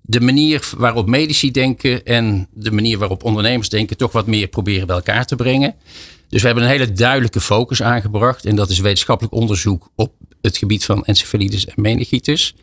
de 0.00 0.20
manier 0.20 0.70
waarop 0.76 1.08
medici 1.08 1.50
denken 1.50 2.04
en 2.04 2.48
de 2.52 2.70
manier 2.70 2.98
waarop 2.98 3.24
ondernemers 3.24 3.68
denken 3.68 3.96
toch 3.96 4.12
wat 4.12 4.26
meer 4.26 4.46
proberen 4.46 4.86
bij 4.86 4.96
elkaar 4.96 5.26
te 5.26 5.36
brengen. 5.36 5.74
Dus 6.34 6.42
we 6.42 6.48
hebben 6.48 6.68
een 6.68 6.72
hele 6.78 6.92
duidelijke 6.92 7.40
focus 7.40 7.82
aangebracht 7.82 8.44
en 8.44 8.56
dat 8.56 8.70
is 8.70 8.78
wetenschappelijk 8.78 9.34
onderzoek 9.34 9.90
op 9.94 10.12
het 10.40 10.56
gebied 10.56 10.84
van 10.84 11.04
encefalitis 11.04 11.66
en 11.66 11.82
meningitis. 11.82 12.54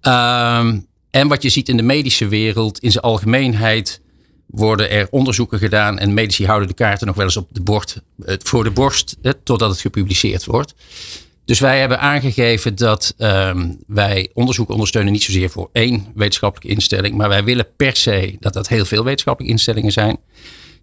Ehm, 0.00 0.78
en 1.10 1.28
wat 1.28 1.42
je 1.42 1.48
ziet 1.48 1.68
in 1.68 1.76
de 1.76 1.82
medische 1.82 2.28
wereld 2.28 2.78
in 2.78 2.90
zijn 2.90 3.04
algemeenheid 3.04 4.00
worden 4.46 4.90
er 4.90 5.06
onderzoeken 5.10 5.58
gedaan 5.58 5.98
en 5.98 6.14
medici 6.14 6.46
houden 6.46 6.68
de 6.68 6.74
kaarten 6.74 7.06
nog 7.06 7.16
wel 7.16 7.24
eens 7.24 7.36
op 7.36 7.48
de 7.50 7.60
bord, 7.60 8.02
eh, 8.24 8.34
voor 8.42 8.64
de 8.64 8.70
borst 8.70 9.16
totdat 9.42 9.70
het 9.70 9.80
gepubliceerd 9.80 10.44
wordt. 10.44 10.74
Dus 11.44 11.60
wij 11.60 11.80
hebben 11.80 12.00
aangegeven 12.00 12.74
dat 12.74 13.14
ehm, 13.18 13.72
wij 13.86 14.30
onderzoek 14.32 14.70
ondersteunen 14.70 15.12
niet 15.12 15.22
zozeer 15.22 15.50
voor 15.50 15.68
één 15.72 16.06
wetenschappelijke 16.14 16.74
instelling, 16.74 17.16
maar 17.16 17.28
wij 17.28 17.44
willen 17.44 17.66
per 17.76 17.96
se 17.96 18.36
dat 18.40 18.52
dat 18.52 18.68
heel 18.68 18.84
veel 18.84 19.04
wetenschappelijke 19.04 19.56
instellingen 19.56 19.92
zijn. 19.92 20.18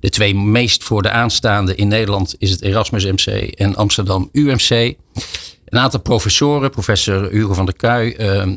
De 0.02 0.10
twee 0.10 0.36
meest 0.36 0.84
voor 0.84 1.02
de 1.02 1.10
aanstaande 1.10 1.76
in 1.76 1.88
Nederland 1.88 2.36
is 2.38 2.52
het 2.52 2.62
Erasmus 2.62 3.06
MC 3.06 3.28
en 3.28 3.76
Amsterdam 3.76 4.30
UMC. 4.32 4.70
Een 5.66 5.80
aantal 5.80 6.00
professoren, 6.00 6.70
professor 6.70 7.30
Hugo 7.30 7.54
van 7.54 7.66
der 7.66 7.76
Kuij, 7.76 8.20
uh, 8.20 8.48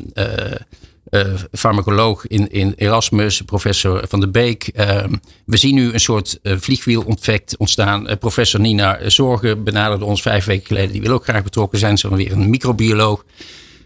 uh, 1.09 1.21
farmacoloog 1.51 2.27
in, 2.27 2.51
in 2.51 2.73
Erasmus, 2.75 3.41
professor 3.41 4.03
Van 4.07 4.19
de 4.19 4.29
Beek. 4.29 4.71
Uh, 4.75 5.03
we 5.45 5.57
zien 5.57 5.75
nu 5.75 5.93
een 5.93 5.99
soort 5.99 6.39
uh, 6.43 6.55
vliegwiel-effect 6.57 7.57
ontstaan. 7.57 8.17
professor 8.19 8.59
Nina 8.59 9.09
Zorgen 9.09 9.63
benaderde 9.63 10.05
ons 10.05 10.21
vijf 10.21 10.45
weken 10.45 10.67
geleden. 10.67 10.91
Die 10.91 11.01
wil 11.01 11.13
ook 11.13 11.23
graag 11.23 11.43
betrokken 11.43 11.79
zijn. 11.79 11.97
Ze 11.97 12.07
is 12.09 12.15
weer 12.15 12.31
een 12.31 12.49
microbioloog. 12.49 13.25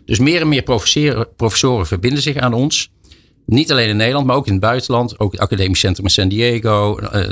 Dus 0.05 0.19
meer 0.19 0.41
en 0.41 0.47
meer 0.47 0.63
professoren 1.35 1.87
verbinden 1.87 2.21
zich 2.21 2.37
aan 2.37 2.53
ons. 2.53 2.89
Niet 3.49 3.71
alleen 3.71 3.89
in 3.89 3.97
Nederland, 3.97 4.25
maar 4.25 4.35
ook 4.35 4.45
in 4.45 4.51
het 4.51 4.61
buitenland. 4.61 5.19
Ook 5.19 5.31
het 5.31 5.41
Academisch 5.41 5.79
Centrum 5.79 6.05
in 6.05 6.11
San 6.11 6.27
Diego. 6.27 6.99
Uh, 6.99 7.25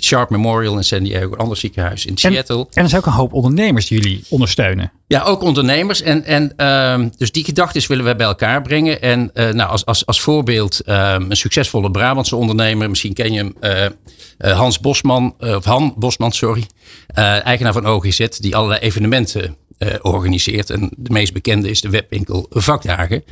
Sharp 0.00 0.30
Memorial 0.30 0.76
in 0.76 0.84
San 0.84 1.02
Diego. 1.02 1.32
Een 1.32 1.38
ander 1.38 1.56
ziekenhuis 1.56 2.06
in 2.06 2.16
Seattle. 2.16 2.58
En, 2.58 2.66
en 2.72 2.82
er 2.82 2.88
zijn 2.88 3.00
ook 3.00 3.06
een 3.06 3.12
hoop 3.12 3.32
ondernemers 3.32 3.86
die 3.86 4.00
jullie 4.00 4.24
ondersteunen. 4.28 4.92
Ja, 5.06 5.22
ook 5.22 5.42
ondernemers. 5.42 6.02
En, 6.02 6.24
en 6.24 6.52
uh, 6.56 7.08
dus 7.16 7.32
die 7.32 7.44
gedachten 7.44 7.88
willen 7.88 8.04
we 8.04 8.16
bij 8.16 8.26
elkaar 8.26 8.62
brengen. 8.62 9.02
En 9.02 9.30
uh, 9.34 9.50
nou, 9.50 9.70
als, 9.70 9.84
als, 9.84 10.06
als 10.06 10.20
voorbeeld 10.20 10.80
een 10.84 11.36
succesvolle 11.36 11.90
Brabantse 11.90 12.36
ondernemer. 12.36 12.88
Misschien 12.90 13.14
ken 13.14 13.32
je 13.32 13.52
hem. 13.58 13.94
Hans 14.38 14.80
Bosman. 14.80 15.34
of 15.38 15.64
Han 15.64 15.94
Bosman, 15.96 16.32
sorry. 16.32 16.66
eigenaar 17.14 17.72
van 17.72 17.86
OGZ. 17.86 18.28
Die 18.28 18.56
allerlei 18.56 18.80
evenementen 18.80 19.56
organiseert. 20.02 20.70
En 20.70 20.90
de 20.96 21.12
meest 21.12 21.32
bekende 21.32 21.70
is 21.70 21.80
de 21.80 21.90
webwinkel 21.90 22.46
Vakdagen. 22.50 23.24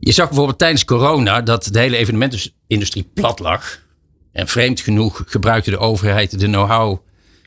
Je 0.00 0.12
zag 0.12 0.26
bijvoorbeeld 0.26 0.58
tijdens 0.58 0.84
corona 0.84 1.40
dat 1.40 1.68
de 1.72 1.78
hele 1.78 1.96
evenementenindustrie 1.96 3.10
plat 3.14 3.38
lag. 3.38 3.86
En 4.32 4.48
vreemd 4.48 4.80
genoeg 4.80 5.22
gebruikte 5.26 5.70
de 5.70 5.78
overheid 5.78 6.38
de 6.40 6.46
know-how 6.46 6.98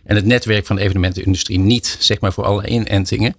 en 0.03 0.15
het 0.15 0.25
netwerk 0.25 0.65
van 0.65 0.75
de 0.75 0.81
evenementenindustrie 0.81 1.59
niet, 1.59 1.97
zeg 1.99 2.19
maar, 2.19 2.33
voor 2.33 2.43
alle 2.43 2.67
inentingen. 2.67 3.35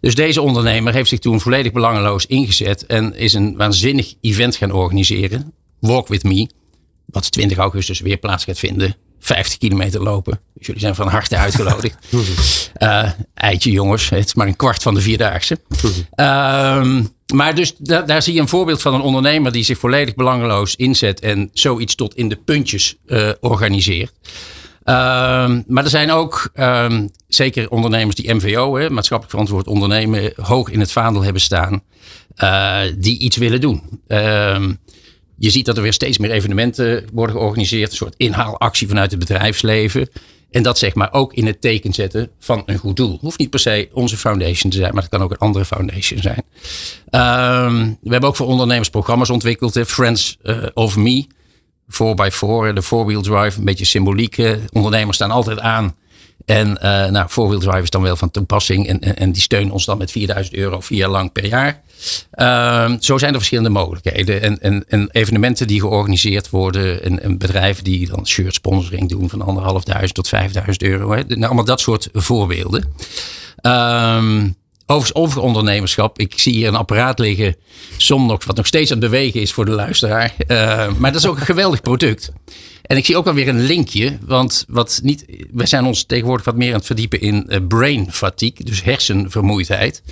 Dus 0.00 0.14
deze 0.14 0.40
ondernemer 0.40 0.92
heeft 0.92 1.08
zich 1.08 1.18
toen 1.18 1.40
volledig 1.40 1.72
belangeloos 1.72 2.26
ingezet 2.26 2.86
en 2.86 3.14
is 3.14 3.32
een 3.32 3.56
waanzinnig 3.56 4.14
event 4.20 4.56
gaan 4.56 4.72
organiseren. 4.72 5.52
Walk 5.80 6.08
with 6.08 6.22
me, 6.22 6.48
wat 7.06 7.30
20 7.30 7.58
augustus 7.58 8.00
weer 8.00 8.16
plaats 8.16 8.44
gaat 8.44 8.58
vinden 8.58 8.96
50 9.24 9.58
kilometer 9.58 10.02
lopen. 10.02 10.40
Dus 10.54 10.66
jullie 10.66 10.80
zijn 10.80 10.94
van 10.94 11.08
harte 11.08 11.36
uitgenodigd. 11.36 11.96
uh, 12.78 13.10
eitje 13.34 13.70
jongens, 13.70 14.08
het 14.08 14.24
is 14.24 14.34
maar 14.34 14.46
een 14.46 14.56
kwart 14.56 14.82
van 14.82 14.94
de 14.94 15.00
vierdaagse. 15.00 15.58
uh, 16.16 16.84
maar 17.34 17.54
dus 17.54 17.74
daar 17.76 18.22
zie 18.22 18.34
je 18.34 18.40
een 18.40 18.48
voorbeeld 18.48 18.82
van 18.82 18.94
een 18.94 19.00
ondernemer 19.00 19.52
die 19.52 19.64
zich 19.64 19.78
volledig 19.78 20.14
belangeloos 20.14 20.76
inzet 20.76 21.20
en 21.20 21.50
zoiets 21.52 21.94
tot 21.94 22.14
in 22.14 22.28
de 22.28 22.36
puntjes 22.36 22.96
uh, 23.06 23.30
organiseert. 23.40 24.12
Ehm, 24.84 25.62
maar 25.66 25.84
er 25.84 25.90
zijn 25.90 26.10
ook 26.10 26.50
um, 26.54 27.10
zeker 27.28 27.70
ondernemers 27.70 28.16
die 28.16 28.34
MVO, 28.34 28.76
hè, 28.76 28.90
maatschappelijk 28.90 29.30
verantwoord 29.30 29.66
ondernemen, 29.66 30.32
hoog 30.36 30.70
in 30.70 30.80
het 30.80 30.92
vaandel 30.92 31.22
hebben 31.22 31.42
staan. 31.42 31.82
Uh, 32.38 32.80
die 32.98 33.18
iets 33.18 33.36
willen 33.36 33.60
doen. 33.60 33.82
Uh, 34.08 34.68
je 35.36 35.50
ziet 35.50 35.66
dat 35.66 35.76
er 35.76 35.82
weer 35.82 35.92
steeds 35.92 36.18
meer 36.18 36.30
evenementen 36.30 37.04
worden 37.12 37.36
georganiseerd. 37.36 37.90
Een 37.90 37.96
soort 37.96 38.14
inhaalactie 38.16 38.88
vanuit 38.88 39.10
het 39.10 39.20
bedrijfsleven. 39.20 40.08
En 40.54 40.62
dat 40.62 40.78
zeg 40.78 40.94
maar 40.94 41.12
ook 41.12 41.32
in 41.32 41.46
het 41.46 41.60
teken 41.60 41.92
zetten 41.92 42.30
van 42.38 42.62
een 42.66 42.78
goed 42.78 42.96
doel. 42.96 43.18
Hoeft 43.20 43.38
niet 43.38 43.50
per 43.50 43.58
se 43.58 43.88
onze 43.92 44.16
foundation 44.16 44.70
te 44.70 44.76
zijn, 44.76 44.92
maar 44.94 45.02
het 45.02 45.10
kan 45.10 45.22
ook 45.22 45.30
een 45.30 45.38
andere 45.38 45.64
foundation 45.64 46.20
zijn. 46.20 46.44
Um, 47.10 47.98
we 48.02 48.10
hebben 48.10 48.28
ook 48.28 48.36
voor 48.36 48.46
ondernemers 48.46 48.90
programma's 48.90 49.30
ontwikkeld. 49.30 49.78
Friends 49.86 50.36
uh, 50.42 50.66
of 50.74 50.96
Me. 50.96 51.26
4x4, 51.92 52.72
de 52.74 52.82
four-wheel 52.82 53.22
drive, 53.22 53.58
een 53.58 53.64
beetje 53.64 53.84
symboliek. 53.84 54.56
Ondernemers 54.72 55.16
staan 55.16 55.30
altijd 55.30 55.60
aan. 55.60 55.96
En 56.44 56.68
uh, 56.68 57.06
nou, 57.06 57.28
four-wheel 57.28 57.84
dan 57.84 58.02
wel 58.02 58.16
van 58.16 58.30
toepassing. 58.30 58.88
En, 58.88 59.16
en, 59.16 59.32
die 59.32 59.42
steunen 59.42 59.72
ons 59.72 59.84
dan 59.84 59.98
met 59.98 60.10
4000 60.10 60.54
euro 60.56 60.80
vier 60.80 60.98
jaar 60.98 61.08
lang 61.08 61.32
per 61.32 61.46
jaar. 61.46 61.82
Uh, 62.34 62.92
zo 63.00 63.18
zijn 63.18 63.30
er 63.30 63.36
verschillende 63.36 63.70
mogelijkheden. 63.70 64.42
En, 64.42 64.60
en, 64.60 64.84
en 64.88 65.08
evenementen 65.12 65.66
die 65.66 65.80
georganiseerd 65.80 66.50
worden. 66.50 67.02
En, 67.02 67.22
en, 67.22 67.38
bedrijven 67.38 67.84
die 67.84 68.08
dan 68.08 68.26
shirt 68.26 68.54
sponsoring 68.54 69.08
doen 69.08 69.30
van 69.30 69.42
anderhalfduizend 69.42 70.14
tot 70.14 70.28
5000 70.28 70.82
euro. 70.82 71.12
Hè. 71.12 71.22
Nou, 71.26 71.44
allemaal 71.44 71.64
dat 71.64 71.80
soort 71.80 72.08
voorbeelden. 72.12 72.94
Um, 73.62 74.56
Overigens 74.86 75.14
over 75.14 75.40
ondernemerschap. 75.40 76.18
Ik 76.18 76.38
zie 76.38 76.52
hier 76.52 76.68
een 76.68 76.74
apparaat 76.74 77.18
liggen. 77.18 77.56
Somnox, 77.96 78.46
wat 78.46 78.56
nog 78.56 78.66
steeds 78.66 78.92
aan 78.92 78.98
het 79.00 79.10
bewegen 79.10 79.40
is 79.40 79.52
voor 79.52 79.64
de 79.64 79.70
luisteraar. 79.70 80.34
Uh, 80.48 80.56
maar 80.98 81.12
dat 81.12 81.20
is 81.20 81.28
ook 81.28 81.36
een 81.36 81.46
geweldig 81.46 81.80
product. 81.80 82.32
En 82.82 82.96
ik 82.96 83.04
zie 83.04 83.16
ook 83.16 83.24
wel 83.24 83.34
weer 83.34 83.48
een 83.48 83.66
linkje. 83.66 84.18
Want 84.20 84.64
wat 84.68 85.00
niet, 85.02 85.24
we 85.52 85.66
zijn 85.66 85.84
ons 85.84 86.04
tegenwoordig 86.04 86.44
wat 86.44 86.56
meer 86.56 86.70
aan 86.70 86.76
het 86.76 86.86
verdiepen 86.86 87.20
in 87.20 87.46
uh, 87.48 87.58
brain 87.68 88.12
fatigue. 88.12 88.64
Dus 88.64 88.82
hersenvermoeidheid. 88.82 90.02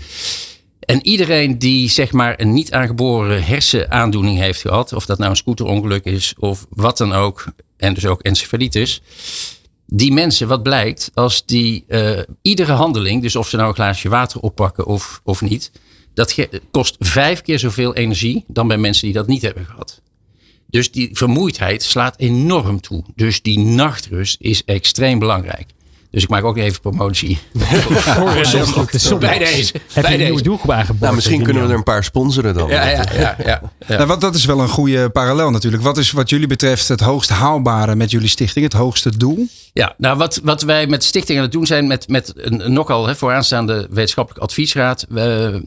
En 0.81 1.07
iedereen 1.07 1.59
die 1.59 1.89
zeg 1.89 2.13
maar 2.13 2.41
een 2.41 2.53
niet 2.53 2.73
aangeboren 2.73 3.45
hersenaandoening 3.45 4.39
heeft 4.39 4.61
gehad. 4.61 4.93
Of 4.93 5.07
dat 5.07 5.19
nou 5.19 5.31
een 5.31 5.37
scooterongeluk 5.37 6.05
is 6.05 6.35
of 6.39 6.67
wat 6.71 6.99
dan 6.99 7.13
ook. 7.13 7.45
En 7.77 7.95
dus 7.95 8.07
ook 8.07 8.23
encefalitis 8.23 9.03
die 9.95 10.13
mensen, 10.13 10.49
wat 10.49 10.63
blijkt, 10.63 11.11
als 11.15 11.47
die 11.47 11.85
uh, 11.89 12.21
iedere 12.43 12.73
handeling, 12.73 13.23
dus 13.23 13.37
of 13.37 13.49
ze 13.49 13.57
nou 13.57 13.69
een 13.69 13.75
glaasje 13.75 14.09
water 14.09 14.41
oppakken 14.41 14.87
of, 14.87 15.21
of 15.25 15.41
niet, 15.41 15.73
dat 16.15 16.35
kost 16.71 16.97
vijf 16.99 17.43
keer 17.43 17.59
zoveel 17.59 17.95
energie 17.95 18.45
dan 18.47 18.69
bij 18.69 18.77
mensen 18.77 19.05
die 19.05 19.15
dat 19.15 19.27
niet 19.27 19.43
hebben 19.43 19.65
gehad. 19.65 20.03
Dus 20.67 20.91
die 20.91 21.11
vermoeidheid 21.13 21.83
slaat 21.83 22.19
enorm 22.19 22.81
toe. 22.81 23.05
Dus 23.15 23.43
die 23.43 23.59
nachtrust 23.59 24.37
is 24.41 24.65
extreem 24.65 25.19
belangrijk. 25.19 25.67
Dus 26.13 26.23
ik 26.23 26.29
maak 26.29 26.45
ook 26.45 26.57
even 26.57 26.81
promotie. 26.81 27.39
Voor 28.93 29.19
bij 29.19 29.39
deze. 29.39 29.73
Heb 29.93 30.07
je 30.07 30.13
een 30.13 30.21
nieuwe 30.21 30.43
doelgroep 30.43 30.71
aangeboden? 30.71 31.03
Nou, 31.03 31.15
misschien 31.15 31.43
kunnen 31.43 31.63
we 31.63 31.69
er 31.69 31.75
een 31.75 31.83
paar 31.83 32.05
sponsoren 32.05 32.55
dan. 32.55 32.69
Ja, 32.69 32.89
ja, 32.89 33.05
ja, 33.13 33.37
ja, 33.45 33.61
ja. 33.87 33.97
Nou, 33.97 34.07
wat, 34.07 34.21
dat 34.21 34.35
is 34.35 34.45
wel 34.45 34.61
een 34.61 34.69
goede 34.69 35.11
parallel 35.11 35.51
natuurlijk. 35.51 35.83
Wat 35.83 35.99
is 35.99 36.11
wat 36.11 36.31
jullie 36.31 36.47
betreft 36.47 36.89
het 36.89 37.01
hoogst 37.01 37.31
haalbare 37.31 37.95
met 37.95 38.11
jullie 38.11 38.29
stichting? 38.29 38.65
Het 38.65 38.75
hoogste 38.75 39.17
doel? 39.17 39.47
Ja, 39.73 39.95
nou 39.99 40.17
wat, 40.17 40.41
wat 40.43 40.63
wij 40.63 40.87
met 40.87 41.01
de 41.01 41.07
stichting 41.07 41.39
aan 41.39 41.45
het 41.45 41.53
doen 41.53 41.67
zijn 41.67 41.87
met, 41.87 42.09
met 42.09 42.33
een, 42.37 42.73
nogal 42.73 43.07
hè, 43.07 43.15
vooraanstaande 43.15 43.87
wetenschappelijk 43.91 44.45
adviesraad. 44.45 45.07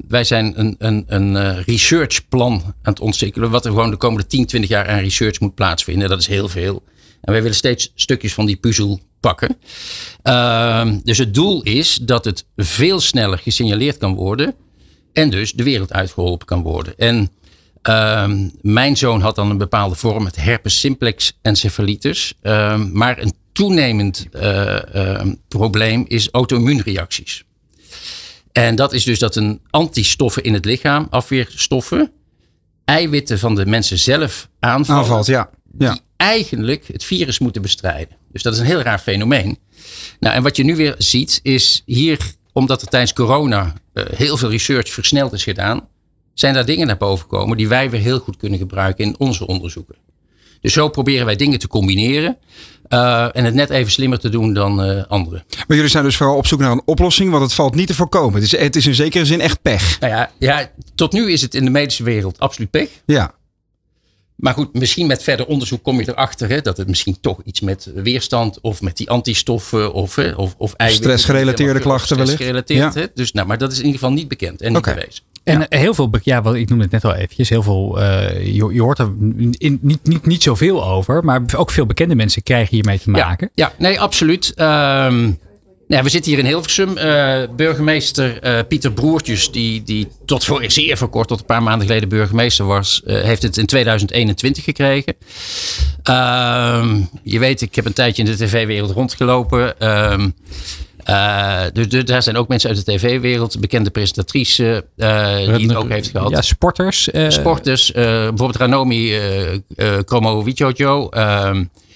wij 0.08 0.23
zijn 0.23 0.53
een, 0.60 0.75
een, 0.77 1.03
een 1.08 1.34
uh, 1.36 1.63
researchplan 1.65 2.53
aan 2.63 2.93
het 2.93 2.99
ontwikkelen. 2.99 3.49
Wat 3.49 3.65
er 3.65 3.71
gewoon 3.71 3.89
de 3.89 3.97
komende 3.97 4.27
10, 4.27 4.45
20 4.45 4.69
jaar 4.69 4.88
aan 4.88 4.99
research 4.99 5.39
moet 5.39 5.55
plaatsvinden. 5.55 6.10
Dat 6.10 6.19
is 6.19 6.27
heel 6.27 6.49
veel. 6.49 6.84
En 7.21 7.31
wij 7.31 7.41
willen 7.41 7.58
steeds 7.58 7.91
stukjes 7.95 8.34
van 8.34 8.45
die 8.45 8.55
puzzel 8.55 9.01
pakken. 9.25 9.57
Uh, 10.23 10.91
dus 11.03 11.17
het 11.17 11.33
doel 11.33 11.63
is 11.63 11.95
dat 12.01 12.25
het 12.25 12.45
veel 12.55 12.99
sneller 12.99 13.38
gesignaleerd 13.38 13.97
kan 13.97 14.15
worden. 14.15 14.55
En 15.13 15.29
dus 15.29 15.51
de 15.51 15.63
wereld 15.63 15.93
uitgeholpen 15.93 16.47
kan 16.47 16.61
worden. 16.61 16.97
En 16.97 17.29
uh, 17.89 18.31
mijn 18.61 18.97
zoon 18.97 19.21
had 19.21 19.35
dan 19.35 19.49
een 19.49 19.57
bepaalde 19.57 19.95
vorm, 19.95 20.25
het 20.25 20.35
herpes 20.35 20.79
simplex 20.79 21.38
encephalitis. 21.41 22.33
Uh, 22.43 22.83
maar 22.91 23.19
een 23.19 23.33
toenemend 23.51 24.27
uh, 24.33 25.21
probleem 25.47 26.05
is 26.07 26.29
auto-immuunreacties. 26.31 27.43
En 28.51 28.75
dat 28.75 28.93
is 28.93 29.03
dus 29.03 29.19
dat 29.19 29.35
een 29.35 29.61
antistoffen 29.69 30.43
in 30.43 30.53
het 30.53 30.65
lichaam, 30.65 31.07
afweerstoffen, 31.09 32.11
eiwitten 32.85 33.39
van 33.39 33.55
de 33.55 33.65
mensen 33.65 33.99
zelf. 33.99 34.49
Aanvalt, 34.59 35.25
ja. 35.25 35.49
ja. 35.77 35.97
Eigenlijk 36.17 36.88
het 36.91 37.04
virus 37.04 37.39
moeten 37.39 37.62
bestrijden. 37.62 38.15
Dus 38.32 38.43
dat 38.43 38.54
is 38.54 38.60
een 38.60 38.65
heel 38.65 38.82
raar 38.82 38.99
fenomeen. 38.99 39.58
Nou, 40.19 40.36
en 40.36 40.43
wat 40.43 40.56
je 40.56 40.63
nu 40.63 40.75
weer 40.75 40.95
ziet, 40.97 41.39
is 41.43 41.82
hier, 41.86 42.19
omdat 42.51 42.82
er 42.82 42.88
tijdens 42.88 43.13
corona 43.13 43.73
uh, 43.93 44.04
heel 44.15 44.38
veel 44.38 44.49
research 44.49 44.89
versneld 44.89 45.34
is 45.34 45.43
gedaan, 45.43 45.88
zijn 46.34 46.54
daar 46.54 46.65
dingen 46.65 46.88
naar 46.88 46.97
boven 46.97 47.21
gekomen 47.30 47.58
die 47.58 47.67
wij 47.67 47.89
weer 47.89 48.01
heel 48.01 48.19
goed 48.19 48.38
kunnen 48.38 48.60
gebruiken 48.60 49.06
in 49.06 49.15
onze 49.17 49.47
onderzoeken. 49.47 49.95
Dus 50.62 50.73
zo 50.73 50.89
proberen 50.89 51.25
wij 51.25 51.36
dingen 51.36 51.60
te 51.60 51.67
combineren. 51.67 52.38
Uh, 52.89 53.36
en 53.36 53.45
het 53.45 53.54
net 53.54 53.69
even 53.69 53.91
slimmer 53.91 54.19
te 54.19 54.30
doen 54.30 54.54
dan 54.54 54.89
uh, 54.89 55.04
anderen. 55.08 55.43
Maar 55.67 55.78
jullie 55.78 55.91
zijn 55.91 56.04
dus 56.04 56.17
vooral 56.17 56.38
op 56.38 56.47
zoek 56.47 56.60
naar 56.60 56.71
een 56.71 56.82
oplossing, 56.86 57.32
want 57.32 57.43
het 57.43 57.54
valt 57.54 57.75
niet 57.75 57.88
te 57.88 57.93
voorkomen. 57.93 58.34
Het 58.34 58.54
is, 58.54 58.60
het 58.60 58.75
is 58.75 58.88
in 58.88 58.95
zekere 58.95 59.25
zin 59.25 59.41
echt 59.41 59.62
pech. 59.62 59.99
Nou 59.99 60.13
ja, 60.13 60.32
ja, 60.39 60.71
tot 60.95 61.12
nu 61.12 61.32
is 61.32 61.41
het 61.41 61.56
in 61.56 61.65
de 61.65 61.71
medische 61.71 62.04
wereld 62.04 62.39
absoluut 62.39 62.69
pech. 62.69 62.89
Ja. 63.06 63.34
Maar 64.36 64.54
goed, 64.54 64.74
misschien 64.74 65.08
met 65.08 65.24
verder 65.24 65.45
onderzoek 65.45 65.84
kom 65.84 66.00
je 66.00 66.10
erachter 66.10 66.50
hè, 66.50 66.62
dat 66.62 66.78
het 66.78 66.88
misschien 66.88 67.17
toch 67.21 67.39
iets 67.43 67.60
met 67.62 67.91
weerstand 67.95 68.60
of 68.62 68.82
met 68.82 68.98
die 68.98 69.10
antistoffen 69.10 69.93
of, 69.93 70.17
of, 70.17 70.56
of 70.58 70.74
Stressgerelateerde 70.78 71.80
klachten 71.80 72.17
wellicht. 72.17 72.41
Stressgerelateerd. 72.41 72.93
Ja. 72.93 73.08
Dus, 73.13 73.32
nou, 73.32 73.48
maar 73.48 73.58
dat 73.58 73.71
is 73.71 73.78
in 73.78 73.86
ieder 73.86 74.00
geval 74.00 74.15
niet 74.15 74.28
bekend 74.28 74.62
en 74.62 74.67
niet 74.67 74.78
okay. 74.78 74.93
bewezen. 74.93 75.24
En 75.43 75.65
heel 75.69 75.93
veel, 75.93 76.10
ja, 76.24 76.41
wat 76.41 76.56
ik 76.56 76.69
noemde 76.69 76.84
het 76.84 76.91
net 76.91 77.06
al 77.06 77.13
eventjes, 77.13 77.50
heel 77.50 77.63
veel, 77.63 78.02
uh, 78.02 78.45
je, 78.45 78.74
je, 78.74 78.82
hoort 78.82 79.00
er 79.00 79.12
in, 79.58 79.80
niet, 79.82 80.00
niet, 80.04 80.26
niet 80.26 80.43
zoveel 80.43 80.86
over, 80.86 81.24
maar 81.24 81.41
ook 81.56 81.71
veel 81.71 81.86
bekende 81.86 82.15
mensen 82.15 82.43
krijgen 82.43 82.76
hiermee 82.76 83.00
te 83.00 83.10
maken. 83.10 83.50
Ja, 83.54 83.67
ja 83.67 83.74
nee, 83.78 84.00
absoluut. 84.00 84.54
Um, 84.56 85.39
ja, 85.88 86.04
we 86.04 86.10
zitten 86.10 86.32
hier 86.32 86.39
in 86.39 86.45
Hilversum. 86.45 86.98
Uh, 86.98 87.41
burgemeester 87.56 88.45
uh, 88.45 88.60
Pieter 88.67 88.91
Broertjes, 88.91 89.52
die, 89.52 89.84
die 89.84 90.08
tot 90.26 90.45
voor 90.45 90.63
zeer 90.67 90.98
voor 90.98 91.10
kort, 91.10 91.28
tot 91.28 91.39
een 91.39 91.45
paar 91.45 91.63
maanden 91.63 91.88
geleden 91.88 92.10
burgemeester 92.10 92.65
was, 92.65 93.02
uh, 93.06 93.21
heeft 93.21 93.41
het 93.41 93.58
in 93.58 93.65
2021 93.65 94.63
gekregen. 94.63 95.15
Ehm, 96.04 97.02
je 97.24 97.39
weet, 97.39 97.62
ik 97.62 97.76
heb 97.76 97.86
een 97.86 97.93
tijdje 97.93 98.24
in 98.24 98.30
de 98.30 98.45
tv-wereld 98.45 98.91
rondgelopen. 98.91 99.80
Ehm, 99.80 100.30
dus, 101.74 102.06
daar 102.06 102.24
zijn 102.24 102.38
ook 102.38 102.48
mensen 102.48 102.69
uit 102.69 102.86
de 102.86 102.91
tv-wereld, 102.93 103.60
bekende 103.60 103.89
presentatrice, 103.89 104.86
die 104.95 105.08
het 105.67 105.76
ook 105.76 105.89
heeft 105.89 106.10
gehad. 106.10 106.30
Ja, 106.30 106.41
sporters. 106.41 107.10
sporters, 107.28 107.91
bijvoorbeeld 107.91 108.56
Ranomi 108.56 109.19
Kromo 110.06 110.43
Wichojo. 110.43 111.10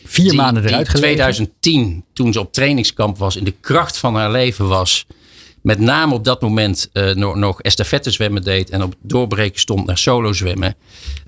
Vier 0.10 0.36
maanden 0.36 0.66
eruit 0.66 0.88
In 0.88 0.94
2010, 0.94 2.04
toen 2.14 2.34
ze 2.34 2.40
op 2.40 2.54
trainingskamp 2.54 3.18
was, 3.18 3.36
in 3.36 3.44
de 3.44 3.54
kracht 3.62 3.98
van 3.98 4.16
haar 4.16 4.32
leven 4.32 4.68
was. 4.68 5.06
Met 5.62 5.80
name 5.80 6.14
op 6.14 6.24
dat 6.24 6.42
moment 6.42 6.90
uh, 6.94 7.14
nog, 7.14 7.36
nog 7.36 7.62
estafette 7.62 8.12
zwemmen 8.12 8.44
deed. 8.44 8.70
En 8.70 8.84
op 8.84 8.96
doorbreken 9.02 9.60
stond 9.60 9.86
naar 9.86 9.98
solo 9.98 10.34
zwemmen. 10.34 10.76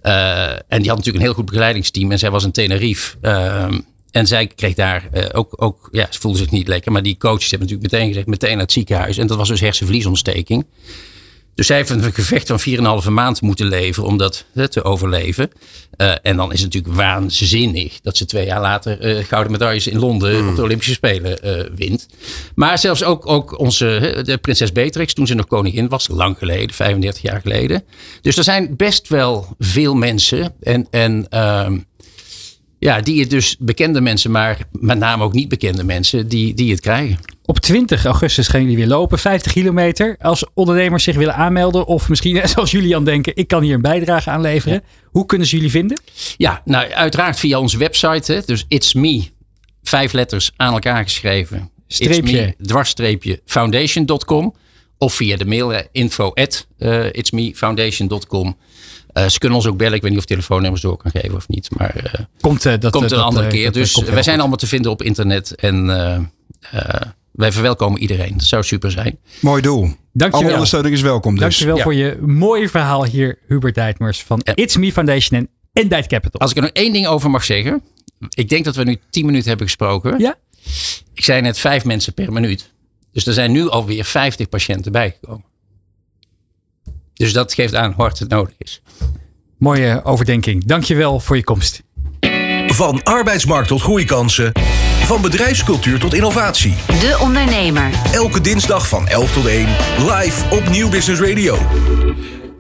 Uh, 0.03 0.49
en 0.49 0.61
die 0.67 0.87
had 0.87 0.97
natuurlijk 0.97 1.15
een 1.15 1.21
heel 1.21 1.33
goed 1.33 1.45
begeleidingsteam. 1.45 2.11
En 2.11 2.19
zij 2.19 2.31
was 2.31 2.43
een 2.43 2.51
Tenerife. 2.51 3.17
Uh, 3.21 3.67
en 4.11 4.27
zij 4.27 4.47
kreeg 4.47 4.73
daar 4.73 5.09
ook, 5.31 5.53
ook, 5.55 5.89
ja, 5.91 6.07
ze 6.09 6.19
voelde 6.19 6.37
zich 6.37 6.51
niet 6.51 6.67
lekker. 6.67 6.91
Maar 6.91 7.03
die 7.03 7.17
coaches 7.17 7.51
hebben 7.51 7.67
natuurlijk 7.67 7.91
meteen 7.91 8.07
gezegd, 8.07 8.27
meteen 8.27 8.51
naar 8.51 8.61
het 8.61 8.71
ziekenhuis. 8.71 9.17
En 9.17 9.27
dat 9.27 9.37
was 9.37 9.47
dus 9.47 9.59
hersenvliesontsteking. 9.59 10.65
Dus 11.55 11.67
zij 11.67 11.77
heeft 11.77 11.89
een 11.89 12.13
gevecht 12.13 12.47
van 12.47 13.01
4,5 13.03 13.09
maand 13.09 13.41
moeten 13.41 13.67
leveren 13.67 14.09
om 14.09 14.17
dat 14.17 14.45
te 14.69 14.83
overleven. 14.83 15.49
Uh, 15.97 16.13
en 16.21 16.37
dan 16.37 16.51
is 16.51 16.61
het 16.61 16.73
natuurlijk 16.73 17.01
waanzinnig 17.01 18.01
dat 18.01 18.17
ze 18.17 18.25
twee 18.25 18.45
jaar 18.45 18.61
later 18.61 19.17
uh, 19.17 19.23
gouden 19.23 19.51
medailles 19.51 19.87
in 19.87 19.99
Londen 19.99 20.43
mm. 20.43 20.49
op 20.49 20.55
de 20.55 20.61
Olympische 20.61 20.93
Spelen 20.93 21.37
uh, 21.43 21.75
wint. 21.75 22.07
Maar 22.55 22.77
zelfs 22.77 23.03
ook, 23.03 23.27
ook 23.27 23.59
onze 23.59 24.21
de 24.25 24.37
prinses 24.37 24.71
Beatrix, 24.71 25.13
toen 25.13 25.27
ze 25.27 25.33
nog 25.33 25.47
koningin 25.47 25.87
was, 25.87 26.07
lang 26.07 26.37
geleden, 26.37 26.75
35 26.75 27.21
jaar 27.21 27.41
geleden. 27.41 27.83
Dus 28.21 28.37
er 28.37 28.43
zijn 28.43 28.75
best 28.75 29.07
wel 29.07 29.55
veel 29.59 29.95
mensen. 29.95 30.53
En, 30.61 30.87
en 30.89 31.25
ehm, 31.29 31.77
ja, 32.79 33.01
die 33.01 33.19
het 33.19 33.29
dus 33.29 33.55
bekende 33.59 34.01
mensen, 34.01 34.31
maar 34.31 34.57
met 34.71 34.97
name 34.97 35.23
ook 35.23 35.33
niet 35.33 35.49
bekende 35.49 35.83
mensen, 35.83 36.27
die, 36.27 36.53
die 36.53 36.71
het 36.71 36.79
krijgen. 36.79 37.19
Op 37.45 37.59
20 37.59 38.05
augustus 38.05 38.47
gaan 38.47 38.61
jullie 38.61 38.75
weer 38.75 38.87
lopen, 38.87 39.19
50 39.19 39.51
kilometer. 39.51 40.15
Als 40.19 40.45
ondernemers 40.53 41.03
zich 41.03 41.15
willen 41.15 41.35
aanmelden 41.35 41.85
of 41.85 42.09
misschien 42.09 42.47
zoals 42.49 42.71
Julian 42.71 43.03
denken, 43.03 43.35
ik 43.35 43.47
kan 43.47 43.63
hier 43.63 43.73
een 43.73 43.81
bijdrage 43.81 44.29
aan 44.29 44.41
leveren. 44.41 44.83
Hoe 45.05 45.25
kunnen 45.25 45.47
ze 45.47 45.55
jullie 45.55 45.71
vinden? 45.71 46.01
Ja, 46.37 46.61
nou 46.65 46.91
uiteraard 46.91 47.39
via 47.39 47.59
onze 47.59 47.77
website. 47.77 48.33
Hè. 48.33 48.41
Dus 48.45 48.65
It's 48.67 48.93
Me, 48.93 49.23
vijf 49.83 50.11
letters 50.11 50.51
aan 50.55 50.73
elkaar 50.73 51.03
geschreven. 51.03 51.69
Streepje. 51.87 52.55
Me, 52.57 52.65
dwarsstreepje 52.65 53.41
foundation.com. 53.45 54.55
Of 54.97 55.13
via 55.13 55.37
de 55.37 55.45
mail 55.45 55.83
info 55.91 56.31
at 56.33 56.67
uh, 56.77 57.05
itsmefoundation.com. 57.11 58.57
Uh, 59.13 59.27
ze 59.27 59.39
kunnen 59.39 59.57
ons 59.57 59.67
ook 59.67 59.77
bellen. 59.77 59.93
Ik 59.93 60.01
weet 60.01 60.11
niet 60.11 60.19
of 60.19 60.25
telefoonnummers 60.25 60.81
door 60.81 60.97
kan 60.97 61.11
geven 61.11 61.35
of 61.35 61.47
niet. 61.47 61.69
Maar 61.77 61.95
uh, 61.97 62.13
komt, 62.41 62.63
dat, 62.63 62.89
komt 62.89 63.11
een 63.11 63.19
andere 63.19 63.47
keer. 63.47 63.71
dus 63.71 64.01
wij 64.01 64.23
zijn 64.23 64.39
allemaal 64.39 64.57
te 64.57 64.67
vinden 64.67 64.91
op 64.91 65.01
internet. 65.01 65.55
En 65.55 65.89
wij 67.31 67.51
verwelkomen 67.51 68.01
iedereen. 68.01 68.33
Dat 68.37 68.47
zou 68.47 68.63
super 68.63 68.91
zijn. 68.91 69.19
Mooi 69.39 69.61
doel. 69.61 69.89
Dankjewel. 70.13 70.45
Alle 70.45 70.53
ondersteuning 70.53 70.93
is 70.93 71.01
welkom 71.01 71.31
dus. 71.31 71.41
Dankjewel 71.41 71.75
ja. 71.75 71.83
voor 71.83 71.93
je 71.93 72.17
mooie 72.21 72.69
verhaal 72.69 73.05
hier, 73.05 73.39
Hubert 73.47 73.75
Dijtmers 73.75 74.23
van 74.23 74.41
It's 74.53 74.77
Me 74.77 74.91
Foundation 74.91 75.39
en 75.39 75.49
Endite 75.73 76.07
Capital. 76.07 76.39
Als 76.41 76.51
ik 76.51 76.57
er 76.57 76.63
nog 76.63 76.71
één 76.71 76.93
ding 76.93 77.07
over 77.07 77.29
mag 77.29 77.43
zeggen. 77.43 77.81
Ik 78.29 78.49
denk 78.49 78.65
dat 78.65 78.75
we 78.75 78.83
nu 78.83 78.97
tien 79.09 79.25
minuten 79.25 79.47
hebben 79.47 79.67
gesproken. 79.67 80.19
Ja. 80.19 80.35
Ik 81.13 81.23
zei 81.23 81.41
net 81.41 81.59
vijf 81.59 81.85
mensen 81.85 82.13
per 82.13 82.33
minuut. 82.33 82.71
Dus 83.11 83.25
er 83.25 83.33
zijn 83.33 83.51
nu 83.51 83.69
alweer 83.69 84.05
50 84.05 84.49
patiënten 84.49 84.91
bijgekomen. 84.91 85.45
Dus 87.13 87.33
dat 87.33 87.53
geeft 87.53 87.75
aan 87.75 87.91
hoe 87.91 88.01
hard 88.03 88.19
het 88.19 88.29
nodig 88.29 88.55
is. 88.57 88.81
Mooie 89.57 90.03
overdenking. 90.03 90.65
Dankjewel 90.65 91.19
voor 91.19 91.35
je 91.35 91.43
komst. 91.43 91.83
Van 92.67 93.03
arbeidsmarkt 93.03 93.67
tot 93.67 93.81
groeikansen. 93.81 94.51
Van 95.01 95.21
bedrijfscultuur 95.21 95.99
tot 95.99 96.13
innovatie. 96.13 96.75
De 96.87 97.17
Ondernemer. 97.19 97.89
Elke 98.11 98.41
dinsdag 98.41 98.87
van 98.87 99.07
11 99.07 99.33
tot 99.33 99.45
1. 99.45 99.67
Live 99.97 100.55
op 100.55 100.69
Nieuw 100.69 100.89
Business 100.89 101.21
Radio. 101.21 101.57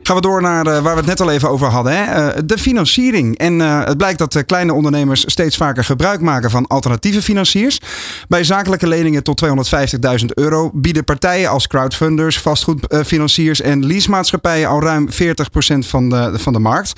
Gaan 0.03 0.15
we 0.15 0.21
door 0.21 0.41
naar 0.41 0.67
uh, 0.67 0.79
waar 0.79 0.93
we 0.93 0.99
het 0.99 1.05
net 1.05 1.21
al 1.21 1.31
even 1.31 1.49
over 1.49 1.67
hadden. 1.67 1.93
Hè? 1.95 2.27
Uh, 2.27 2.41
de 2.45 2.57
financiering. 2.57 3.37
En 3.37 3.59
uh, 3.59 3.85
het 3.85 3.97
blijkt 3.97 4.19
dat 4.19 4.45
kleine 4.45 4.73
ondernemers 4.73 5.23
steeds 5.27 5.57
vaker 5.57 5.83
gebruik 5.83 6.21
maken 6.21 6.49
van 6.49 6.67
alternatieve 6.67 7.21
financiers. 7.21 7.79
Bij 8.27 8.43
zakelijke 8.43 8.87
leningen 8.87 9.23
tot 9.23 9.43
250.000 9.45 10.25
euro 10.33 10.71
bieden 10.73 11.03
partijen 11.03 11.49
als 11.49 11.67
crowdfunders, 11.67 12.39
vastgoedfinanciers 12.39 13.61
en 13.61 13.85
leasemaatschappijen 13.85 14.69
al 14.69 14.81
ruim 14.81 15.07
40% 15.11 15.15
van 15.77 16.09
de, 16.09 16.31
van 16.39 16.53
de 16.53 16.59
markt. 16.59 16.93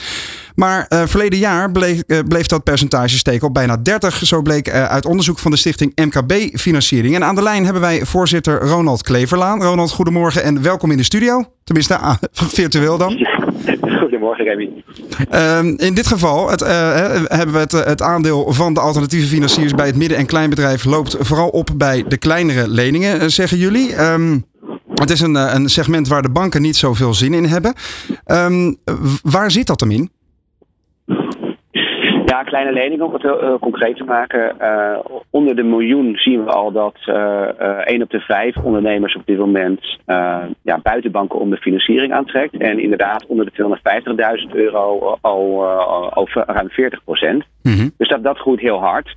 Maar 0.56 0.86
uh, 0.89 1.02
verleden 1.06 1.39
jaar 1.39 1.72
bleef, 1.72 2.04
uh, 2.08 2.20
bleef, 2.28 2.48
dat 2.48 2.63
percentage 2.63 3.18
steken 3.18 3.48
op 3.48 3.54
bijna 3.54 3.78
30. 3.78 4.16
Zo 4.16 4.42
bleek 4.42 4.68
uh, 4.68 4.86
uit 4.86 5.06
onderzoek 5.06 5.39
van 5.39 5.52
de 5.52 5.58
stichting 5.58 5.92
MKB 5.96 6.58
Financiering. 6.58 7.16
En 7.16 7.24
aan 7.24 7.36
de 7.36 7.42
lijn 7.42 7.63
hebben 7.63 7.82
wij 7.82 8.06
voorzitter 8.06 8.62
Ronald 8.62 9.02
Kleverlaan. 9.02 9.63
Ronald, 9.63 9.92
goedemorgen 9.92 10.44
en 10.44 10.62
welkom 10.62 10.92
in 10.92 10.98
de 10.98 11.04
studio. 11.04 11.44
Tenminste, 11.63 11.98
ah, 11.98 12.16
virtueel 12.32 12.98
dan. 12.98 13.28
Goedemorgen, 14.00 14.46
Remy. 14.46 14.84
Um, 15.32 15.78
in 15.78 15.94
dit 15.94 16.08
geval 16.08 16.50
het, 16.50 16.60
hebben 16.60 17.54
we 17.54 17.60
het, 17.60 17.72
het, 17.72 18.02
aandeel 18.02 18.54
van 18.54 18.74
de 18.74 18.80
alternatieve 18.80 19.28
financiers 19.28 19.74
bij 19.74 19.86
het 19.86 19.96
midden- 19.96 20.18
en 20.18 20.26
kleinbedrijf 20.26 20.86
loopt 20.86 21.16
vooral 21.20 21.50
op 21.50 21.70
bij 21.76 22.06
de 22.08 22.18
kleinere 22.18 22.68
leningen, 22.68 23.32
zeggen 23.32 23.58
jullie. 23.58 24.02
Um, 24.02 24.46
het 24.96 25.10
is 25.10 25.22
een, 25.22 25.36
een 25.36 25.70
segment 25.70 26.08
waar 26.08 26.22
de 26.22 26.30
banken 26.30 26.62
niet 26.62 26.76
zoveel 26.76 27.13
zin 27.13 27.34
in 27.34 27.46
hebben. 27.46 27.74
Um, 28.26 28.78
waar 29.22 29.52
zit 29.52 29.68
dat 29.68 29.80
hem 29.80 29.92
in? 29.92 30.10
Ja, 32.26 32.44
kleine 32.44 32.72
leningen, 32.72 33.06
om 33.06 33.13
het 33.13 33.22
heel, 33.22 33.39
heel 33.39 33.60
concreet 33.60 33.98
te 33.98 34.04
maken. 34.04 34.56
Uh, 34.62 34.98
onder 35.30 35.56
de 35.56 35.63
miljoen 35.63 36.16
zien 36.16 36.44
we 36.44 36.52
al 36.52 36.72
dat 36.72 36.96
uh, 37.06 37.16
uh, 37.62 37.68
1 37.68 38.02
op 38.02 38.10
de 38.10 38.20
5 38.20 38.58
ondernemers 38.58 39.16
op 39.16 39.26
dit 39.26 39.38
moment 39.38 39.98
ja, 40.62 40.80
buitenbanken 40.84 41.39
om 41.39 41.50
de 41.50 41.58
financiering 41.58 42.13
aantrekt. 42.13 42.58
En 42.58 42.80
inderdaad 42.80 43.26
onder 43.26 43.46
de 43.46 43.80
250.000 44.48 44.56
euro 44.56 45.18
al, 45.22 45.66
al 46.10 46.28
ruim 46.34 46.70
40 46.70 47.04
procent. 47.04 47.44
Mm 47.62 47.74
-hmm. 47.74 47.92
Dus 47.98 48.10
dat, 48.10 48.24
dat 48.24 48.38
groeit 48.38 48.60
heel 48.60 48.80
hard. 48.80 49.16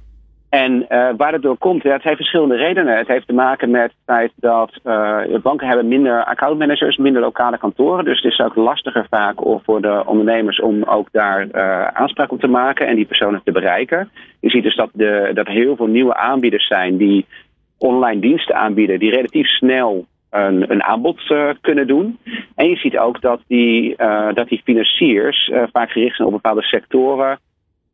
En 0.65 0.87
uh, 0.89 1.09
waar 1.17 1.33
het 1.33 1.43
door 1.43 1.57
komt, 1.59 1.83
het 1.83 2.03
heeft 2.03 2.17
verschillende 2.17 2.57
redenen. 2.57 2.97
Het 2.97 3.09
heeft 3.09 3.27
te 3.27 3.33
maken 3.33 3.71
met 3.71 3.83
het 3.83 3.93
feit 4.05 4.33
dat 4.37 4.81
uh, 4.85 5.21
banken 5.43 5.67
hebben 5.67 5.89
minder 5.89 6.25
accountmanagers, 6.25 6.97
minder 6.97 7.23
lokale 7.23 7.59
kantoren. 7.59 8.05
Dus 8.05 8.23
het 8.23 8.33
is 8.33 8.41
ook 8.41 8.55
lastiger 8.55 9.07
vaak 9.11 9.35
voor 9.65 9.83
de 9.83 10.03
ondernemers 10.07 10.61
om 10.61 10.83
ook 10.83 11.09
daar 11.13 11.47
uh, 11.47 11.87
aanspraak 11.87 12.33
op 12.33 12.41
te 12.41 12.47
maken 12.47 12.87
en 12.87 12.97
die 12.97 13.07
personen 13.07 13.41
te 13.45 13.53
bereiken. 13.53 14.11
Je 14.41 14.51
ziet 14.51 14.63
dus 14.63 14.77
dat, 14.77 14.91
de, 14.93 15.31
dat 15.35 15.47
heel 15.47 15.77
veel 15.77 15.87
nieuwe 15.87 16.17
aanbieders 16.17 16.67
zijn 16.67 16.97
die 16.97 17.27
online 17.79 18.21
diensten 18.21 18.55
aanbieden, 18.55 18.99
die 18.99 19.11
relatief 19.11 19.47
snel 19.47 20.07
een, 20.31 20.71
een 20.71 20.83
aanbod 20.83 21.35
kunnen 21.61 21.87
doen. 21.87 22.19
En 22.55 22.69
je 22.69 22.77
ziet 22.77 22.99
ook 22.99 23.21
dat 23.21 23.41
die, 23.47 23.97
dat 24.35 24.49
die 24.49 24.61
financiers 24.65 25.53
vaak 25.73 25.91
gericht 25.91 26.17
zijn 26.17 26.29
op 26.29 26.35
bepaalde 26.35 26.63
sectoren 26.63 27.39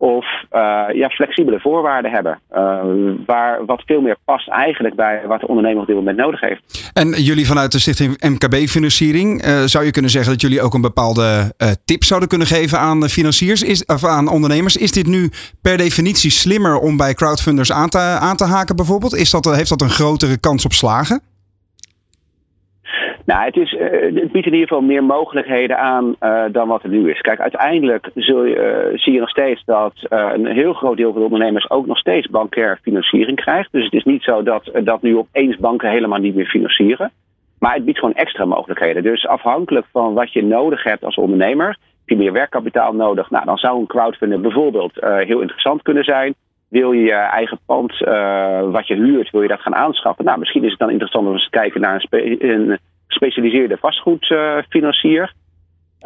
of 0.03 0.27
uh, 0.53 0.85
ja, 0.93 1.09
flexibele 1.09 1.61
voorwaarden 1.61 2.11
hebben. 2.11 2.41
Uh, 2.53 2.81
waar 3.27 3.65
wat 3.65 3.83
veel 3.87 4.01
meer 4.01 4.17
past 4.25 4.49
eigenlijk 4.49 4.95
bij 4.95 5.23
wat 5.27 5.41
de 5.41 5.47
ondernemer 5.47 5.81
op 5.81 5.87
dit 5.87 5.97
moment 5.97 6.17
nodig 6.17 6.41
heeft. 6.41 6.91
En 6.93 7.09
jullie 7.09 7.47
vanuit 7.47 7.73
de 7.73 7.79
stichting 7.79 8.21
MKB-financiering, 8.21 9.47
uh, 9.47 9.63
zou 9.63 9.85
je 9.85 9.91
kunnen 9.91 10.11
zeggen 10.11 10.33
dat 10.33 10.41
jullie 10.41 10.63
ook 10.63 10.75
een 10.75 10.81
bepaalde 10.81 11.55
tip 11.85 12.05
zouden 12.05 12.29
kunnen 12.29 12.47
geven 12.47 12.79
aan 12.79 13.09
financiers 13.09 13.63
is, 13.63 13.85
of 13.85 14.05
aan 14.05 14.29
ondernemers? 14.29 14.77
Is 14.77 14.93
dit 14.93 15.07
nu 15.07 15.31
per 15.63 15.77
definitie 15.77 16.31
slimmer 16.31 16.79
om 16.79 16.97
bij 16.97 17.15
crowdfunders 17.15 17.73
aan 17.73 17.89
te, 17.89 17.99
aan 17.99 18.37
te 18.37 18.45
haken 18.45 18.77
bijvoorbeeld? 18.77 19.15
Is 19.15 19.31
dat, 19.31 19.55
heeft 19.55 19.69
dat 19.69 19.81
een 19.81 19.91
grotere 19.91 20.39
kans 20.39 20.65
op 20.65 20.73
slagen? 20.73 21.32
Nou, 23.25 23.45
het, 23.45 23.57
is, 23.57 23.71
het 23.79 24.33
biedt 24.33 24.47
in 24.47 24.53
ieder 24.53 24.69
geval 24.69 24.81
meer 24.81 25.05
mogelijkheden 25.05 25.79
aan 25.79 26.17
uh, 26.21 26.45
dan 26.53 26.69
wat 26.69 26.83
er 26.83 26.89
nu 26.89 27.11
is. 27.11 27.21
Kijk, 27.21 27.41
uiteindelijk 27.41 28.11
zul 28.15 28.45
je, 28.45 28.57
uh, 28.93 28.99
zie 28.99 29.13
je 29.13 29.21
nog 29.21 29.29
steeds 29.29 29.65
dat 29.65 29.93
een 30.09 30.47
heel 30.47 30.73
groot 30.73 30.97
deel 30.97 31.13
van 31.13 31.21
de 31.21 31.27
ondernemers 31.27 31.71
ook 31.71 31.87
nog 31.87 31.99
steeds 31.99 32.29
bankair 32.29 32.79
financiering 32.83 33.41
krijgt. 33.41 33.73
Dus 33.73 33.85
het 33.85 33.93
is 33.93 34.05
niet 34.05 34.23
zo 34.23 34.43
dat, 34.43 34.71
dat 34.85 35.03
nu 35.03 35.17
opeens 35.17 35.57
banken 35.57 35.91
helemaal 35.91 36.19
niet 36.19 36.35
meer 36.35 36.47
financieren. 36.47 37.11
Maar 37.59 37.75
het 37.75 37.85
biedt 37.85 37.99
gewoon 37.99 38.15
extra 38.15 38.45
mogelijkheden. 38.45 39.03
Dus 39.03 39.27
afhankelijk 39.27 39.87
van 39.93 40.15
wat 40.15 40.33
je 40.33 40.45
nodig 40.45 40.83
hebt 40.83 41.05
als 41.05 41.17
ondernemer, 41.17 41.67
heb 41.67 41.79
je 42.05 42.17
meer 42.17 42.33
werkkapitaal 42.33 42.93
nodig. 42.93 43.31
Nou, 43.31 43.45
dan 43.45 43.59
zou 43.59 43.81
een 43.81 43.87
crowdfunding 43.87 44.43
bijvoorbeeld 44.43 44.93
heel 45.01 45.41
interessant 45.41 45.83
kunnen 45.83 46.05
zijn. 46.05 46.35
Wil 46.73 46.93
je 46.93 47.03
je 47.03 47.13
eigen 47.13 47.59
pand 47.67 47.99
wat 48.73 48.87
je 48.87 48.95
huurt, 48.95 49.31
wil 49.31 49.43
je 49.43 49.49
dat 49.49 49.61
gaan 49.61 49.75
aanschaffen? 49.75 50.25
Nou, 50.25 50.39
misschien 50.39 50.65
is 50.65 50.71
het 50.71 50.79
dan 50.79 50.91
interessant 50.91 51.27
om 51.27 51.33
eens 51.33 51.45
te 51.45 51.59
kijken 51.59 51.81
naar 51.81 51.95
een, 51.95 52.01
spe 52.01 52.53
een 52.53 52.79
gespecialiseerde 53.07 53.77
vastgoedfinancier. 53.77 55.33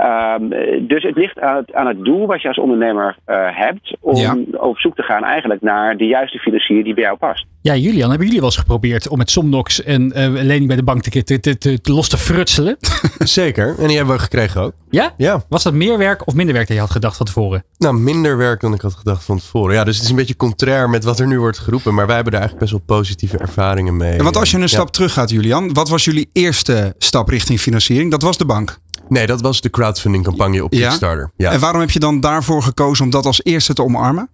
Um, 0.01 0.49
dus 0.87 1.03
het 1.03 1.17
ligt 1.17 1.41
aan 1.41 1.57
het, 1.57 1.75
aan 1.75 1.87
het, 1.87 2.05
doel 2.05 2.27
wat 2.27 2.43
je 2.43 2.49
als 2.49 2.59
ondernemer 2.59 3.17
uh, 3.27 3.37
hebt 3.51 3.97
om 4.01 4.17
ja. 4.17 4.37
op 4.53 4.79
zoek 4.79 4.95
te 4.95 5.03
gaan 5.03 5.25
eigenlijk 5.25 5.63
naar 5.63 5.97
de 5.97 6.07
juiste 6.07 6.39
financier 6.39 6.85
die 6.85 6.95
bij 6.95 7.03
jou 7.05 7.17
past. 7.17 7.47
Ja, 7.63 7.75
Julian, 7.75 8.09
hebben 8.09 8.27
jullie 8.27 8.41
wel 8.41 8.49
eens 8.49 8.59
geprobeerd 8.59 9.09
om 9.09 9.19
met 9.19 9.31
Somnox 9.31 9.87
een 9.87 10.13
uh, 10.17 10.29
lening 10.29 10.67
bij 10.67 10.77
de 10.77 10.83
bank 10.83 11.03
te, 11.03 11.25
te, 11.25 11.41
te, 11.41 11.81
te 11.81 11.93
los 11.93 12.09
te 12.09 12.17
frutselen? 12.17 12.77
Zeker, 13.19 13.75
en 13.79 13.87
die 13.87 13.97
hebben 13.97 14.15
we 14.15 14.21
gekregen 14.21 14.61
ook. 14.61 14.73
Ja? 14.97 15.15
ja? 15.17 15.45
Was 15.49 15.63
dat 15.63 15.73
meer 15.73 15.99
werk 15.99 16.27
of 16.27 16.35
minder 16.35 16.55
werk 16.55 16.67
dan 16.67 16.77
je 16.77 16.83
had 16.83 16.91
gedacht 16.91 17.17
van 17.17 17.27
tevoren? 17.27 17.65
Nou, 17.79 17.95
minder 17.95 18.37
werk 18.37 18.61
dan 18.61 18.75
ik 18.75 18.81
had 18.81 18.95
gedacht 18.95 19.25
van 19.25 19.39
tevoren. 19.39 19.75
Ja, 19.75 19.85
dus 19.85 19.95
het 19.95 20.05
is 20.05 20.11
een 20.11 20.17
beetje 20.17 20.37
contrair 20.37 20.91
met 20.91 21.05
wat 21.05 21.19
er 21.19 21.27
nu 21.27 21.39
wordt 21.39 21.59
geroepen, 21.59 21.95
maar 21.95 22.07
wij 22.07 22.15
hebben 22.15 22.33
er 22.33 22.39
eigenlijk 22.39 22.71
best 22.71 22.87
wel 22.87 22.97
positieve 22.97 23.39
ervaringen 23.39 23.97
mee. 23.97 24.17
En 24.17 24.25
want 24.25 24.37
als 24.37 24.51
je 24.51 24.57
een 24.57 24.63
ja. 24.63 24.69
stap 24.69 24.93
terug 24.93 25.13
gaat, 25.13 25.31
Julian, 25.31 25.73
wat 25.73 25.89
was 25.89 26.05
jullie 26.05 26.29
eerste 26.33 26.95
stap 26.99 27.29
richting 27.29 27.61
financiering? 27.61 28.11
Dat 28.11 28.23
was 28.23 28.37
de 28.37 28.45
bank. 28.45 28.79
Nee, 29.09 29.27
dat 29.27 29.41
was 29.41 29.61
de 29.61 29.71
crowdfunding 29.71 30.25
campagne 30.25 30.65
op 30.65 30.71
Kickstarter. 30.71 31.31
Ja. 31.37 31.53
En 31.53 31.61
waarom 31.61 31.81
heb 31.81 31.91
je 31.91 31.99
dan 31.99 32.21
daarvoor 32.21 32.63
gekozen 32.63 33.05
om 33.05 33.11
dat 33.11 33.27
als 33.27 33.41
eerste 33.45 33.73
te 33.73 33.83
omarmen? 33.83 34.29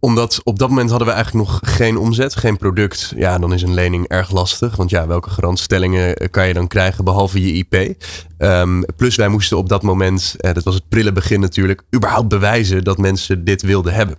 Omdat 0.00 0.40
op 0.44 0.58
dat 0.58 0.68
moment 0.68 0.90
hadden 0.90 1.08
we 1.08 1.14
eigenlijk 1.14 1.48
nog 1.48 1.60
geen 1.62 1.98
omzet, 1.98 2.36
geen 2.36 2.56
product. 2.56 3.12
Ja, 3.16 3.38
dan 3.38 3.52
is 3.52 3.62
een 3.62 3.74
lening 3.74 4.08
erg 4.08 4.30
lastig. 4.30 4.76
Want 4.76 4.90
ja, 4.90 5.06
welke 5.06 5.30
garantstellingen 5.30 6.30
kan 6.30 6.46
je 6.46 6.54
dan 6.54 6.66
krijgen 6.66 7.04
behalve 7.04 7.40
je 7.40 7.52
IP? 7.52 7.96
Um, 8.38 8.84
plus 8.96 9.16
wij 9.16 9.28
moesten 9.28 9.56
op 9.56 9.68
dat 9.68 9.82
moment, 9.82 10.34
eh, 10.38 10.54
dat 10.54 10.64
was 10.64 10.74
het 10.74 10.88
prille 10.88 11.12
begin 11.12 11.40
natuurlijk, 11.40 11.82
überhaupt 11.94 12.28
bewijzen 12.28 12.84
dat 12.84 12.98
mensen 12.98 13.44
dit 13.44 13.62
wilden 13.62 13.94
hebben. 13.94 14.18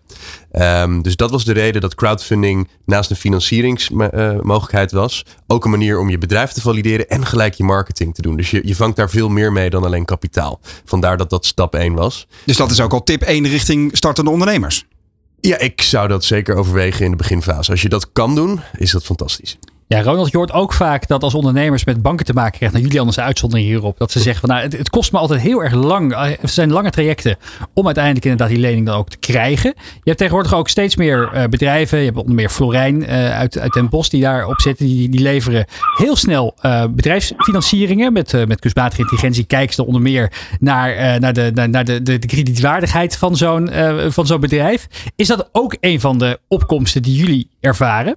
Um, 0.52 1.02
dus 1.02 1.16
dat 1.16 1.32
was 1.32 1.46
de 1.46 1.54
reden 1.54 1.82
dat 1.82 1.96
crowdfunding 1.96 2.68
naast 2.86 3.10
een 3.10 3.16
financieringsmogelijkheid 3.16 4.94
uh, 4.94 5.00
was, 5.00 5.26
ook 5.48 5.66
een 5.66 5.72
manier 5.72 6.00
om 6.00 6.10
je 6.10 6.18
bedrijf 6.18 6.52
te 6.52 6.62
valideren 6.62 7.10
en 7.10 7.26
gelijk 7.26 7.54
je 7.54 7.64
marketing 7.64 8.16
te 8.16 8.22
doen. 8.22 8.36
Dus 8.36 8.52
je, 8.52 8.62
je 8.64 8.76
vangt 8.76 8.96
daar 8.96 9.10
veel 9.10 9.30
meer 9.30 9.52
mee 9.52 9.70
dan 9.70 9.84
alleen 9.84 10.06
kapitaal. 10.06 10.60
Vandaar 10.86 11.18
dat 11.18 11.30
dat 11.30 11.46
stap 11.46 11.76
1 11.76 11.94
was. 11.94 12.28
Dus 12.46 12.58
dat 12.58 12.72
is 12.72 12.82
ook 12.82 12.94
al 12.94 13.04
tip 13.04 13.22
1 13.22 13.48
richting 13.48 13.98
startende 13.98 14.30
ondernemers. 14.30 14.86
Ja, 15.42 15.58
ik 15.58 15.82
zou 15.82 16.08
dat 16.08 16.24
zeker 16.24 16.56
overwegen 16.56 17.06
in 17.06 17.12
de 17.12 17.18
beginfase. 17.18 17.72
Als 17.72 17.82
je 17.82 17.90
dat 17.90 18.12
kan 18.12 18.36
doen, 18.36 18.62
is 18.78 18.92
dat 18.92 19.04
fantastisch. 19.04 19.58
Ja, 19.90 20.02
Ronald, 20.02 20.32
je 20.32 20.38
hoort 20.38 20.52
ook 20.52 20.74
vaak 20.74 21.08
dat 21.08 21.24
als 21.24 21.34
ondernemers 21.34 21.86
met 21.86 22.02
banken 22.02 22.26
te 22.26 22.34
maken 22.34 22.52
krijgen, 22.52 22.72
nou 22.72 22.84
jullie 22.84 23.00
anders 23.00 23.20
uitzondering 23.20 23.68
hierop, 23.68 23.98
dat 23.98 24.12
ze 24.12 24.20
zeggen 24.20 24.48
van 24.48 24.58
nou, 24.58 24.78
het, 24.78 24.90
kost 24.90 25.12
me 25.12 25.18
altijd 25.18 25.42
heel 25.42 25.64
erg 25.64 25.74
lang, 25.74 26.14
eh, 26.14 26.24
het 26.40 26.52
zijn 26.52 26.72
lange 26.72 26.90
trajecten 26.90 27.38
om 27.74 27.86
uiteindelijk 27.86 28.26
inderdaad 28.26 28.50
die 28.50 28.60
lening 28.60 28.86
dan 28.86 28.96
ook 28.96 29.10
te 29.10 29.18
krijgen. 29.18 29.74
Je 29.76 30.02
hebt 30.04 30.18
tegenwoordig 30.18 30.54
ook 30.54 30.70
steeds 30.70 30.96
meer 30.96 31.32
uh, 31.34 31.44
bedrijven, 31.44 31.98
je 31.98 32.06
hebt 32.06 32.18
onder 32.18 32.36
meer 32.36 32.50
Florijn 32.50 33.02
uh, 33.02 33.38
uit, 33.38 33.60
uit 33.60 33.74
Den 33.74 33.90
Bosch 33.90 34.10
die 34.10 34.22
daarop 34.22 34.62
zitten, 34.62 34.86
die, 34.86 35.10
die 35.10 35.22
leveren 35.22 35.66
heel 35.98 36.16
snel 36.16 36.56
bedrijfsfinancieringen 36.90 38.14
met, 38.14 38.48
met 38.48 38.60
kunstmatige 38.60 39.02
intelligentie. 39.02 39.44
Kijken 39.44 39.74
ze 39.74 39.86
onder 39.86 40.02
meer 40.02 40.32
naar, 40.60 41.20
naar, 41.20 41.34
de, 41.34 41.52
naar, 41.54 41.70
naar 41.70 41.84
de, 41.86 42.02
de, 42.02 42.20
de 42.20 42.28
kredietwaardigheid 42.28 43.18
van 43.18 43.38
zo'n 43.38 43.70
van 44.10 44.28
zo'n 44.28 44.40
bedrijf. 44.40 44.88
Is 45.16 45.28
dat 45.28 45.50
ook 45.52 45.78
een 45.80 46.00
van 46.00 46.18
de 46.18 46.40
opkomsten 46.48 47.02
die 47.02 47.16
jullie 47.16 47.50
ervaren? 47.60 48.16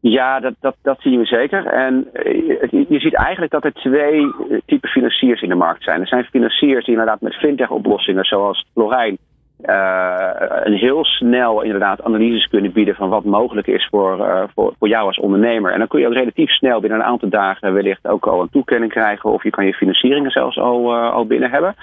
Ja, 0.00 0.40
dat, 0.40 0.54
dat, 0.60 0.76
dat 0.82 1.00
zien 1.00 1.18
we 1.18 1.24
zeker. 1.24 1.66
En 1.66 2.08
je 2.70 3.00
ziet 3.00 3.14
eigenlijk 3.14 3.52
dat 3.52 3.64
er 3.64 3.72
twee 3.72 4.32
typen 4.66 4.88
financiers 4.88 5.42
in 5.42 5.48
de 5.48 5.54
markt 5.54 5.82
zijn. 5.82 6.00
Er 6.00 6.06
zijn 6.06 6.24
financiers 6.24 6.84
die 6.84 6.94
inderdaad 6.94 7.20
met 7.20 7.34
fintech-oplossingen 7.34 8.24
zoals 8.24 8.66
Florijn 8.72 9.18
uh, 9.64 10.30
een 10.62 10.72
heel 10.72 11.04
snel 11.04 11.62
inderdaad 11.62 12.02
analyses 12.02 12.48
kunnen 12.48 12.72
bieden 12.72 12.94
van 12.94 13.08
wat 13.08 13.24
mogelijk 13.24 13.66
is 13.66 13.86
voor, 13.90 14.48
voor, 14.54 14.74
voor 14.78 14.88
jou 14.88 15.06
als 15.06 15.18
ondernemer. 15.18 15.72
En 15.72 15.78
dan 15.78 15.88
kun 15.88 16.00
je 16.00 16.08
relatief 16.08 16.50
snel 16.50 16.80
binnen 16.80 16.98
een 16.98 17.06
aantal 17.06 17.28
dagen 17.28 17.72
wellicht 17.72 18.06
ook 18.06 18.26
al 18.26 18.40
een 18.40 18.50
toekenning 18.50 18.92
krijgen 18.92 19.30
of 19.30 19.42
je 19.42 19.50
kan 19.50 19.66
je 19.66 19.74
financieringen 19.74 20.30
zelfs 20.30 20.58
al, 20.58 20.94
al 20.94 21.26
binnen 21.26 21.50
hebben. 21.50 21.74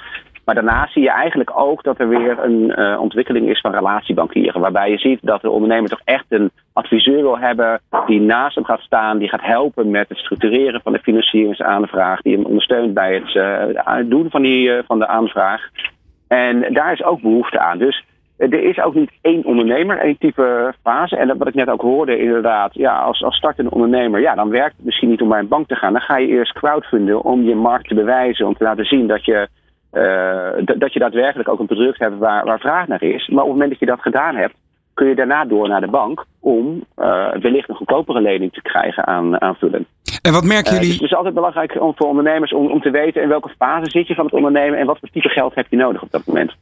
Maar 0.48 0.56
daarna 0.56 0.88
zie 0.88 1.04
je 1.04 1.12
eigenlijk 1.12 1.60
ook 1.60 1.84
dat 1.84 2.00
er 2.00 2.10
weer 2.10 2.40
een 2.40 2.74
uh, 2.80 3.00
ontwikkeling 3.00 3.50
is 3.50 3.60
van 3.60 3.72
relatiebankieren. 3.72 4.62
Waarbij 4.62 4.92
je 4.92 4.98
ziet 4.98 5.20
dat 5.22 5.42
de 5.42 5.50
ondernemer 5.50 5.90
toch 5.90 6.02
echt 6.04 6.26
een 6.30 6.52
adviseur 6.74 7.22
wil 7.22 7.40
hebben 7.40 7.80
die 8.06 8.22
naast 8.22 8.56
hem 8.56 8.66
gaat 8.66 8.80
staan, 8.80 9.18
die 9.18 9.30
gaat 9.30 9.42
helpen 9.42 9.90
met 9.90 10.10
het 10.10 10.18
structureren 10.18 10.82
van 10.82 10.94
de 10.94 11.00
financieringsaanvraag, 11.00 12.22
die 12.22 12.36
hem 12.36 12.46
ondersteunt 12.46 12.94
bij 12.94 13.14
het 13.14 13.36
uh, 13.36 14.10
doen 14.10 14.30
van, 14.30 14.42
die, 14.42 14.70
uh, 14.70 14.80
van 14.86 15.00
de 15.00 15.08
aanvraag. 15.08 15.62
En 16.28 16.74
daar 16.74 16.92
is 16.92 17.04
ook 17.04 17.22
behoefte 17.22 17.60
aan. 17.60 17.78
Dus 17.78 18.06
er 18.38 18.64
is 18.64 18.80
ook 18.80 18.94
niet 18.94 19.12
één 19.22 19.46
ondernemer, 19.46 19.98
één 19.98 20.18
type 20.18 20.74
fase. 20.84 21.16
En 21.16 21.38
wat 21.38 21.48
ik 21.48 21.56
net 21.56 21.70
ook 21.70 21.82
hoorde, 21.82 22.20
inderdaad, 22.20 22.74
ja, 22.74 23.00
als, 23.00 23.24
als 23.24 23.36
startende 23.36 23.72
ondernemer, 23.72 24.20
ja, 24.20 24.36
dan 24.36 24.50
werkt 24.50 24.76
het 24.76 24.86
misschien 24.86 25.10
niet 25.10 25.22
om 25.22 25.30
bij 25.30 25.40
een 25.40 25.48
bank 25.48 25.68
te 25.68 25.76
gaan. 25.76 25.94
Dan 25.94 26.02
ga 26.02 26.18
je 26.18 26.28
eerst 26.28 26.54
crowdfunden 26.54 27.24
om 27.24 27.44
je 27.44 27.56
markt 27.56 27.88
te 27.88 27.96
bewijzen, 27.96 28.48
om 28.48 28.56
te 28.56 28.64
laten 28.64 28.86
zien 28.86 29.08
dat 29.08 29.26
je 29.26 29.48
dat 30.78 30.94
je 30.94 31.00
daadwerkelijk 31.00 31.50
ook 31.50 31.60
een 31.60 31.66
product 31.66 32.00
hebt 32.00 32.18
waar, 32.18 32.46
waar 32.46 32.60
vraag 32.60 32.88
naar 32.88 33.04
is. 33.04 33.28
Maar 33.28 33.44
op 33.44 33.50
het 33.50 33.54
moment 33.54 33.70
dat 33.70 33.80
je 33.80 33.86
dat 33.86 34.02
gedaan 34.02 34.36
hebt, 34.36 34.56
kun 34.94 35.08
je 35.08 35.16
daarna 35.16 35.46
door 35.46 35.68
naar 35.68 35.82
de 35.82 35.88
bank 35.88 36.26
om 36.40 36.84
uh, 36.98 37.34
wellicht 37.34 37.70
een 37.70 37.76
goedkopere 37.76 38.22
lening 38.22 38.54
te 38.54 38.62
krijgen 38.62 39.08
aan 39.08 39.42
aanvullen. 39.42 39.86
En 40.22 40.32
wat 40.32 40.44
merken 40.44 40.74
jullie? 40.74 40.88
Uh, 40.88 40.92
dus 40.92 41.02
het 41.02 41.12
is 41.12 41.18
altijd 41.18 41.34
belangrijk 41.34 41.82
om, 41.82 41.94
voor 41.96 42.08
ondernemers 42.08 42.54
om, 42.54 42.72
om 42.72 42.82
te 42.82 42.90
weten 42.90 43.22
in 43.22 43.28
welke 43.28 43.54
fase 43.58 43.90
zit 43.90 44.08
je 44.08 44.16
van 44.16 44.26
het 44.26 44.34
ondernemen 44.34 44.80
en 44.80 44.86
wat 44.86 45.00
voor 45.00 45.10
type 45.10 45.30
geld 45.30 45.56
heb 45.56 45.66
je 45.70 45.78
nodig 45.78 46.02
op 46.02 46.12
dat 46.12 46.26
moment. 46.26 46.56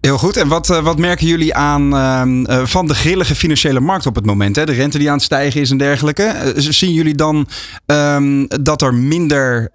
Heel 0.00 0.18
goed. 0.18 0.36
En 0.36 0.48
wat, 0.48 0.68
uh, 0.68 0.84
wat 0.84 0.98
merken 0.98 1.26
jullie 1.26 1.54
aan 1.54 1.82
uh, 1.92 2.64
van 2.64 2.86
de 2.86 2.94
grillige 2.94 3.34
financiële 3.34 3.80
markt 3.80 4.06
op 4.06 4.14
het 4.14 4.26
moment? 4.26 4.56
Hè? 4.56 4.64
De 4.64 4.72
rente 4.72 4.98
die 4.98 5.08
aan 5.08 5.14
het 5.14 5.22
stijgen 5.22 5.60
is 5.60 5.70
en 5.70 5.78
dergelijke. 5.78 6.22
Uh, 6.22 6.52
zien 6.54 6.92
jullie 6.92 7.14
dan 7.14 7.46
um, 7.86 8.46
dat 8.62 8.82
er 8.82 8.94
minder, 8.94 9.70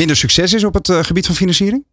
minder 0.00 0.16
succes 0.16 0.54
is 0.54 0.64
op 0.64 0.74
het 0.74 0.90
gebied 0.90 1.26
van 1.26 1.34
financiering? 1.34 1.84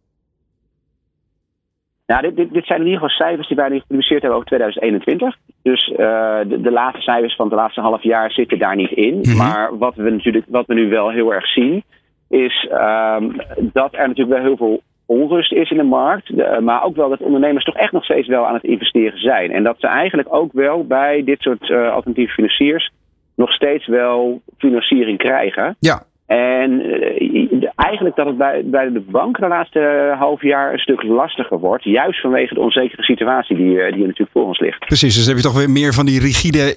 Nou, 2.06 2.22
dit, 2.22 2.36
dit, 2.36 2.52
dit, 2.52 2.66
zijn 2.66 2.80
in 2.80 2.86
ieder 2.86 3.00
geval 3.00 3.16
cijfers 3.26 3.48
die 3.48 3.56
wij 3.56 3.78
gepubliceerd 3.78 4.20
hebben 4.20 4.38
over 4.38 4.48
2021. 4.48 5.36
Dus 5.62 5.92
de, 5.96 6.58
de, 6.62 6.70
laatste 6.70 7.02
cijfers 7.02 7.36
van 7.36 7.46
het 7.46 7.54
laatste 7.54 7.80
half 7.80 8.02
jaar 8.02 8.30
zitten 8.30 8.58
daar 8.58 8.76
niet 8.76 8.90
in. 8.90 9.14
Mm 9.14 9.22
-hmm. 9.22 9.36
Maar 9.36 9.78
wat 9.78 9.94
we, 9.94 10.10
natuurlijk, 10.10 10.44
wat 10.48 10.66
we 10.66 10.74
nu 10.74 10.88
wel 10.88 11.10
heel 11.10 11.34
erg 11.34 11.46
zien, 11.46 11.84
is 12.28 12.68
um, 12.72 13.36
dat 13.72 13.92
er 13.92 14.08
natuurlijk 14.08 14.36
wel 14.36 14.46
heel 14.46 14.56
veel 14.56 14.82
onrust 15.06 15.52
is 15.52 15.70
in 15.70 15.76
de 15.76 15.82
markt. 15.82 16.30
Uh, 16.30 16.58
maar 16.58 16.84
ook 16.84 16.96
wel 16.96 17.08
dat 17.08 17.20
ondernemers 17.20 17.64
toch 17.64 17.76
echt 17.76 17.92
nog 17.92 18.04
steeds 18.04 18.28
wel 18.28 18.46
aan 18.46 18.54
het 18.54 18.64
investeren 18.64 19.18
zijn. 19.18 19.50
En 19.50 19.62
dat 19.62 19.76
ze 19.78 19.86
eigenlijk 19.86 20.34
ook 20.34 20.52
wel 20.52 20.86
bij 20.86 21.24
dit 21.24 21.40
soort 21.40 21.68
uh, 21.68 21.92
alternatieve 21.92 22.32
financiers 22.32 22.90
nog 23.36 23.52
steeds 23.52 23.86
wel 23.86 24.40
financiering 24.58 25.18
krijgen. 25.18 25.76
Ja. 25.78 26.02
En 26.26 26.70
uh, 26.86 27.70
eigenlijk 27.76 28.16
dat 28.16 28.26
het 28.26 28.36
bij, 28.36 28.62
bij 28.64 28.90
de 28.92 29.00
bank 29.00 29.38
de 29.38 29.48
laatste 29.48 30.14
half 30.18 30.42
jaar 30.42 30.72
een 30.72 30.78
stuk 30.78 31.02
lastiger 31.02 31.58
wordt. 31.58 31.84
Juist 31.84 32.20
vanwege 32.20 32.54
de 32.54 32.60
onzekere 32.60 33.02
situatie 33.02 33.56
die, 33.56 33.66
die 33.66 33.78
er 33.78 33.90
natuurlijk 33.90 34.30
voor 34.32 34.44
ons 34.44 34.58
ligt. 34.58 34.78
Precies, 34.78 35.14
dus 35.14 35.26
heb 35.26 35.36
je 35.36 35.42
toch 35.42 35.56
weer 35.56 35.70
meer 35.70 35.92
van 35.92 36.06
die 36.06 36.20
rigide 36.20 36.74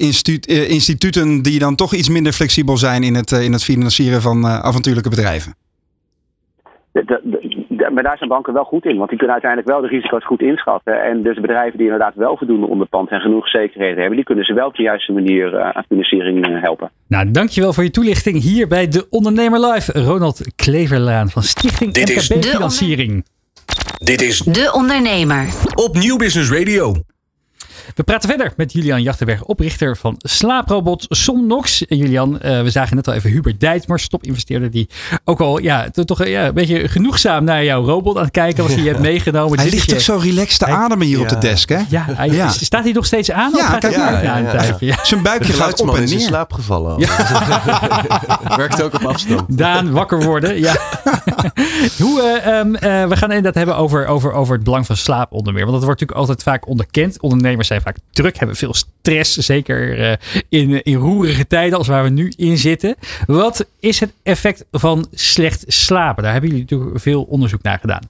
instituten 0.67 1.41
die 1.41 1.59
dan 1.59 1.75
toch 1.75 1.93
iets 1.93 2.09
minder 2.09 2.33
flexibel 2.33 2.77
zijn 2.77 3.03
in 3.03 3.15
het, 3.15 3.31
in 3.31 3.51
het 3.51 3.63
financieren 3.63 4.21
van 4.21 4.45
avontuurlijke 4.45 5.09
bedrijven. 5.09 5.53
Maar 7.93 8.03
daar 8.03 8.17
zijn 8.17 8.29
banken 8.29 8.53
wel 8.53 8.63
goed 8.63 8.85
in, 8.85 8.97
want 8.97 9.09
die 9.09 9.17
kunnen 9.17 9.35
uiteindelijk 9.35 9.71
wel 9.71 9.81
de 9.81 9.87
risico's 9.87 10.25
goed 10.25 10.41
inschatten. 10.41 11.03
En 11.03 11.23
dus 11.23 11.39
bedrijven 11.39 11.77
die 11.77 11.87
inderdaad 11.87 12.15
wel 12.15 12.37
voldoende 12.37 12.67
onderpand 12.67 13.09
en 13.09 13.19
genoeg 13.19 13.49
zekerheden 13.49 13.97
hebben, 13.97 14.15
die 14.15 14.25
kunnen 14.25 14.45
ze 14.45 14.53
wel 14.53 14.67
op 14.67 14.75
de 14.75 14.83
juiste 14.83 15.11
manier 15.11 15.53
uh, 15.53 15.69
aan 15.69 15.83
financiering 15.87 16.47
uh, 16.47 16.61
helpen. 16.61 16.91
Nou, 17.07 17.31
dankjewel 17.31 17.73
voor 17.73 17.83
je 17.83 17.91
toelichting 17.91 18.41
hier 18.41 18.67
bij 18.67 18.87
de 18.87 19.07
Ondernemer 19.09 19.59
Live. 19.59 19.99
Ronald 19.99 20.55
Kleverlaan 20.55 21.29
van 21.29 21.41
Stichting 21.41 21.93
Dit 21.93 22.09
MKB 22.09 22.17
is 22.17 22.49
Financiering. 22.49 23.25
Dit 23.97 24.21
is 24.21 24.39
De 24.39 24.71
Ondernemer 24.73 25.45
op 25.75 25.97
Nieuw 25.97 26.17
Business 26.17 26.51
Radio. 26.51 26.93
We 27.95 28.03
praten 28.03 28.29
verder 28.29 28.53
met 28.57 28.73
Julian 28.73 29.01
Jachtenberg, 29.01 29.43
oprichter 29.43 29.97
van 29.97 30.15
slaaprobot 30.17 31.05
Somnox. 31.09 31.85
En 31.85 31.97
Julian, 31.97 32.33
uh, 32.33 32.61
we 32.61 32.69
zagen 32.69 32.95
net 32.95 33.07
al 33.07 33.13
even 33.13 33.29
Hubert 33.29 33.59
Dijtmar, 33.59 34.07
topinvesteerder, 34.07 34.71
die 34.71 34.89
ook 35.23 35.41
al 35.41 35.59
ja, 35.59 35.89
toch 35.89 36.25
ja, 36.25 36.45
een 36.45 36.53
beetje 36.53 36.87
genoegzaam 36.87 37.43
naar 37.43 37.63
jouw 37.63 37.83
robot 37.83 38.17
aan 38.17 38.23
het 38.23 38.31
kijken 38.31 38.63
was 38.63 38.73
die 38.73 38.83
je 38.83 38.89
hebt 38.89 39.01
meegenomen. 39.01 39.59
Hij 39.59 39.69
ligt 39.69 39.93
ook 39.93 39.99
zo 39.99 40.17
relaxed 40.17 40.59
te 40.59 40.65
ademen 40.65 41.07
hier 41.07 41.21
op 41.21 41.29
de 41.29 41.37
desk, 41.37 41.69
hè? 41.69 41.79
Ja, 41.89 42.05
hij, 42.07 42.29
ja. 42.29 42.49
staat 42.49 42.83
hij 42.83 42.93
nog 42.93 43.05
steeds 43.05 43.31
aan? 43.31 43.51
Ja, 43.55 43.77
kijk 43.77 43.97
maar. 43.97 44.23
Ja, 44.23 44.37
een 44.37 44.49
tijdje. 44.49 44.95
Zijn 45.03 45.21
buikje 45.21 45.53
gaat 45.53 45.81
op 45.81 45.95
en 45.95 46.03
neer. 46.03 46.11
in 46.11 46.19
slaap 46.19 46.53
gevallen. 46.53 46.99
Werkt 48.55 48.81
ook 48.81 48.93
op 48.93 49.05
afstand. 49.05 49.57
Daan, 49.57 49.91
wakker 49.91 50.23
worden. 50.23 50.59
Ja. 50.59 50.75
Hoe, 52.01 52.41
uh, 52.45 52.57
um, 52.57 52.75
uh, 52.75 52.79
we 53.07 53.15
gaan 53.15 53.29
inderdaad 53.29 53.55
hebben 53.55 53.75
over, 53.75 54.05
over, 54.05 54.31
over 54.31 54.55
het 54.55 54.63
belang 54.63 54.85
van 54.85 54.95
slaap 54.95 55.31
onder 55.31 55.53
meer. 55.53 55.65
Want 55.65 55.75
dat 55.75 55.83
wordt 55.83 55.99
natuurlijk 55.99 56.29
altijd 56.29 56.43
vaak 56.43 56.67
onderkend. 56.67 57.21
Ondernemers 57.21 57.67
zijn 57.67 57.76
vaak 57.81 57.97
druk, 58.11 58.37
hebben 58.37 58.55
veel 58.55 58.73
stress. 58.73 59.35
Zeker 59.37 59.99
uh, 59.99 60.15
in, 60.49 60.83
in 60.83 60.95
roerige 60.95 61.47
tijden 61.47 61.77
als 61.77 61.87
waar 61.87 62.03
we 62.03 62.09
nu 62.09 62.33
in 62.35 62.57
zitten. 62.57 62.95
Wat 63.25 63.65
is 63.79 63.99
het 63.99 64.13
effect 64.23 64.65
van 64.71 65.07
slecht 65.11 65.63
slapen? 65.67 66.23
Daar 66.23 66.31
hebben 66.31 66.49
jullie 66.49 66.65
natuurlijk 66.69 66.99
veel 67.01 67.23
onderzoek 67.23 67.61
naar 67.61 67.79
gedaan. 67.79 68.09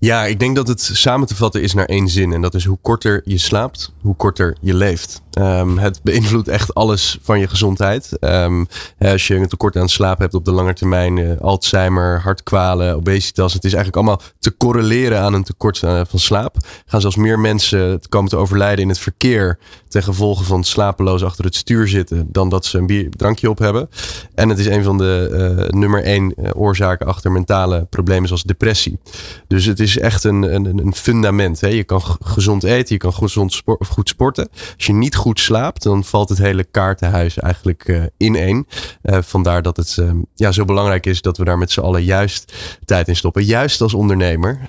Ja, 0.00 0.24
ik 0.24 0.38
denk 0.38 0.56
dat 0.56 0.68
het 0.68 0.90
samen 0.92 1.26
te 1.26 1.36
vatten 1.36 1.62
is 1.62 1.74
naar 1.74 1.84
één 1.84 2.08
zin. 2.08 2.32
En 2.32 2.40
dat 2.40 2.54
is 2.54 2.64
hoe 2.64 2.78
korter 2.82 3.22
je 3.24 3.38
slaapt, 3.38 3.92
hoe 4.00 4.16
korter 4.16 4.56
je 4.60 4.74
leeft. 4.74 5.22
Um, 5.38 5.78
het 5.78 6.00
beïnvloedt 6.02 6.48
echt 6.48 6.74
alles 6.74 7.18
van 7.22 7.38
je 7.38 7.48
gezondheid. 7.48 8.16
Um, 8.20 8.66
als 8.98 9.26
je 9.26 9.34
een 9.34 9.48
tekort 9.48 9.76
aan 9.76 9.88
slaap 9.88 10.18
hebt 10.18 10.34
op 10.34 10.44
de 10.44 10.52
lange 10.52 10.72
termijn, 10.72 11.16
uh, 11.16 11.40
Alzheimer, 11.40 12.20
hartkwalen, 12.20 12.94
obesitas. 12.94 13.52
Het 13.52 13.64
is 13.64 13.72
eigenlijk 13.72 13.96
allemaal 13.96 14.26
te 14.38 14.56
correleren 14.56 15.20
aan 15.20 15.34
een 15.34 15.44
tekort 15.44 15.82
uh, 15.82 16.00
van 16.08 16.18
slaap. 16.18 16.56
Gaan 16.86 17.00
zelfs 17.00 17.16
meer 17.16 17.38
mensen 17.38 18.00
komen 18.08 18.30
te 18.30 18.36
overlijden 18.36 18.82
in 18.82 18.88
het 18.88 18.98
verkeer 18.98 19.58
ten 19.88 20.02
gevolge 20.02 20.44
van 20.44 20.64
slapeloos 20.64 21.24
achter 21.24 21.44
het 21.44 21.54
stuur 21.54 21.88
zitten 21.88 22.28
dan 22.32 22.48
dat 22.48 22.66
ze 22.66 22.78
een 22.78 22.86
bier, 22.86 23.10
drankje 23.10 23.50
op 23.50 23.58
hebben. 23.58 23.88
En 24.34 24.48
het 24.48 24.58
is 24.58 24.66
een 24.66 24.82
van 24.82 24.98
de 24.98 25.28
uh, 25.58 25.78
nummer 25.78 26.02
één 26.02 26.34
oorzaken 26.56 27.06
achter 27.06 27.32
mentale 27.32 27.86
problemen 27.90 28.28
zoals 28.28 28.42
depressie. 28.42 28.98
Dus 29.46 29.64
het 29.64 29.80
is 29.80 29.87
echt 29.96 30.24
een, 30.24 30.54
een, 30.54 30.78
een 30.78 30.94
fundament. 30.94 31.60
Hè. 31.60 31.68
Je 31.68 31.84
kan 31.84 32.02
gezond 32.20 32.64
eten, 32.64 32.94
je 32.94 33.00
kan 33.00 33.14
gezond 33.14 33.52
sport, 33.52 33.86
goed 33.86 34.08
sporten. 34.08 34.48
Als 34.76 34.86
je 34.86 34.92
niet 34.92 35.16
goed 35.16 35.40
slaapt, 35.40 35.82
dan 35.82 36.04
valt 36.04 36.28
het 36.28 36.38
hele 36.38 36.64
kaartenhuis 36.64 37.38
eigenlijk 37.38 37.88
uh, 37.88 38.02
ineen. 38.16 38.66
Uh, 39.02 39.18
vandaar 39.20 39.62
dat 39.62 39.76
het 39.76 39.96
uh, 40.00 40.10
ja, 40.34 40.52
zo 40.52 40.64
belangrijk 40.64 41.06
is 41.06 41.20
dat 41.20 41.36
we 41.36 41.44
daar 41.44 41.58
met 41.58 41.70
z'n 41.70 41.80
allen 41.80 42.04
juist 42.04 42.52
tijd 42.84 43.08
in 43.08 43.16
stoppen. 43.16 43.44
Juist 43.44 43.80
als 43.80 43.94
ondernemer. 43.94 44.60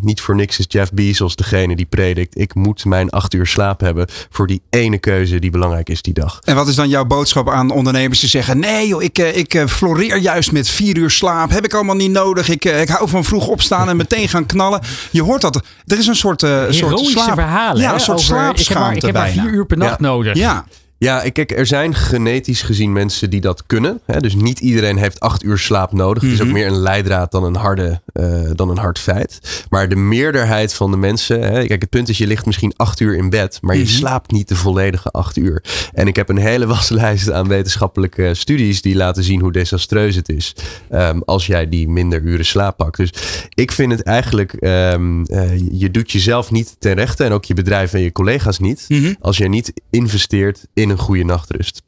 niet 0.00 0.20
voor 0.20 0.34
niks 0.34 0.58
is 0.58 0.64
Jeff 0.68 0.92
Bezos 0.92 1.36
degene 1.36 1.76
die 1.76 1.86
predikt: 1.86 2.38
ik 2.38 2.54
moet 2.54 2.84
mijn 2.84 3.10
acht 3.10 3.34
uur 3.34 3.46
slaap 3.46 3.80
hebben 3.80 4.06
voor 4.30 4.46
die 4.46 4.62
ene 4.70 4.98
keuze 4.98 5.38
die 5.38 5.50
belangrijk 5.50 5.88
is 5.88 6.02
die 6.02 6.14
dag. 6.14 6.38
En 6.44 6.54
wat 6.54 6.68
is 6.68 6.74
dan 6.74 6.88
jouw 6.88 7.04
boodschap 7.04 7.48
aan 7.48 7.70
ondernemers 7.70 8.20
die 8.20 8.28
zeggen: 8.28 8.58
nee, 8.58 8.88
joh, 8.88 9.02
ik, 9.02 9.18
ik 9.18 9.64
floreer 9.66 10.18
juist 10.18 10.52
met 10.52 10.68
vier 10.68 10.96
uur 10.96 11.10
slaap. 11.10 11.50
Heb 11.50 11.64
ik 11.64 11.74
allemaal 11.74 11.96
niet 11.96 12.10
nodig. 12.10 12.48
Ik, 12.48 12.64
ik 12.64 12.88
hou 12.88 13.08
van 13.08 13.24
vroeg 13.24 13.46
opstaan 13.48 13.88
en 13.88 13.96
meteen 13.96 14.28
gaan 14.28 14.46
knallen. 14.46 14.67
Je 15.10 15.22
hoort 15.22 15.40
dat. 15.40 15.56
Er 15.86 15.98
is 15.98 16.06
een 16.06 16.16
soort, 16.16 16.40
soort 16.68 16.98
slaap. 16.98 17.34
verhalen. 17.34 17.82
Ja, 17.82 17.94
een 17.94 18.00
soort 18.00 18.20
slaapschaamte. 18.20 18.96
Ik 18.96 19.02
heb 19.02 19.14
maar, 19.14 19.28
ik 19.28 19.34
heb 19.34 19.44
maar 19.44 19.46
vier 19.50 19.58
uur 19.58 19.66
per 19.66 19.76
nacht 19.76 20.00
nodig. 20.00 20.36
Ja. 20.36 20.64
Ja, 20.98 21.28
kijk, 21.32 21.50
er 21.50 21.66
zijn 21.66 21.94
genetisch 21.94 22.62
gezien 22.62 22.92
mensen 22.92 23.30
die 23.30 23.40
dat 23.40 23.66
kunnen. 23.66 24.00
Hè? 24.04 24.20
Dus 24.20 24.34
niet 24.34 24.60
iedereen 24.60 24.96
heeft 24.96 25.20
acht 25.20 25.42
uur 25.42 25.58
slaap 25.58 25.92
nodig. 25.92 26.22
Het 26.22 26.32
is 26.32 26.40
ook 26.40 26.48
meer 26.48 26.66
een 26.66 26.78
leidraad 26.78 27.30
dan 27.30 27.44
een, 27.44 27.56
harde, 27.56 28.00
uh, 28.12 28.50
dan 28.54 28.70
een 28.70 28.78
hard 28.78 28.98
feit. 28.98 29.64
Maar 29.70 29.88
de 29.88 29.96
meerderheid 29.96 30.74
van 30.74 30.90
de 30.90 30.96
mensen. 30.96 31.42
Hè? 31.42 31.66
Kijk, 31.66 31.80
het 31.80 31.90
punt 31.90 32.08
is, 32.08 32.18
je 32.18 32.26
ligt 32.26 32.46
misschien 32.46 32.72
acht 32.76 33.00
uur 33.00 33.16
in 33.16 33.30
bed, 33.30 33.58
maar 33.60 33.76
je 33.76 33.86
slaapt 33.86 34.30
niet 34.30 34.48
de 34.48 34.56
volledige 34.56 35.10
acht 35.10 35.36
uur. 35.36 35.64
En 35.92 36.06
ik 36.06 36.16
heb 36.16 36.28
een 36.28 36.36
hele 36.36 36.66
waslijst 36.76 37.30
aan 37.30 37.48
wetenschappelijke 37.48 38.34
studies 38.34 38.82
die 38.82 38.96
laten 38.96 39.24
zien 39.24 39.40
hoe 39.40 39.52
desastreus 39.52 40.14
het 40.14 40.28
is. 40.28 40.54
Um, 40.92 41.22
als 41.24 41.46
jij 41.46 41.68
die 41.68 41.88
minder 41.88 42.22
uren 42.22 42.44
slaap 42.44 42.76
pakt. 42.76 42.96
Dus 42.96 43.12
ik 43.54 43.72
vind 43.72 43.92
het 43.92 44.02
eigenlijk, 44.02 44.52
um, 44.60 45.24
uh, 45.30 45.58
je 45.70 45.90
doet 45.90 46.10
jezelf 46.10 46.50
niet 46.50 46.76
ten 46.78 46.94
rechte 46.94 47.24
en 47.24 47.32
ook 47.32 47.44
je 47.44 47.54
bedrijf 47.54 47.92
en 47.92 48.00
je 48.00 48.12
collega's 48.12 48.58
niet. 48.58 48.86
Als 49.20 49.36
jij 49.36 49.48
niet 49.48 49.72
investeert 49.90 50.66
in 50.74 50.87
een 50.90 50.98
goede 50.98 51.24
nachtrust. 51.24 51.82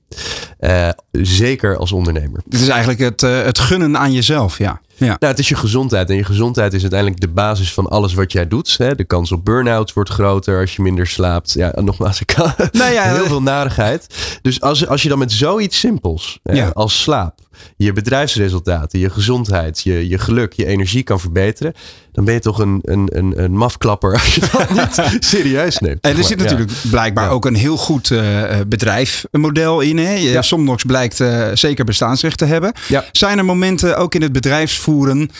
Uh, 0.61 0.89
zeker 1.13 1.77
als 1.77 1.93
ondernemer. 1.93 2.41
Het 2.45 2.61
is 2.61 2.69
eigenlijk 2.69 3.01
het, 3.01 3.23
uh, 3.23 3.43
het 3.43 3.59
gunnen 3.59 3.99
aan 3.99 4.13
jezelf, 4.13 4.59
ja. 4.59 4.81
Ja. 4.97 5.07
Nou, 5.07 5.33
het 5.33 5.39
is 5.39 5.49
je 5.49 5.55
gezondheid. 5.55 6.11
En 6.11 6.17
je 6.17 6.25
gezondheid 6.25 6.73
is 6.73 6.81
uiteindelijk 6.81 7.21
de 7.21 7.29
basis 7.29 7.73
van 7.73 7.89
alles 7.89 8.15
wat 8.15 8.33
jij 8.33 8.49
doet. 8.49 8.75
Hè? 8.79 8.95
De 8.95 9.05
kans 9.05 9.33
op 9.33 9.45
burn-out 9.45 9.93
wordt 9.93 10.11
groter 10.11 10.61
als 10.61 10.77
je 10.77 10.83
minder 10.83 11.07
slaapt. 11.07 11.53
Ja, 11.53 11.73
nogmaals, 11.81 12.21
ik 12.21 12.27
kan 12.27 12.53
nou 12.73 12.93
ja, 12.93 13.03
heel 13.15 13.27
veel 13.27 13.43
narigheid. 13.43 14.39
Dus 14.43 14.61
als, 14.61 14.87
als 14.87 15.03
je 15.03 15.09
dan 15.09 15.19
met 15.19 15.33
zoiets 15.33 15.79
simpels 15.79 16.41
ja. 16.43 16.71
als 16.75 17.03
slaap, 17.03 17.39
je 17.77 17.93
bedrijfsresultaten, 17.93 18.99
je 18.99 19.11
gezondheid, 19.11 19.81
je, 19.81 20.09
je 20.09 20.19
geluk, 20.19 20.53
je 20.53 20.67
energie 20.67 21.03
kan 21.03 21.21
verbeteren. 21.21 21.73
Dan 22.13 22.25
ben 22.25 22.35
je 22.35 22.41
toch 22.41 22.59
een, 22.59 22.79
een, 22.83 23.09
een, 23.13 23.43
een 23.43 23.53
mafklapper 23.53 24.13
als 24.13 24.35
je 24.35 24.41
dat 24.53 24.71
niet 24.71 25.25
serieus 25.25 25.79
neemt. 25.79 26.01
En 26.01 26.17
er 26.17 26.25
zit 26.25 26.39
natuurlijk 26.39 26.71
blijkbaar 26.91 27.25
ja. 27.25 27.31
ook 27.31 27.45
een 27.45 27.55
heel 27.55 27.77
goed 27.77 28.11
uh, 28.11 28.43
bedrijfmodel 28.69 29.81
in. 29.81 29.99
Hè? 29.99 30.15
Ja. 30.15 30.43
Somnox 30.43 30.85
blijkt 30.85 31.21
uh, 31.21 31.49
zeker 31.55 31.85
bestaansrecht 31.85 32.39
te 32.39 32.45
hebben. 32.45 32.73
Ja. 32.89 33.05
Zijn 33.13 33.39
er 33.39 33.45
momenten 33.45 33.97
ook 33.97 34.15
in 34.15 34.23
het 34.23 34.33
bedrijfsvoeren 34.33 35.31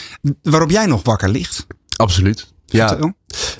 waarop 0.41 0.69
jij 0.69 0.85
nog 0.85 1.03
wakker 1.03 1.29
ligt? 1.29 1.67
Absoluut. 1.95 2.47
Ja, 2.65 2.97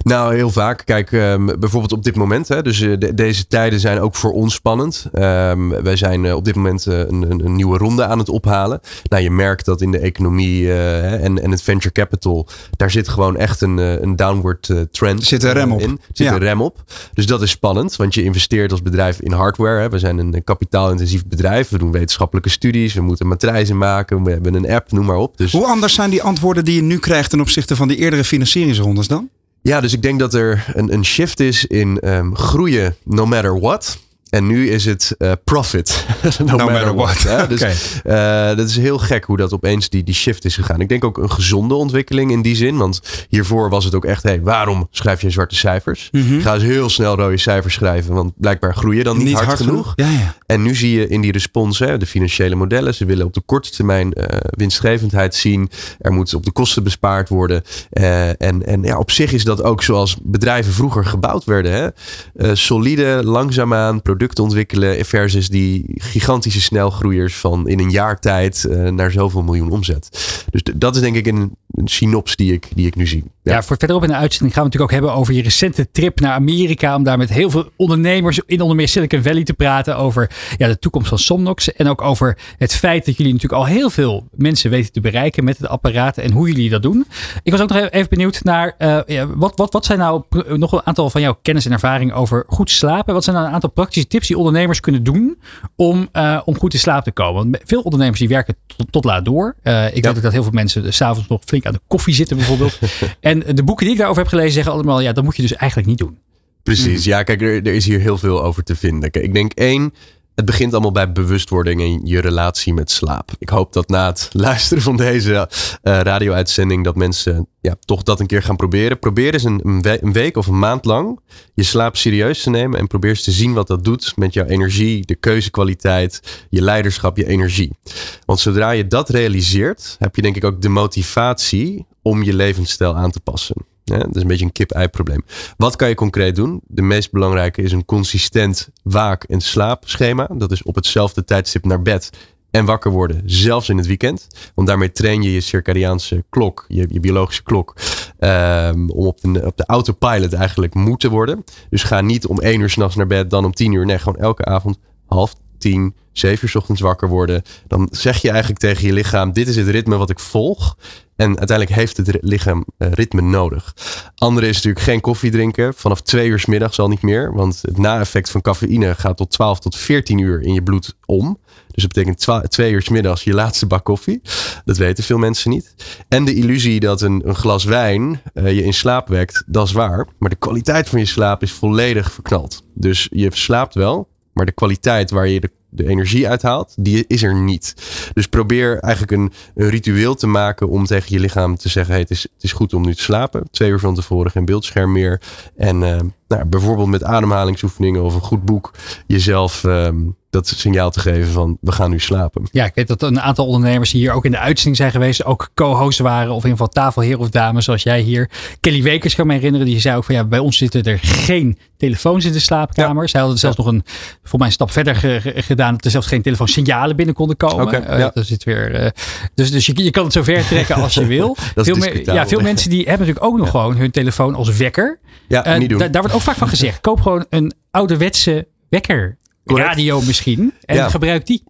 nou, 0.03 0.36
heel 0.36 0.49
vaak. 0.49 0.82
Kijk, 0.86 1.11
um, 1.11 1.45
bijvoorbeeld 1.45 1.91
op 1.91 2.03
dit 2.03 2.15
moment. 2.15 2.47
Hè, 2.47 2.61
dus 2.61 2.80
uh, 2.80 2.97
de, 2.99 3.13
deze 3.13 3.47
tijden 3.47 3.80
zijn 3.80 3.99
ook 3.99 4.15
voor 4.15 4.32
ons 4.32 4.53
spannend. 4.53 5.05
Um, 5.13 5.69
wij 5.69 5.95
zijn 5.95 6.24
uh, 6.24 6.36
op 6.36 6.45
dit 6.45 6.55
moment 6.55 6.86
uh, 6.86 6.99
een, 6.99 7.45
een, 7.45 7.55
nieuwe 7.55 7.78
ronde 7.78 8.05
aan 8.05 8.19
het 8.19 8.30
ophalen. 8.30 8.80
Nou, 9.09 9.24
je 9.24 9.32
merkt 9.32 9.65
dat 9.65 9.82
in 9.82 9.91
de 9.91 9.99
economie 9.99 10.74
en, 10.74 11.41
en 11.41 11.51
het 11.51 11.61
venture 11.61 11.91
capital. 11.91 12.47
Daar 12.78 12.91
zit 12.91 13.09
gewoon 13.09 13.38
echt 13.38 13.61
een, 13.61 13.78
een 13.78 14.15
downward 14.15 14.74
trend 14.91 15.24
zit 15.24 15.43
een 15.43 15.53
rem 15.53 15.72
op. 15.72 15.80
in. 15.80 15.99
Zit 16.13 16.28
ja. 16.28 16.34
een 16.34 16.39
rem 16.39 16.61
op. 16.61 16.84
Dus 17.13 17.26
dat 17.26 17.41
is 17.41 17.49
spannend. 17.49 17.95
Want 17.95 18.13
je 18.13 18.24
investeert 18.24 18.72
als 18.72 18.82
bedrijf 18.82 19.19
in 19.19 19.32
hardware. 19.32 19.80
Hè. 19.80 19.89
We 19.89 19.99
zijn 19.99 20.17
een 20.17 20.43
kapitaalintensief 20.43 21.26
bedrijf. 21.26 21.69
We 21.69 21.78
doen 21.78 21.91
wetenschappelijke 21.91 22.49
studies. 22.49 22.93
We 22.93 23.01
moeten 23.01 23.28
matrijzen 23.28 23.78
maken. 23.78 24.24
We 24.24 24.32
hebben 24.32 24.53
een 24.53 24.69
app, 24.69 24.91
noem 24.91 25.05
maar 25.05 25.17
op. 25.17 25.38
Dus... 25.38 25.51
Hoe 25.51 25.65
anders 25.65 25.93
zijn 25.93 26.09
die 26.09 26.24
antwoorden 26.24 26.65
die 26.65 26.76
je 26.76 26.82
nu 26.82 26.99
krijgt 26.99 27.30
ten 27.30 27.39
opzichte 27.39 27.76
van 27.76 27.88
die 27.88 27.97
eerdere 27.97 28.24
financieringsrondes 28.24 29.07
dan? 29.07 29.30
Ja, 29.62 29.82
dus 29.82 29.93
ik 29.93 30.01
denk 30.01 30.20
dat 30.20 30.34
er 30.34 30.66
een, 30.74 30.93
een 30.93 31.05
shift 31.05 31.39
is 31.39 31.66
in 31.66 32.09
um, 32.09 32.36
groeien 32.36 32.95
no 33.03 33.26
matter 33.26 33.59
what. 33.59 33.97
En 34.32 34.47
nu 34.47 34.70
is 34.70 34.86
het 34.86 35.16
uh, 35.18 35.32
profit. 35.43 36.05
no, 36.39 36.45
no, 36.45 36.57
matter, 36.57 36.72
matter 36.72 36.95
what. 36.95 37.22
what 37.24 37.49
dus, 37.59 37.62
okay. 37.62 38.51
uh, 38.51 38.57
dat 38.57 38.70
is 38.70 38.78
heel 38.78 38.97
gek 38.97 39.24
hoe 39.24 39.38
dat 39.38 39.53
opeens 39.53 39.89
die, 39.89 40.03
die 40.03 40.14
shift 40.14 40.45
is 40.45 40.55
gegaan. 40.55 40.82
Ik 40.82 40.89
denk 40.89 41.03
ook 41.03 41.18
een 41.18 41.32
gezonde 41.32 41.74
ontwikkeling 41.74 42.32
in 42.32 42.41
die 42.41 42.55
zin. 42.55 42.78
Want 42.78 43.01
hiervoor 43.30 43.70
was 43.70 43.86
het 43.86 43.95
ook 43.95 44.05
echt, 44.05 44.24
hey, 44.24 44.41
waarom 44.41 44.88
schrijf 44.91 45.22
je 45.22 45.30
zwarte 45.30 45.55
cijfers? 45.55 46.09
Mm 46.12 46.28
-hmm. 46.28 46.41
Ga 46.41 46.53
eens 46.53 46.64
heel 46.64 46.89
snel 46.89 47.16
rode 47.16 47.38
cijfers 47.38 47.74
schrijven. 47.74 48.14
Want 48.14 48.32
blijkbaar 48.38 48.76
groeien 48.76 49.03
dan 49.03 49.18
niet, 49.18 49.26
niet 49.26 49.36
hard, 49.36 49.47
hard, 49.47 49.59
genoeg. 49.59 49.93
genoeg. 49.95 50.14
Ja, 50.14 50.20
ja. 50.20 50.36
En 50.52 50.62
nu 50.62 50.76
zie 50.76 50.99
je 50.99 51.08
in 51.08 51.22
die 51.22 51.32
respons, 51.32 51.80
hè, 51.80 51.97
de 51.97 52.06
financiële 52.06 52.56
modellen. 52.56 52.93
Ze 52.93 53.06
willen 53.06 53.26
op 53.26 53.34
de 53.34 53.41
korte 53.45 53.72
termijn 53.72 54.14
uh, 54.18 54.26
winstgevendheid 54.49 55.36
zien. 55.36 55.70
Er 55.99 56.12
moet 56.12 56.34
op 56.34 56.45
de 56.45 56.52
kosten 56.52 56.84
bespaard 56.84 57.30
worden. 57.30 57.62
Uh, 57.91 58.30
en 58.30 58.66
en 58.66 58.84
ja, 58.84 58.97
op 58.97 59.12
zich 59.12 59.34
is 59.34 59.43
dat 59.43 59.64
ook 59.64 59.84
zoals 59.84 60.18
bedrijven 60.24 60.74
vroeger 60.74 61.06
gebouwd 61.06 61.43
werden. 61.43 61.72
Hè? 61.72 61.88
Uh, 62.36 62.56
solide, 62.56 63.22
langzaamaan 63.24 64.02
producten 64.02 64.43
ontwikkelen. 64.43 65.06
Versus 65.06 65.49
die 65.49 65.84
gigantische 65.88 66.62
snelgroeiers 66.62 67.36
van 67.36 67.68
in 67.68 67.80
een 67.80 67.91
jaar 67.91 68.20
tijd 68.20 68.68
naar 68.89 69.12
zoveel 69.12 69.41
miljoen 69.43 69.72
omzet. 69.72 70.10
Dus 70.49 70.64
dat 70.76 70.95
is 70.95 71.02
denk 71.02 71.16
ik 71.16 71.28
een, 71.28 71.56
een 71.74 71.88
synops 71.88 72.36
die 72.36 72.53
ik, 72.53 72.67
die 72.76 72.88
ik 72.88 72.95
nu 72.95 73.07
zie. 73.07 73.24
Ja. 73.43 73.53
ja, 73.53 73.63
voor 73.63 73.78
verderop 73.78 74.03
in 74.03 74.09
de 74.09 74.15
uitzending 74.15 74.53
gaan 74.53 74.63
we 74.63 74.69
natuurlijk 74.69 74.93
ook 74.93 74.99
hebben 74.99 75.19
over 75.22 75.34
je 75.34 75.41
recente 75.41 75.91
trip 75.91 76.19
naar 76.19 76.32
Amerika. 76.32 76.95
Om 76.95 77.03
daar 77.03 77.17
met 77.17 77.30
heel 77.30 77.49
veel 77.49 77.69
ondernemers 77.76 78.39
in 78.45 78.61
onder 78.61 78.76
meer 78.76 78.88
Silicon 78.88 79.22
Valley 79.22 79.43
te 79.43 79.53
praten 79.53 79.97
over 79.97 80.30
ja, 80.57 80.67
de 80.67 80.80
toekomst 80.80 81.09
van 81.09 81.19
Somnox. 81.19 81.74
En 81.74 81.88
ook 81.88 82.01
over 82.01 82.38
het 82.57 82.76
feit 82.76 83.05
dat 83.05 83.17
jullie 83.17 83.34
natuurlijk 83.34 83.61
al 83.61 83.67
heel 83.67 83.89
veel 83.89 84.28
mensen 84.32 84.69
weten 84.69 84.91
te 84.91 85.01
bereiken 85.01 85.43
met 85.43 85.57
het 85.57 85.67
apparaat 85.67 86.17
en 86.17 86.32
hoe 86.32 86.47
jullie 86.47 86.69
dat 86.69 86.82
doen. 86.82 87.05
Ik 87.43 87.51
was 87.51 87.61
ook 87.61 87.69
nog 87.69 87.89
even 87.89 88.09
benieuwd 88.09 88.43
naar 88.43 88.76
uh, 88.80 88.99
ja, 89.05 89.28
wat, 89.28 89.53
wat, 89.55 89.74
wat 89.74 89.86
zijn 89.86 89.99
nou 89.99 90.24
nog 90.57 90.72
een 90.72 90.86
aantal 90.86 91.09
van 91.09 91.22
jouw 91.22 91.38
kennis 91.41 91.65
en 91.65 91.72
ervaring 91.72 92.13
over 92.13 92.43
goed 92.47 92.69
slapen? 92.69 93.13
Wat 93.13 93.24
zijn 93.24 93.36
nou 93.36 93.47
een 93.47 93.53
aantal 93.53 93.72
praktische 93.72 94.07
tips 94.07 94.28
die 94.28 94.38
ondernemers 94.38 94.80
kunnen 94.80 95.03
doen 95.03 95.38
om, 95.76 96.09
uh, 96.13 96.41
om 96.45 96.57
goed 96.57 96.74
in 96.74 96.80
slaap 96.80 97.03
te 97.03 97.11
komen? 97.11 97.51
Want 97.51 97.57
veel 97.65 97.82
ondernemers 97.82 98.19
die 98.19 98.28
werken 98.28 98.55
tot, 98.78 98.91
tot 98.91 99.03
laat 99.03 99.26
door. 99.26 99.55
Uh, 99.63 99.86
ik 99.86 99.95
ja. 99.95 100.01
weet 100.01 100.17
ook 100.17 100.24
dat 100.24 100.32
heel 100.32 100.43
veel 100.43 100.51
mensen 100.51 100.93
s'avonds 100.93 101.30
nog 101.30 101.41
flink 101.45 101.61
aan 101.66 101.74
de 101.74 101.82
koffie 101.88 102.14
zitten 102.14 102.38
bijvoorbeeld. 102.38 102.80
en 103.20 103.39
de 103.39 103.64
boeken 103.64 103.86
die 103.86 103.93
ik 103.93 103.99
daarover 103.99 104.22
heb 104.22 104.32
gelezen 104.32 104.53
zeggen 104.53 104.74
allemaal, 104.74 104.99
ja, 104.99 105.12
dat 105.12 105.24
moet 105.24 105.36
je 105.36 105.41
dus 105.41 105.55
eigenlijk 105.55 105.89
niet 105.89 105.97
doen. 105.97 106.18
Precies, 106.64 107.03
ja, 107.03 107.24
kijk, 107.24 107.41
er, 107.41 107.55
er 107.55 107.74
is 107.74 107.86
hier 107.86 107.99
heel 107.99 108.18
veel 108.18 108.43
over 108.43 108.64
te 108.64 108.76
vinden. 108.76 109.12
Kijk, 109.12 109.26
ik 109.26 109.34
denk 109.34 109.53
één, 109.53 109.93
Het 110.41 110.49
begint 110.49 110.73
allemaal 110.73 110.91
bij 110.91 111.11
bewustwording 111.11 111.81
en 111.81 112.05
je 112.05 112.19
relatie 112.19 112.73
met 112.73 112.91
slaap. 112.91 113.31
Ik 113.37 113.49
hoop 113.49 113.73
dat 113.73 113.87
na 113.87 114.05
het 114.05 114.29
luisteren 114.47 114.83
van 114.83 114.97
deze 114.97 115.31
uh, 115.31 115.99
radio-uitzending 115.99 116.83
dat 116.83 116.95
mensen 116.95 117.47
ja, 117.59 117.75
toch 117.79 118.03
dat 118.03 118.19
een 118.19 118.27
keer 118.27 118.43
gaan 118.43 118.55
proberen. 118.55 118.99
Probeer 118.99 119.33
eens 119.33 119.43
een, 119.43 119.61
een, 119.81 120.13
week 120.13 120.37
of 120.37 120.47
een 120.47 120.59
maand 120.59 120.85
lang 120.85 121.19
je 121.53 121.63
slaap 121.63 121.97
serieus 121.97 122.43
te 122.43 122.49
nemen 122.49 122.79
en 122.79 122.87
probeer 122.87 123.09
eens 123.09 123.23
te 123.23 123.31
zien 123.31 123.53
wat 123.53 123.67
dat 123.67 123.83
doet 123.83 124.13
met 124.15 124.33
jouw 124.33 124.45
energie, 124.45 125.05
de 125.05 125.15
keuzekwaliteit, 125.15 126.45
je 126.49 126.61
leiderschap, 126.61 127.17
je 127.17 127.27
energie. 127.27 127.77
Want 128.25 128.39
zodra 128.39 128.71
je 128.71 128.87
dat 128.87 129.09
realiseert, 129.09 129.95
heb 129.99 130.15
je 130.15 130.21
denk 130.21 130.35
ik 130.35 130.43
ook 130.43 130.61
de 130.61 130.69
motivatie 130.69 131.85
om 132.01 132.23
je 132.23 132.33
levensstijl 132.33 132.95
aan 132.95 133.11
te 133.11 133.19
passen. 133.19 133.70
Ja, 133.84 133.97
dat 133.97 134.15
is 134.15 134.21
een 134.21 134.27
beetje 134.27 134.45
een 134.45 134.51
kip-ei 134.51 134.88
probleem. 134.88 135.23
Wat 135.57 135.75
kan 135.75 135.89
je 135.89 135.95
concreet 135.95 136.36
doen? 136.36 136.61
De 136.67 136.82
meest 136.82 137.11
belangrijke 137.11 137.61
is 137.61 137.71
een 137.71 137.86
consistent 137.86 138.69
waak- 138.84 139.23
en 139.23 139.41
slaapschema. 139.41 140.27
Dat 140.34 140.51
is 140.51 140.63
op 140.63 140.75
hetzelfde 140.75 141.23
tijdstip 141.23 141.65
naar 141.65 141.82
bed 141.82 142.09
en 142.51 142.65
wakker 142.65 142.91
worden, 142.91 143.21
zelfs 143.25 143.69
in 143.69 143.77
het 143.77 143.88
weekend. 143.88 144.27
Want 144.55 144.67
daarmee 144.67 144.91
train 144.91 145.21
je 145.21 145.32
je 145.32 145.41
circadiaanse 145.41 146.23
klok, 146.29 146.65
je, 146.67 146.86
je 146.89 146.99
biologische 146.99 147.43
klok, 147.43 147.75
um, 148.19 148.89
om 148.89 149.05
op 149.05 149.21
de, 149.21 149.45
op 149.45 149.57
de 149.57 149.65
autopilot 149.65 150.34
eigenlijk 150.34 150.73
moe 150.73 150.97
te 150.97 151.09
worden. 151.09 151.43
Dus 151.69 151.84
ga 151.84 152.01
niet 152.01 152.25
om 152.25 152.39
één 152.39 152.59
uur 152.59 152.69
s'nachts 152.69 152.95
naar 152.95 153.07
bed, 153.07 153.29
dan 153.29 153.45
om 153.45 153.53
tien 153.53 153.71
uur. 153.71 153.86
Nee, 153.86 153.99
gewoon 153.99 154.21
elke 154.21 154.45
avond 154.45 154.77
half 155.05 155.36
tien, 155.62 155.95
zeven 156.12 156.47
uur 156.47 156.57
ochtends 156.57 156.82
wakker 156.82 157.07
worden. 157.07 157.41
Dan 157.68 157.88
zeg 157.91 158.22
je 158.22 158.30
eigenlijk 158.30 158.59
tegen 158.59 158.88
je 158.88 158.93
lichaam, 158.93 159.34
dit 159.34 159.47
is 159.47 159.55
het 159.55 159.68
ritme 159.68 159.97
wat 159.97 160.09
ik 160.09 160.20
volg. 160.20 160.78
En 161.16 161.38
uiteindelijk 161.38 161.78
heeft 161.78 161.97
het 161.97 162.18
lichaam 162.22 162.66
uh, 162.78 162.91
ritme 162.91 163.22
nodig. 163.22 163.74
Andere 164.16 164.47
is 164.47 164.55
natuurlijk 164.55 164.86
geen 164.86 165.01
koffie 165.01 165.32
drinken. 165.32 165.74
Vanaf 165.74 166.01
twee 166.01 166.28
uur 166.28 166.39
s 166.39 166.45
middags 166.45 166.80
al 166.80 166.88
niet 166.88 167.01
meer. 167.01 167.34
Want 167.34 167.59
het 167.62 167.78
na-effect 167.78 168.30
van 168.30 168.41
cafeïne 168.41 168.95
gaat 168.95 169.18
tot 169.18 169.32
12 169.32 169.59
tot 169.59 169.76
14 169.76 170.18
uur 170.18 170.41
in 170.41 170.53
je 170.53 170.64
bloed 170.64 170.95
om. 171.05 171.39
Dus 171.72 171.84
dat 171.84 171.93
betekent 171.93 172.51
twee 172.51 172.72
uur 172.72 172.82
s 172.82 172.89
middags 172.89 173.24
je 173.24 173.34
laatste 173.34 173.66
bak 173.66 173.84
koffie. 173.84 174.22
Dat 174.66 174.78
weten 174.78 175.03
veel 175.03 175.18
mensen 175.18 175.49
niet. 175.49 175.76
En 176.07 176.26
de 176.26 176.34
illusie 176.34 176.80
dat 176.80 177.01
een, 177.01 177.22
een 177.28 177.36
glas 177.36 177.64
wijn 177.64 178.22
uh, 178.34 178.51
je 178.51 178.64
in 178.64 178.74
slaap 178.74 179.07
wekt, 179.07 179.43
dat 179.45 179.68
is 179.68 179.74
waar. 179.74 180.07
Maar 180.20 180.30
de 180.30 180.36
kwaliteit 180.36 180.89
van 180.89 180.99
je 180.99 181.05
slaap 181.05 181.41
is 181.41 181.51
volledig 181.51 182.12
verknald. 182.12 182.64
Dus 182.74 183.07
je 183.12 183.30
slaapt 183.34 183.74
wel, 183.74 184.07
maar 184.34 184.45
de 184.45 184.51
kwaliteit 184.51 185.11
waar 185.11 185.27
je 185.27 185.39
de 185.39 185.51
de 185.71 185.88
energie 185.88 186.27
uithaalt, 186.29 186.73
die 186.77 187.05
is 187.07 187.23
er 187.23 187.36
niet. 187.36 187.75
Dus 188.13 188.27
probeer 188.27 188.79
eigenlijk 188.79 189.11
een, 189.11 189.32
ritueel 189.69 190.15
te 190.15 190.27
maken 190.27 190.69
om 190.69 190.86
tegen 190.86 191.05
je 191.09 191.19
lichaam 191.19 191.55
te 191.57 191.69
zeggen: 191.69 191.91
hey, 191.91 192.01
het, 192.01 192.11
is, 192.11 192.21
het 192.21 192.43
is 192.43 192.51
goed 192.51 192.73
om 192.73 192.82
nu 192.82 192.95
te 192.95 193.01
slapen. 193.01 193.47
Twee 193.51 193.69
uur 193.69 193.79
van 193.79 193.95
tevoren 193.95 194.32
geen 194.32 194.45
beeldscherm 194.45 194.91
meer. 194.91 195.21
En 195.55 195.82
uh, 195.82 195.99
nou, 196.27 196.45
bijvoorbeeld 196.45 196.88
met 196.88 197.03
ademhalingsoefeningen 197.03 198.03
of 198.03 198.15
een 198.15 198.21
goed 198.21 198.45
boek 198.45 198.71
jezelf 199.07 199.63
um, 199.63 200.15
dat 200.32 200.47
signaal 200.47 200.91
te 200.91 200.99
geven 200.99 201.32
van 201.32 201.57
we 201.61 201.71
gaan 201.71 201.89
nu 201.89 201.99
slapen. 201.99 202.47
Ja, 202.51 202.65
ik 202.65 202.75
weet 202.75 202.88
dat 202.88 203.01
een 203.01 203.21
aantal 203.21 203.45
ondernemers 203.45 203.91
die 203.91 204.01
hier 204.01 204.11
ook 204.11 204.25
in 204.25 204.32
de 204.32 204.38
uitzending 204.38 204.77
zijn 204.77 204.91
geweest, 204.91 205.25
ook 205.25 205.49
co-hosts 205.53 205.99
waren 205.99 206.34
of 206.34 206.43
in 206.43 206.49
ieder 206.49 206.65
geval 206.65 206.67
tafelheer 206.67 207.19
of 207.19 207.29
dame 207.29 207.61
zoals 207.61 207.84
jij 207.84 208.01
hier. 208.01 208.29
Kelly 208.59 208.84
Wekers 208.84 209.15
kan 209.15 209.27
me 209.27 209.34
herinneren, 209.34 209.65
die 209.65 209.79
zei 209.79 209.97
ook 209.97 210.03
van 210.03 210.15
ja, 210.15 210.23
bij 210.23 210.39
ons 210.39 210.57
zitten 210.57 210.84
er 210.84 210.99
geen 210.99 211.57
telefoons 211.77 212.25
in 212.25 212.32
de 212.32 212.39
slaapkamer. 212.39 213.01
Ja. 213.01 213.07
Zij 213.07 213.19
hadden 213.19 213.39
zelfs 213.39 213.57
nog 213.57 213.65
een, 213.65 213.84
voor 214.23 214.39
mij 214.39 214.47
een 214.47 214.53
stap 214.53 214.71
verder 214.71 214.95
gedaan, 215.36 215.73
dat 215.73 215.86
er 215.86 215.91
zelfs 215.91 216.07
geen 216.07 216.21
telefoonsignalen 216.21 216.95
binnen 216.95 217.15
konden 217.15 217.38
komen. 217.38 217.65
Okay, 217.65 217.82
uh, 217.82 217.99
ja. 217.99 218.11
zit 218.23 218.43
weer, 218.43 218.84
uh, 218.84 218.89
dus 219.36 219.51
dus 219.51 219.65
je, 219.65 219.84
je 219.84 219.91
kan 219.91 220.03
het 220.03 220.13
zo 220.13 220.23
ver 220.23 220.45
trekken 220.45 220.75
als 220.75 220.93
je 220.93 221.05
wil. 221.15 221.38
veel, 221.55 221.75
me, 221.75 222.01
ja, 222.05 222.27
veel 222.27 222.41
mensen 222.41 222.69
die 222.69 222.79
hebben 222.88 223.07
natuurlijk 223.07 223.25
ook 223.25 223.38
nog 223.38 223.49
gewoon 223.49 223.77
hun 223.77 223.91
telefoon 223.91 224.36
als 224.36 224.57
wekker. 224.57 224.99
Ja, 225.27 225.47
uh, 225.47 225.57
niet 225.57 225.69
doen. 225.69 225.77
Daar 225.79 226.01
wordt 226.01 226.13
ook 226.13 226.21
vaak 226.21 226.36
van 226.36 226.47
gezegd. 226.47 226.82
Koop 226.82 227.01
gewoon 227.01 227.25
een 227.29 227.53
ouderwetse 227.71 228.47
wekker 228.69 229.17
radio 229.43 230.01
misschien. 230.01 230.53
En 230.65 230.91
gebruik 230.91 231.25
die. 231.25 231.43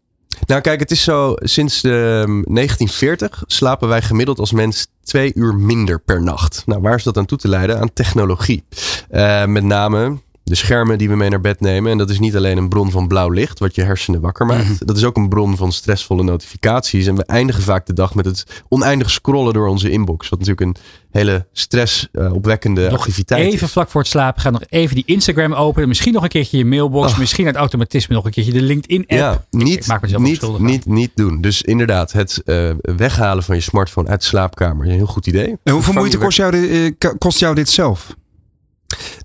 Nou 0.46 0.62
kijk, 0.62 0.80
het 0.80 0.92
is 0.92 1.04
zo, 1.04 1.34
sinds 1.38 1.82
de 1.82 1.90
1940 1.90 3.30
ehm, 3.36 3.44
slapen 3.48 3.88
wij 3.88 4.02
gemiddeld 4.02 4.40
als 4.40 4.52
mens 4.52 4.88
twee 5.04 5.32
uur 5.36 5.56
minder 5.56 6.00
per 6.00 6.24
nacht. 6.24 6.64
Nou, 6.66 6.82
waar 6.82 6.96
is 6.96 7.04
dat 7.04 7.18
aan 7.18 7.26
toe 7.26 7.38
te 7.38 7.48
leiden? 7.48 7.80
Aan 7.80 7.94
technologie. 7.94 8.64
Uh, 9.12 9.46
met 9.46 9.64
name 9.64 10.18
de 10.44 10.56
schermen 10.56 10.98
die 10.98 11.10
we 11.10 11.16
mee 11.16 11.30
naar 11.30 11.42
bed 11.42 11.60
nemen. 11.60 11.92
En 11.92 11.98
dat 11.98 12.10
is 12.10 12.20
niet 12.20 12.36
alleen 12.36 12.58
een 12.58 12.70
bron 12.70 12.92
van 12.92 13.08
blauw 13.08 13.30
licht, 13.30 13.60
wat 13.60 13.76
je 13.76 13.84
hersenen 13.84 14.22
wakker 14.22 14.46
maakt. 14.46 14.70
Mhm. 14.70 14.86
Dat 14.86 14.98
is 14.98 15.04
ook 15.04 15.18
een 15.18 15.30
bron 15.30 15.58
van 15.58 15.72
stressvolle 15.72 16.24
notificaties. 16.24 17.08
En 17.08 17.16
we 17.16 17.26
eindigen 17.26 17.64
vaak 17.64 17.86
de 17.86 17.94
dag 17.94 18.16
met 18.16 18.26
het 18.26 18.64
oneindig 18.70 19.10
scrollen 19.10 19.54
door 19.54 19.68
onze 19.68 19.90
inbox. 19.90 20.30
Wat 20.30 20.40
natuurlijk 20.40 20.68
een 20.68 20.76
hele 21.12 21.48
stressopwekkende 21.52 22.86
uh, 22.86 22.94
activiteit 22.94 23.54
Even 23.54 23.70
vlak 23.70 23.90
voor 23.90 24.02
het 24.02 24.10
slapen, 24.10 24.42
ga 24.42 24.50
nog 24.50 24.64
even 24.70 24.96
die 24.96 25.06
Instagram 25.06 25.54
openen. 25.54 25.88
Misschien 25.88 26.14
nog 26.14 26.24
een 26.24 26.30
keertje 26.30 26.58
je 26.58 26.66
mailbox. 26.66 27.12
Oh. 27.12 27.18
Misschien 27.18 27.46
het 27.46 27.56
automatisme 27.56 28.16
nog 28.16 28.26
een 28.26 28.32
keertje 28.32 28.54
de 28.54 28.62
LinkedIn-app. 28.62 29.12
Ja, 29.12 29.46
niet, 29.50 29.88
ik, 30.02 30.18
niet, 30.18 30.60
niet, 30.60 30.86
niet 30.86 31.12
doen. 31.16 31.42
Dus 31.42 31.62
inderdaad, 31.62 32.12
het 32.12 32.42
uh, 32.46 32.72
weghalen 32.82 33.44
van 33.44 33.56
je 33.56 33.62
smartphone 33.62 34.10
uit 34.10 34.20
de 34.22 34.26
slaapkamer. 34.26 34.86
Een 34.86 34.92
heel 34.92 35.06
goed 35.06 35.28
idee. 35.28 35.58
En 35.64 35.74
hoeveel 35.74 35.94
moeite 35.94 36.18
kost 36.18 36.38
jou, 36.38 36.52
dit, 36.52 36.70
uh, 36.70 37.12
kost 37.18 37.40
jou 37.40 37.56
dit 37.56 37.70
zelf? 37.70 38.16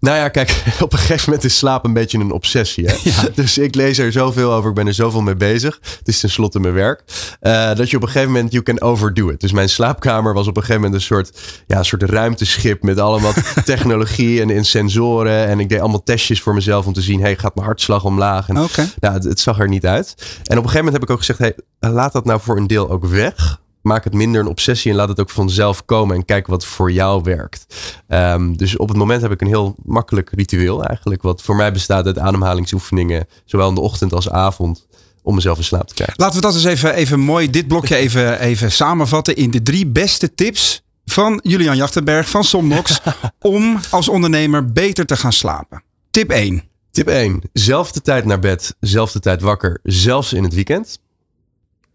Nou 0.00 0.16
ja, 0.16 0.28
kijk, 0.28 0.62
op 0.80 0.92
een 0.92 0.98
gegeven 0.98 1.24
moment 1.26 1.44
is 1.44 1.58
slaap 1.58 1.84
een 1.84 1.92
beetje 1.92 2.18
een 2.18 2.32
obsessie. 2.32 2.86
Hè? 2.86 2.94
Dus 3.34 3.58
ik 3.58 3.74
lees 3.74 3.98
er 3.98 4.12
zoveel 4.12 4.52
over, 4.52 4.68
ik 4.68 4.74
ben 4.74 4.86
er 4.86 4.94
zoveel 4.94 5.20
mee 5.20 5.36
bezig. 5.36 5.78
Het 5.98 6.08
is 6.08 6.20
tenslotte 6.20 6.60
mijn 6.60 6.74
werk. 6.74 7.02
Uh, 7.42 7.74
dat 7.74 7.90
je 7.90 7.96
op 7.96 8.02
een 8.02 8.08
gegeven 8.08 8.32
moment, 8.32 8.52
you 8.52 8.62
can 8.62 8.80
overdo 8.80 9.28
it. 9.28 9.40
Dus 9.40 9.52
mijn 9.52 9.68
slaapkamer 9.68 10.34
was 10.34 10.46
op 10.46 10.56
een 10.56 10.62
gegeven 10.62 10.82
moment 10.82 11.00
een 11.00 11.06
soort, 11.06 11.38
ja, 11.66 11.78
een 11.78 11.84
soort 11.84 12.02
ruimteschip 12.02 12.82
met 12.82 12.98
allemaal 12.98 13.32
technologie 13.64 14.40
en, 14.40 14.50
en, 14.50 14.64
sensoren. 14.64 15.46
En 15.46 15.60
ik 15.60 15.68
deed 15.68 15.80
allemaal 15.80 16.02
testjes 16.02 16.40
voor 16.40 16.54
mezelf 16.54 16.86
om 16.86 16.92
te 16.92 17.02
zien, 17.02 17.20
hey, 17.20 17.36
gaat 17.36 17.54
mijn 17.54 17.66
hartslag 17.66 18.04
omlaag? 18.04 18.48
En, 18.48 18.54
nou, 18.54 18.68
het, 19.00 19.24
het, 19.24 19.40
zag 19.40 19.58
er 19.58 19.68
niet 19.68 19.86
uit. 19.86 20.14
En 20.16 20.58
op 20.58 20.64
een 20.64 20.70
gegeven 20.70 20.76
moment 20.76 20.92
heb 20.92 21.02
ik 21.02 21.10
ook 21.10 21.18
gezegd, 21.18 21.38
hey, 21.38 21.54
laat 21.78 22.12
dat 22.12 22.24
nou 22.24 22.40
voor 22.40 22.56
een 22.56 22.66
deel 22.66 22.90
ook 22.90 23.04
weg 23.06 23.64
maak 23.86 24.04
het 24.04 24.14
minder 24.14 24.40
een 24.40 24.46
obsessie 24.46 24.90
en 24.90 24.96
laat 24.96 25.08
het 25.08 25.20
ook 25.20 25.30
vanzelf 25.30 25.84
komen 25.84 26.16
en 26.16 26.24
kijk 26.24 26.46
wat 26.46 26.64
voor 26.64 26.92
jou 26.92 27.22
werkt. 27.22 27.66
Um, 28.08 28.56
dus 28.56 28.76
op 28.76 28.88
het 28.88 28.96
moment 28.96 29.22
heb 29.22 29.30
ik 29.30 29.40
een 29.40 29.46
heel 29.46 29.74
makkelijk 29.84 30.30
ritueel 30.30 30.84
eigenlijk, 30.84 31.22
wat 31.22 31.42
voor 31.42 31.56
mij 31.56 31.72
bestaat 31.72 32.06
uit 32.06 32.18
ademhalingsoefeningen, 32.18 33.26
zowel 33.44 33.68
in 33.68 33.74
de 33.74 33.80
ochtend 33.80 34.12
als 34.12 34.30
avond 34.30 34.86
om 35.22 35.34
mezelf 35.34 35.58
in 35.58 35.64
slaap 35.64 35.88
te 35.88 35.94
krijgen. 35.94 36.14
Laten 36.18 36.36
we 36.36 36.40
dat 36.40 36.54
eens 36.54 36.64
even, 36.64 36.94
even 36.94 37.20
mooi, 37.20 37.50
dit 37.50 37.68
blokje 37.68 37.96
even, 38.04 38.40
even 38.40 38.72
samenvatten 38.72 39.36
in 39.36 39.50
de 39.50 39.62
drie 39.62 39.86
beste 39.86 40.34
tips 40.34 40.82
van 41.04 41.40
Julian 41.42 41.76
Jachtenberg 41.76 42.28
van 42.28 42.44
Somnox 42.44 43.00
om 43.40 43.80
als 43.90 44.08
ondernemer 44.08 44.72
beter 44.72 45.06
te 45.06 45.16
gaan 45.16 45.32
slapen. 45.32 45.82
Tip 46.10 46.30
1. 46.30 46.62
Tip 46.90 47.08
1. 47.08 47.42
Zelfde 47.52 48.00
tijd 48.00 48.24
naar 48.24 48.38
bed, 48.38 48.76
zelfde 48.80 49.20
tijd 49.20 49.40
wakker, 49.40 49.80
zelfs 49.82 50.32
in 50.32 50.42
het 50.42 50.54
weekend. 50.54 50.98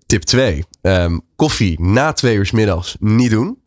Tip 0.06 0.22
2. 0.24 0.56
Um, 0.58 0.64
ehm, 0.82 1.18
koffie 1.42 1.82
na 1.82 2.14
twee 2.14 2.36
uur 2.36 2.46
s 2.46 2.52
middags 2.52 2.96
niet 3.00 3.30
doen. 3.30 3.58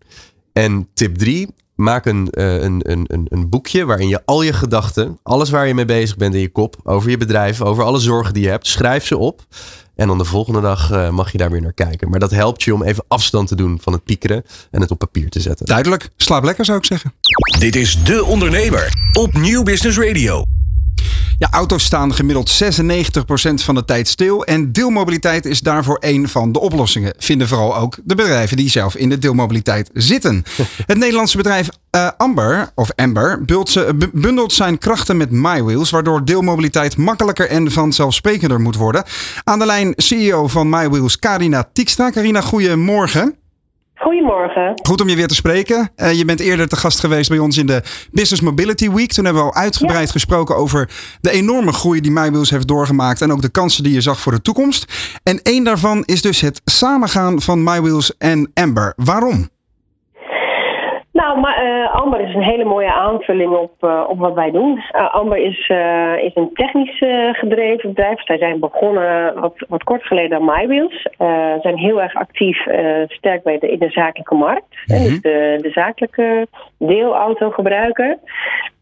En 0.52 0.88
tip 0.94 1.16
3. 1.16 1.48
Maak 1.74 2.06
een, 2.06 2.28
uh, 2.32 2.62
een, 2.62 2.80
een, 2.82 3.26
een 3.28 3.48
boekje 3.48 3.84
waarin 3.84 4.08
je 4.08 4.22
al 4.24 4.42
je 4.42 4.52
gedachten, 4.52 5.18
alles 5.22 5.50
waar 5.50 5.66
je 5.66 5.74
mee 5.74 5.84
bezig 5.84 6.16
bent 6.16 6.34
in 6.34 6.40
je 6.40 6.48
kop, 6.48 6.76
over 6.84 7.10
je 7.10 7.16
bedrijf, 7.16 7.62
over 7.62 7.84
alle 7.84 7.98
zorgen 7.98 8.34
die 8.34 8.42
je 8.42 8.48
hebt, 8.48 8.66
schrijf 8.66 9.06
ze 9.06 9.18
op. 9.18 9.46
En 9.94 10.06
dan 10.06 10.18
de 10.18 10.24
volgende 10.24 10.60
dag 10.60 10.92
uh, 10.92 11.10
mag 11.10 11.32
je 11.32 11.38
daar 11.38 11.50
weer 11.50 11.60
naar 11.60 11.72
kijken. 11.72 12.10
Maar 12.10 12.20
dat 12.20 12.30
helpt 12.30 12.62
je 12.62 12.74
om 12.74 12.82
even 12.82 13.04
afstand 13.08 13.48
te 13.48 13.56
doen 13.56 13.78
van 13.82 13.92
het 13.92 14.04
piekeren 14.04 14.44
en 14.70 14.80
het 14.80 14.90
op 14.90 14.98
papier 14.98 15.30
te 15.30 15.40
zetten. 15.40 15.66
Duidelijk. 15.66 16.10
Slaap 16.16 16.44
lekker 16.44 16.64
zou 16.64 16.78
ik 16.78 16.84
zeggen. 16.84 17.12
Dit 17.58 17.76
is 17.76 18.04
De 18.04 18.24
Ondernemer 18.24 18.92
op 19.12 19.32
Nieuw 19.32 19.62
Business 19.62 19.98
Radio. 19.98 20.44
Ja, 21.38 21.48
auto's 21.50 21.84
staan 21.84 22.14
gemiddeld 22.14 22.62
96% 22.62 23.54
van 23.54 23.74
de 23.74 23.84
tijd 23.84 24.08
stil. 24.08 24.44
En 24.44 24.72
deelmobiliteit 24.72 25.46
is 25.46 25.60
daarvoor 25.60 25.96
een 26.00 26.28
van 26.28 26.52
de 26.52 26.60
oplossingen. 26.60 27.14
Vinden 27.18 27.48
vooral 27.48 27.76
ook 27.76 27.98
de 28.04 28.14
bedrijven 28.14 28.56
die 28.56 28.70
zelf 28.70 28.96
in 28.96 29.08
de 29.08 29.18
deelmobiliteit 29.18 29.90
zitten. 29.92 30.44
Het 30.86 30.98
Nederlandse 30.98 31.36
bedrijf 31.36 31.68
uh, 31.96 32.08
Amber, 32.16 32.70
of 32.74 32.90
Amber, 32.96 33.44
bundelt 34.12 34.52
zijn 34.52 34.78
krachten 34.78 35.16
met 35.16 35.30
MyWheels. 35.30 35.90
Waardoor 35.90 36.24
deelmobiliteit 36.24 36.96
makkelijker 36.96 37.48
en 37.48 37.72
vanzelfsprekender 37.72 38.60
moet 38.60 38.76
worden. 38.76 39.04
Aan 39.44 39.58
de 39.58 39.66
lijn 39.66 39.92
CEO 39.96 40.48
van 40.48 40.68
MyWheels, 40.68 41.18
Carina 41.18 41.68
Tiekstra. 41.72 42.10
Carina, 42.10 42.40
goedemorgen. 42.40 43.34
Goedemorgen. 44.04 44.72
Goed 44.82 45.00
om 45.00 45.08
je 45.08 45.16
weer 45.16 45.26
te 45.26 45.34
spreken. 45.34 45.90
Uh, 45.96 46.12
je 46.12 46.24
bent 46.24 46.40
eerder 46.40 46.68
te 46.68 46.76
gast 46.76 47.00
geweest 47.00 47.28
bij 47.28 47.38
ons 47.38 47.58
in 47.58 47.66
de 47.66 47.82
Business 48.10 48.42
Mobility 48.42 48.90
Week. 48.90 49.12
Toen 49.12 49.24
hebben 49.24 49.42
we 49.42 49.48
al 49.48 49.62
uitgebreid 49.62 50.10
gesproken 50.10 50.56
over 50.56 50.88
de 51.20 51.30
enorme 51.30 51.72
groei 51.72 52.00
die 52.00 52.10
MyWheels 52.10 52.50
heeft 52.50 52.68
doorgemaakt. 52.68 53.20
En 53.20 53.32
ook 53.32 53.42
de 53.42 53.48
kansen 53.48 53.82
die 53.82 53.92
je 53.92 54.00
zag 54.00 54.20
voor 54.20 54.32
de 54.32 54.42
toekomst. 54.42 54.92
En 55.22 55.42
één 55.42 55.64
daarvan 55.64 56.02
is 56.04 56.22
dus 56.22 56.40
het 56.40 56.60
samengaan 56.64 57.40
van 57.40 57.62
MyWheels 57.62 58.16
en 58.16 58.50
Amber. 58.54 58.92
Waarom? 58.96 59.48
Nou, 61.14 61.40
maar 61.40 61.64
uh, 61.64 61.94
Amber 61.94 62.20
is 62.20 62.34
een 62.34 62.42
hele 62.42 62.64
mooie 62.64 62.92
aanvulling 62.92 63.52
op, 63.52 63.72
uh, 63.80 64.04
op 64.08 64.18
wat 64.18 64.34
wij 64.34 64.50
doen. 64.50 64.76
Uh, 64.76 65.14
Amber 65.14 65.38
is, 65.38 65.58
is 66.24 66.34
een 66.34 66.50
technisch 66.52 66.98
gedreven 67.32 67.88
bedrijf. 67.88 68.24
Zij 68.24 68.38
zijn 68.38 68.60
begonnen 68.60 69.40
wat, 69.40 69.64
wat 69.68 69.82
kort 69.82 70.02
geleden 70.02 70.38
aan 70.38 70.44
MyWheels. 70.44 71.08
zijn 71.62 71.76
heel 71.76 72.02
erg 72.02 72.14
actief, 72.14 72.66
sterk 73.06 73.42
bij 73.42 73.58
de, 73.58 73.70
in 73.70 73.78
de 73.78 73.90
zakelijke 73.90 74.34
markt. 74.34 74.66
Mm 74.86 74.96
-hmm. 74.96 75.04
Dus 75.04 75.20
de, 75.20 75.58
de 75.62 75.70
zakelijke 75.70 76.46
deelautogebruiker. 76.78 78.18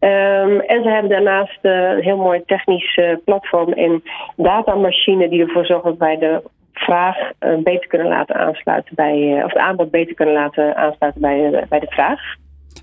Um, 0.01 0.61
en 0.61 0.83
ze 0.83 0.89
hebben 0.89 1.11
daarnaast 1.11 1.59
een 1.63 2.03
heel 2.03 2.17
mooi 2.17 2.43
technisch 2.47 3.01
platform 3.25 3.73
en 3.73 4.03
datamachine 4.37 5.29
die 5.29 5.41
ervoor 5.43 5.67
zorgt 5.67 5.85
dat 5.85 5.99
wij 5.99 6.19
de 6.19 6.43
vraag 6.73 7.17
uh, 7.17 7.59
beter 7.63 7.87
kunnen 7.89 8.09
laten 8.09 8.35
aansluiten 8.35 8.95
bij, 8.95 9.19
uh, 9.19 9.45
of 9.45 9.53
het 9.53 9.63
aanbod 9.63 9.91
beter 9.91 10.15
kunnen 10.15 10.35
laten 10.35 10.77
aansluiten 10.77 11.21
bij, 11.21 11.51
uh, 11.51 11.63
bij 11.69 11.81
de 11.81 11.87
vraag. 11.91 12.21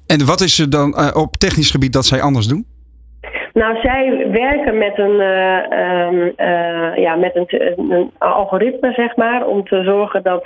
En 0.08 0.26
wat 0.26 0.42
is 0.42 0.60
er 0.60 0.70
dan 0.70 1.16
op 1.16 1.36
technisch 1.36 1.72
gebied 1.72 1.94
dat 1.94 2.06
zij 2.06 2.22
anders 2.22 2.48
doen? 2.48 2.66
Nou, 3.54 3.80
zij 3.82 4.28
werken 4.32 4.78
met 4.78 4.98
een, 4.98 5.20
um, 5.80 6.34
ja, 7.02 7.16
met 7.16 7.36
een, 7.36 7.48
een, 7.92 8.12
algoritme, 8.18 8.94
zeg 8.94 9.16
maar, 9.16 9.46
om 9.46 9.64
te 9.64 9.84
zorgen 9.84 10.24
dat 10.24 10.46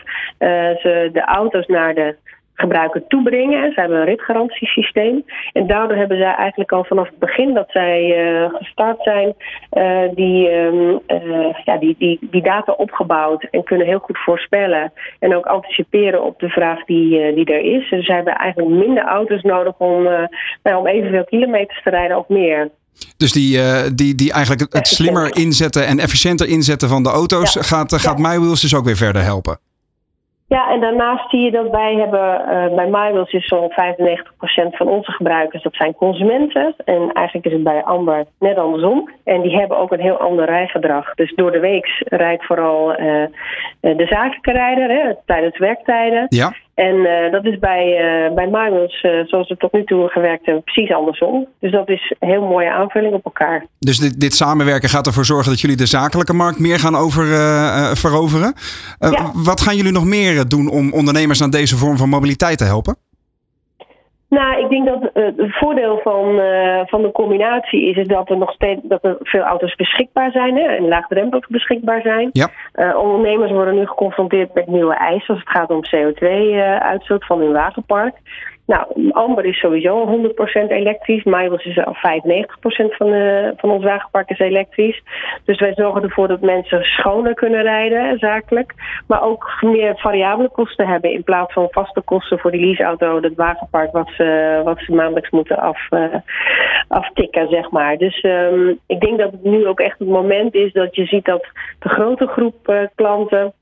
ze 0.81 1.09
de 1.13 1.21
auto's 1.21 1.65
naar 1.65 1.93
de 1.93 2.15
gebruiker 2.53 3.07
toebrengen. 3.07 3.71
Ze 3.73 3.79
hebben 3.79 3.97
een 3.97 4.05
ritgarantiesysteem. 4.05 5.25
En 5.53 5.67
daardoor 5.67 5.97
hebben 5.97 6.17
zij 6.17 6.35
eigenlijk 6.35 6.71
al 6.71 6.83
vanaf 6.83 7.07
het 7.07 7.19
begin 7.19 7.53
dat 7.53 7.69
zij 7.69 8.01
uh, 8.25 8.53
gestart 8.53 9.03
zijn, 9.03 9.33
uh, 9.71 10.15
die, 10.15 10.51
um, 10.51 10.99
uh, 11.07 11.53
ja, 11.65 11.77
die, 11.77 11.95
die, 11.97 12.17
die 12.21 12.41
data 12.41 12.71
opgebouwd 12.71 13.43
en 13.51 13.63
kunnen 13.63 13.87
heel 13.87 13.99
goed 13.99 14.17
voorspellen. 14.17 14.93
En 15.19 15.35
ook 15.35 15.45
anticiperen 15.45 16.23
op 16.23 16.39
de 16.39 16.49
vraag 16.49 16.85
die, 16.85 17.33
die 17.33 17.45
er 17.45 17.75
is. 17.75 17.89
Dus 17.89 18.05
zij 18.05 18.15
hebben 18.15 18.35
eigenlijk 18.35 18.69
minder 18.69 19.03
auto's 19.03 19.41
nodig 19.41 19.73
om, 19.77 20.03
nou, 20.63 20.77
om 20.77 20.87
evenveel 20.87 21.23
kilometers 21.23 21.83
te 21.83 21.89
rijden 21.89 22.17
of 22.17 22.27
meer. 22.27 22.69
Dus 23.17 23.31
die, 23.31 23.59
die, 23.95 24.15
die 24.15 24.33
eigenlijk 24.33 24.73
het 24.73 24.87
slimmer 24.87 25.37
inzetten 25.37 25.87
en 25.87 25.99
efficiënter 25.99 26.47
inzetten 26.47 26.89
van 26.89 27.03
de 27.03 27.09
auto's, 27.09 27.53
ja. 27.53 27.61
gaat, 27.61 27.93
gaat 27.93 28.17
ja. 28.17 28.29
MyWheels 28.29 28.61
dus 28.61 28.75
ook 28.75 28.85
weer 28.85 28.95
verder 28.95 29.23
helpen? 29.23 29.59
Ja, 30.53 30.69
en 30.69 30.79
daarnaast 30.79 31.29
zie 31.29 31.39
je 31.39 31.51
dat 31.51 31.69
wij 31.69 31.95
hebben, 31.95 32.41
uh, 32.41 32.75
bij 32.75 32.87
MyWheels 32.87 33.31
is 33.31 33.47
zo'n 33.47 33.71
95% 33.71 34.75
van 34.75 34.87
onze 34.87 35.11
gebruikers, 35.11 35.63
dat 35.63 35.75
zijn 35.75 35.95
consumenten. 35.95 36.75
En 36.85 37.11
eigenlijk 37.11 37.45
is 37.45 37.53
het 37.53 37.63
bij 37.63 37.83
Amber 37.83 38.25
net 38.39 38.57
andersom. 38.57 39.09
En 39.23 39.41
die 39.41 39.57
hebben 39.57 39.77
ook 39.77 39.91
een 39.91 39.99
heel 39.99 40.17
ander 40.17 40.45
rijgedrag. 40.45 41.13
Dus 41.13 41.33
door 41.35 41.51
de 41.51 41.59
week 41.59 42.03
rijdt 42.05 42.45
vooral 42.45 42.91
uh, 42.91 43.25
de 43.79 44.05
zakelijke 44.09 44.51
rijder 44.51 44.89
hè, 44.89 45.13
tijdens 45.25 45.57
werktijden. 45.57 46.25
Ja. 46.29 46.53
En 46.73 46.95
uh, 46.95 47.31
dat 47.31 47.45
is 47.45 47.59
bij, 47.59 47.85
uh, 47.85 48.35
bij 48.35 48.47
Marvels, 48.47 49.03
uh, 49.03 49.11
zoals 49.25 49.47
we 49.49 49.57
tot 49.57 49.73
nu 49.73 49.83
toe 49.83 50.07
gewerkt 50.07 50.45
hebben, 50.45 50.63
precies 50.63 50.93
andersom. 50.93 51.47
Dus 51.59 51.71
dat 51.71 51.89
is 51.89 52.13
een 52.19 52.29
heel 52.29 52.41
mooie 52.41 52.71
aanvulling 52.71 53.13
op 53.13 53.25
elkaar. 53.25 53.65
Dus 53.79 53.97
dit, 53.97 54.19
dit 54.19 54.33
samenwerken 54.33 54.89
gaat 54.89 55.07
ervoor 55.07 55.25
zorgen 55.25 55.51
dat 55.51 55.61
jullie 55.61 55.77
de 55.77 55.85
zakelijke 55.85 56.33
markt 56.33 56.59
meer 56.59 56.79
gaan 56.79 56.95
over, 56.95 57.25
veroveren. 57.97 58.53
Ja. 58.99 59.31
Wat 59.33 59.61
gaan 59.61 59.75
jullie 59.75 59.91
nog 59.91 60.05
meer 60.05 60.47
doen 60.47 60.69
om 60.69 60.93
ondernemers 60.93 61.41
aan 61.41 61.49
deze 61.49 61.77
vorm 61.77 61.97
van 61.97 62.09
mobiliteit 62.09 62.57
te 62.57 62.63
helpen? 62.63 62.97
Nou, 64.39 64.63
ik 64.63 64.69
denk 64.69 64.85
dat 64.87 65.01
uh, 65.01 65.25
het 65.25 65.57
voordeel 65.57 65.99
van, 66.03 66.39
uh, 66.39 66.81
van 66.85 67.01
de 67.01 67.11
combinatie 67.11 67.89
is, 67.89 67.97
is 67.97 68.07
dat 68.07 68.29
er 68.29 68.37
nog 68.37 68.51
steeds 68.51 68.81
dat 68.83 69.03
er 69.03 69.17
veel 69.19 69.41
auto's 69.41 69.75
beschikbaar 69.75 70.31
zijn 70.31 70.55
hè, 70.55 70.63
en 70.63 70.87
laagdrempelig 70.87 71.47
beschikbaar 71.47 72.01
zijn. 72.01 72.29
Ja. 72.31 72.49
Uh, 72.75 72.97
ondernemers 72.97 73.51
worden 73.51 73.75
nu 73.75 73.85
geconfronteerd 73.85 74.53
met 74.53 74.67
nieuwe 74.67 74.95
eisen 74.95 75.33
als 75.33 75.43
het 75.43 75.49
gaat 75.49 75.69
om 75.69 75.85
CO2-uitstoot 75.85 77.25
van 77.25 77.39
hun 77.39 77.51
wagenpark. 77.51 78.15
Nou, 78.65 79.11
Amber 79.11 79.45
is 79.45 79.59
sowieso 79.59 80.05
100% 80.05 80.67
elektrisch. 80.67 81.23
Miles 81.23 81.65
is 81.65 81.77
al 81.77 81.95
95% 81.95 81.97
van, 82.97 83.07
de, 83.07 83.53
van 83.57 83.69
ons 83.69 83.83
wagenpark 83.83 84.29
is 84.29 84.39
elektrisch. 84.39 85.01
Dus 85.45 85.59
wij 85.59 85.73
zorgen 85.73 86.03
ervoor 86.03 86.27
dat 86.27 86.41
mensen 86.41 86.83
schoner 86.83 87.33
kunnen 87.33 87.61
rijden, 87.61 88.19
zakelijk. 88.19 88.73
Maar 89.07 89.23
ook 89.23 89.57
meer 89.61 89.97
variabele 89.97 90.49
kosten 90.49 90.87
hebben 90.87 91.11
in 91.11 91.23
plaats 91.23 91.53
van 91.53 91.67
vaste 91.71 92.01
kosten 92.01 92.39
voor 92.39 92.51
die 92.51 92.65
leaseauto, 92.65 93.21
het 93.21 93.35
wagenpark, 93.35 93.91
wat 93.91 94.09
ze, 94.17 94.61
wat 94.63 94.79
ze 94.79 94.93
maandelijks 94.93 95.29
moeten 95.29 95.57
af, 95.57 95.87
uh, 95.89 96.15
aftikken, 96.87 97.47
zeg 97.49 97.71
maar. 97.71 97.97
Dus 97.97 98.23
um, 98.23 98.79
ik 98.87 98.99
denk 98.99 99.19
dat 99.19 99.31
het 99.31 99.43
nu 99.43 99.67
ook 99.67 99.79
echt 99.79 99.99
het 99.99 100.07
moment 100.07 100.53
is 100.53 100.73
dat 100.73 100.95
je 100.95 101.05
ziet 101.05 101.25
dat 101.25 101.47
de 101.79 101.89
grote 101.89 102.27
groep 102.27 102.69
uh, 102.69 102.81
klanten 102.95 103.53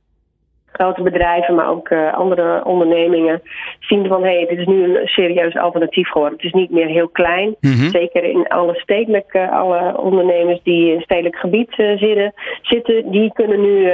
grote 0.72 1.02
bedrijven, 1.02 1.56
maar 1.56 1.70
ook 1.70 1.90
uh, 1.90 2.14
andere 2.14 2.66
ondernemingen 2.66 3.42
zien 3.80 4.08
van 4.08 4.24
hé, 4.24 4.36
hey, 4.36 4.46
dit 4.50 4.58
is 4.60 4.66
nu 4.66 4.84
een 4.84 5.08
serieus 5.08 5.58
alternatief 5.58 6.10
geworden. 6.10 6.38
Het 6.38 6.46
is 6.46 6.62
niet 6.62 6.70
meer 6.70 6.88
heel 6.88 7.10
klein. 7.10 7.56
Mm 7.60 7.72
-hmm. 7.72 7.90
Zeker 7.90 8.24
in 8.24 8.48
alle 8.48 8.76
stedelijke, 8.76 9.50
alle 9.50 9.98
ondernemers 9.98 10.60
die 10.64 10.94
in 10.94 11.02
stedelijk 11.02 11.36
gebied 11.36 11.78
uh, 11.78 11.98
zitten, 11.98 12.34
zitten, 12.62 13.12
die 13.12 13.34
kunnen 13.34 13.62
nu. 13.62 13.92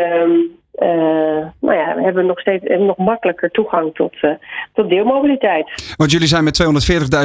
Uh, 0.80 0.88
nou 1.62 1.78
ja, 1.78 1.96
hebben 1.98 2.26
nog 2.26 2.40
steeds 2.40 2.64
hebben 2.68 2.88
nog 2.88 2.98
makkelijker 2.98 3.52
toegang 3.52 3.96
tot, 3.96 4.16
tot 4.74 4.90
deelmobiliteit. 4.90 5.94
Want 5.96 6.12
jullie 6.12 6.28
zijn 6.28 6.44
met 6.44 6.64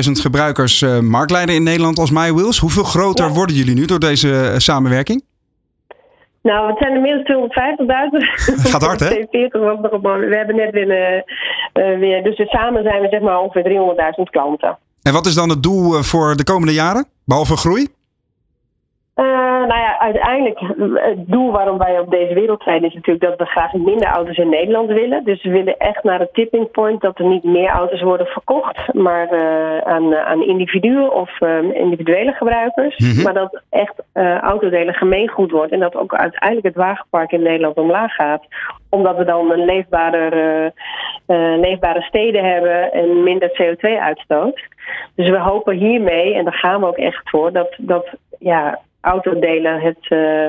240.000 0.07 0.11
gebruikers 0.13 1.01
marktleider 1.01 1.55
in 1.55 1.63
Nederland 1.63 1.99
als 1.99 2.11
MyWheels. 2.11 2.59
Hoeveel 2.59 2.85
groter 2.85 3.27
ja. 3.27 3.33
worden 3.33 3.57
jullie 3.57 3.75
nu 3.75 3.85
door 3.85 3.99
deze 3.99 4.55
samenwerking? 4.57 5.23
Nou, 6.43 6.69
het 6.69 6.79
zijn 6.79 6.95
inmiddels 6.95 7.51
250.000. 8.65 8.71
Gaat 8.71 8.83
hard, 8.83 9.01
hè? 9.01 9.07
40 9.07 9.53
was 9.53 9.79
nog 9.81 9.93
op 9.93 10.03
We 10.03 10.37
hebben 10.37 10.57
net 10.57 10.71
weer, 10.71 10.89
uh, 11.75 11.99
weer 11.99 12.23
dus 12.23 12.37
samen 12.37 12.83
zijn 12.83 13.01
we 13.01 13.09
zeg 13.09 13.21
maar 13.21 13.41
ongeveer 13.41 13.65
300.000 14.17 14.31
klanten. 14.31 14.79
En 15.03 15.13
wat 15.13 15.27
is 15.27 15.35
dan 15.35 15.49
het 15.49 15.63
doel 15.63 16.03
voor 16.03 16.37
de 16.37 16.45
komende 16.45 16.73
jaren, 16.73 17.07
behalve 17.25 17.57
groei? 17.57 17.89
Uh, 19.17 19.25
nou 19.69 19.81
ja, 19.81 19.99
uiteindelijk, 19.99 20.61
het 20.95 21.27
doel 21.27 21.51
waarom 21.51 21.79
wij 21.79 21.99
op 21.99 22.11
deze 22.11 22.35
wereld 22.35 22.63
zijn, 22.63 22.85
is 22.85 22.95
natuurlijk 22.95 23.25
dat 23.25 23.39
we 23.39 23.45
graag 23.45 23.73
minder 23.73 24.09
auto's 24.09 24.37
in 24.37 24.49
Nederland 24.49 24.91
willen. 24.91 25.25
Dus 25.25 25.43
we 25.43 25.51
willen 25.51 25.77
echt 25.77 26.03
naar 26.03 26.19
het 26.19 26.35
tipping 26.35 26.71
point 26.71 27.01
dat 27.01 27.19
er 27.19 27.25
niet 27.25 27.45
meer 27.45 27.69
auto's 27.69 28.01
worden 28.01 28.27
verkocht, 28.27 28.95
maar 28.95 29.33
uh, 29.33 29.79
aan, 29.79 30.15
aan 30.17 30.43
individuen 30.43 31.13
of 31.13 31.41
uh, 31.41 31.63
individuele 31.63 32.33
gebruikers. 32.33 32.97
Mm 32.97 33.11
-hmm. 33.11 33.23
Maar 33.23 33.35
dat 33.35 33.63
echt 33.71 33.95
autodelen 34.41 34.95
gemeengoed 34.95 35.51
wordt 35.51 35.73
en 35.73 35.81
dat 35.81 35.97
ook 35.97 36.15
uiteindelijk 36.15 36.67
het 36.67 36.85
wagenpark 36.85 37.33
in 37.33 37.43
Nederland 37.43 37.77
omlaag 37.77 38.15
gaat. 38.15 38.45
Omdat 38.91 39.17
we 39.17 39.25
dan 39.25 39.51
een 39.51 39.65
leefbaarder, 39.65 40.73
leefbare 41.61 42.03
steden 42.03 42.45
hebben 42.45 42.93
en 42.93 43.23
minder 43.23 43.51
CO2-uitstoot. 43.63 44.61
Dus 45.15 45.29
we 45.29 45.39
hopen 45.39 45.77
hiermee, 45.77 46.35
en 46.35 46.45
daar 46.45 46.55
gaan 46.55 46.81
we 46.81 46.87
ook 46.87 46.99
echt 46.99 47.31
voor, 47.31 47.53
dat, 47.53 47.75
dat 47.79 48.07
ja, 48.39 48.79
autodelen. 49.03 49.81
Het, 49.81 50.11
uh, 50.11 50.49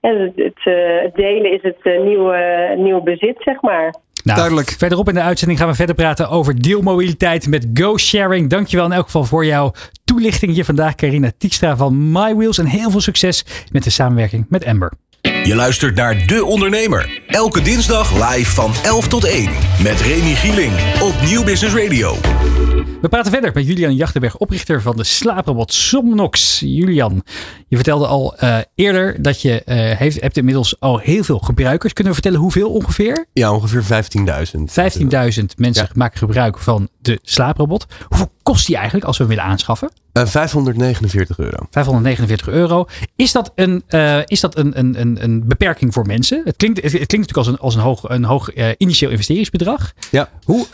het, 0.00 0.32
het, 0.36 0.64
uh, 0.64 1.02
het, 1.02 1.14
delen 1.14 1.52
is 1.52 1.62
het 1.62 1.78
uh, 1.82 2.00
nieuwe, 2.00 2.74
nieuwe 2.76 3.02
bezit, 3.02 3.36
zeg 3.38 3.62
maar. 3.62 3.94
Nou, 4.24 4.38
Duidelijk. 4.38 4.70
Verderop 4.70 5.08
in 5.08 5.14
de 5.14 5.20
uitzending 5.20 5.58
gaan 5.58 5.68
we 5.68 5.74
verder 5.74 5.94
praten 5.94 6.28
over 6.28 6.62
deelmobiliteit 6.62 7.46
met 7.46 7.66
GoSharing. 7.74 8.50
Dankjewel 8.50 8.86
in 8.86 8.92
elk 8.92 9.04
geval 9.04 9.24
voor 9.24 9.44
jouw 9.44 9.72
toelichting 10.04 10.52
hier 10.52 10.64
vandaag, 10.64 10.94
Carina 10.94 11.30
Tiekstra 11.38 11.76
van 11.76 12.12
MyWheels. 12.12 12.58
En 12.58 12.66
heel 12.66 12.90
veel 12.90 13.00
succes 13.00 13.66
met 13.72 13.84
de 13.84 13.90
samenwerking 13.90 14.46
met 14.48 14.64
Amber. 14.64 14.92
Je 15.48 15.54
luistert 15.54 15.94
naar 15.94 16.26
De 16.26 16.44
Ondernemer. 16.44 17.22
Elke 17.26 17.62
dinsdag 17.62 18.32
live 18.32 18.50
van 18.50 18.72
11 18.82 19.08
tot 19.08 19.24
1. 19.24 19.50
Met 19.82 20.00
Remy 20.00 20.34
Gieling 20.34 20.72
op 21.02 21.14
Nieuw 21.24 21.44
Business 21.44 21.74
Radio. 21.74 22.16
We 23.00 23.08
praten 23.08 23.32
verder 23.32 23.50
met 23.54 23.66
Julian 23.66 23.94
Jachtenberg, 23.94 24.36
oprichter 24.36 24.82
van 24.82 24.96
de 24.96 25.04
slaaprobot 25.04 25.72
Somnox. 25.72 26.60
Julian, 26.60 27.22
je 27.68 27.76
vertelde 27.76 28.06
al 28.06 28.34
uh, 28.40 28.58
eerder 28.74 29.22
dat 29.22 29.42
je 29.42 29.62
uh, 29.66 29.76
heeft, 29.98 30.20
hebt 30.20 30.36
inmiddels 30.36 30.80
al 30.80 30.98
heel 30.98 31.24
veel 31.24 31.38
gebruikers. 31.38 31.92
Kunnen 31.92 32.12
we 32.12 32.20
vertellen 32.20 32.44
hoeveel 32.44 32.70
ongeveer? 32.70 33.26
Ja, 33.32 33.52
ongeveer 33.52 33.82
15.000. 33.82 33.88
15.000 35.38 35.44
mensen 35.56 35.84
ja. 35.84 35.90
maken 35.94 36.18
gebruik 36.18 36.58
van 36.58 36.88
de 37.00 37.18
slaaprobot. 37.22 37.86
Hoeveel 38.08 38.30
kost 38.42 38.66
die 38.66 38.76
eigenlijk 38.76 39.06
als 39.06 39.18
we 39.18 39.24
hem 39.24 39.34
willen 39.34 39.50
aanschaffen? 39.50 39.90
Uh, 40.18 40.26
549 40.26 41.38
euro. 41.38 41.66
549 41.70 42.48
euro. 42.48 42.86
Is 43.16 43.32
dat 43.32 43.52
een, 43.54 43.82
uh, 43.88 44.20
is 44.24 44.40
dat 44.40 44.56
een, 44.56 44.78
een, 44.78 45.00
een, 45.00 45.24
een 45.24 45.46
beperking 45.46 45.92
voor 45.92 46.06
mensen? 46.06 46.42
Het 46.44 46.56
klinkt, 46.56 46.82
het, 46.82 46.90
klinkt 46.90 47.10
natuurlijk 47.10 47.36
als 47.36 47.46
een, 47.46 47.58
als 47.58 47.74
een 47.74 47.80
hoog, 47.80 48.08
een 48.08 48.24
hoog 48.24 48.56
uh, 48.56 48.68
initieel 48.76 49.10
investeringsbedrag. 49.10 49.92
Ja. 50.10 50.28
Hoe, 50.44 50.66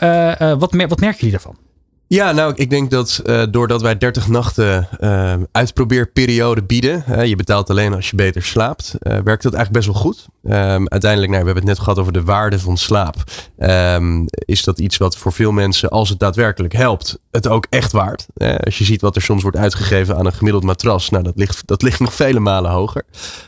wat, 0.59 0.71
mer 0.71 0.87
wat 0.87 0.99
merken 0.99 1.17
jullie 1.17 1.31
daarvan? 1.31 1.57
Ja, 2.07 2.31
nou, 2.31 2.53
ik 2.55 2.69
denk 2.69 2.91
dat 2.91 3.21
uh, 3.25 3.43
doordat 3.49 3.81
wij 3.81 3.97
30 3.97 4.27
nachten 4.27 4.87
uh, 4.99 5.33
uitprobeerperiode 5.51 6.63
bieden, 6.63 7.27
je 7.27 7.35
betaalt 7.35 7.69
alleen 7.69 7.93
als 7.93 8.09
je 8.09 8.15
beter 8.15 8.43
slaapt, 8.43 8.95
werkt 8.99 9.43
dat 9.43 9.53
eigenlijk 9.53 9.71
best 9.71 9.85
wel 9.85 9.95
goed. 9.95 10.27
Um, 10.43 10.89
uiteindelijk, 10.89 11.31
nou, 11.31 11.43
we 11.43 11.51
hebben 11.51 11.55
het 11.55 11.65
net 11.65 11.79
gehad 11.79 11.99
over 11.99 12.13
de 12.13 12.23
waarde 12.23 12.59
van 12.59 12.77
slaap. 12.77 13.15
Um, 13.59 14.25
is 14.29 14.63
dat 14.63 14.79
iets 14.79 14.97
wat 14.97 15.17
voor 15.17 15.33
veel 15.33 15.51
mensen, 15.51 15.89
als 15.89 16.09
het 16.09 16.19
daadwerkelijk 16.19 16.73
helpt, 16.73 17.19
het 17.31 17.47
ook 17.47 17.67
echt 17.69 17.91
waard? 17.91 18.25
als 18.63 18.77
je 18.77 18.83
ziet 18.83 19.01
wat 19.01 19.15
er 19.15 19.21
soms 19.21 19.41
wordt 19.41 19.57
uitgegeven 19.57 20.17
aan 20.17 20.25
een 20.25 20.33
gemiddeld 20.33 20.63
matras, 20.63 21.09
nou, 21.09 21.23
dat 21.23 21.35
ligt, 21.35 21.67
dat 21.67 21.81
ligt 21.81 21.99
nog 21.99 22.13
vele 22.13 22.39
malen 22.39 22.71
hoger. 22.71 23.03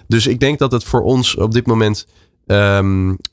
Dus 0.08 0.28
ik 0.28 0.39
denk 0.39 0.60
dat 0.60 0.72
het 0.72 0.84
voor 0.84 1.01
ons 1.01 1.36
op 1.36 1.53
dit 1.53 1.68
moment 1.68 2.08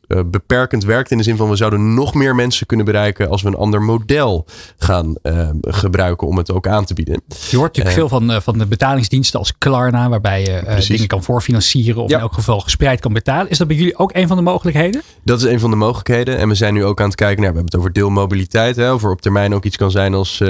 eh, 0.09 0.20
beperkend 0.26 0.84
werkt. 0.84 1.11
In 1.11 1.16
de 1.16 1.22
zin 1.22 1.36
van 1.36 1.48
we 1.48 1.57
zouden 1.57 1.94
nog 1.94 2.14
meer 2.14 2.34
mensen 2.34 2.66
kunnen 2.66 2.86
bereiken 2.86 3.28
als 3.28 3.42
we 3.42 3.48
een 3.48 3.55
ander 3.57 3.82
model 3.82 4.46
gaan 4.76 5.16
eh, 5.22 5.48
gebruiken 5.61 6.26
om 6.26 6.36
het 6.36 6.50
ook 6.52 6.66
aan 6.66 6.84
te 6.84 6.94
bieden. 6.94 7.22
Je 7.50 7.57
hoort 7.57 7.76
natuurlijk 7.76 7.86
Eh, 7.86 7.92
veel 7.94 8.09
van, 8.09 8.42
van 8.42 8.59
de 8.59 8.66
betalingsdiensten 8.66 9.38
als 9.38 9.59
Klarna, 9.59 10.09
waarbij 10.09 10.40
je 10.42 10.84
dingen 10.88 11.07
kan 11.07 11.22
voorfinancieren 11.22 12.02
of 12.02 12.11
Ja. 12.11 12.16
in 12.16 12.22
elk 12.22 12.32
geval 12.32 12.61
gespreid 12.61 13.00
kan 13.00 13.12
betalen. 13.12 13.50
Is 13.50 13.59
dat 13.59 13.66
bij 13.66 13.76
jullie 13.76 13.98
ook 13.98 14.14
een 14.14 14.26
van 14.28 14.36
de 14.36 14.42
mogelijkheden? 14.42 15.02
Dat 15.24 15.38
is 15.42 15.44
een 15.52 15.61
van 15.61 15.70
de 15.70 15.76
mogelijkheden. 15.76 16.38
En 16.38 16.48
we 16.48 16.55
zijn 16.55 16.74
nu 16.74 16.84
ook 16.84 17.00
aan 17.00 17.07
het 17.07 17.14
kijken. 17.14 17.40
Nou, 17.42 17.52
we 17.52 17.59
hebben 17.59 17.72
het 17.72 17.80
over 17.80 17.92
deelmobiliteit. 17.92 18.76
Hè, 18.76 18.92
of 18.92 19.02
er 19.05 19.11
op 19.11 19.20
termijn 19.20 19.55
ook 19.55 19.64
iets 19.64 19.76
kan 19.76 19.90
zijn 19.90 20.14
als 20.14 20.42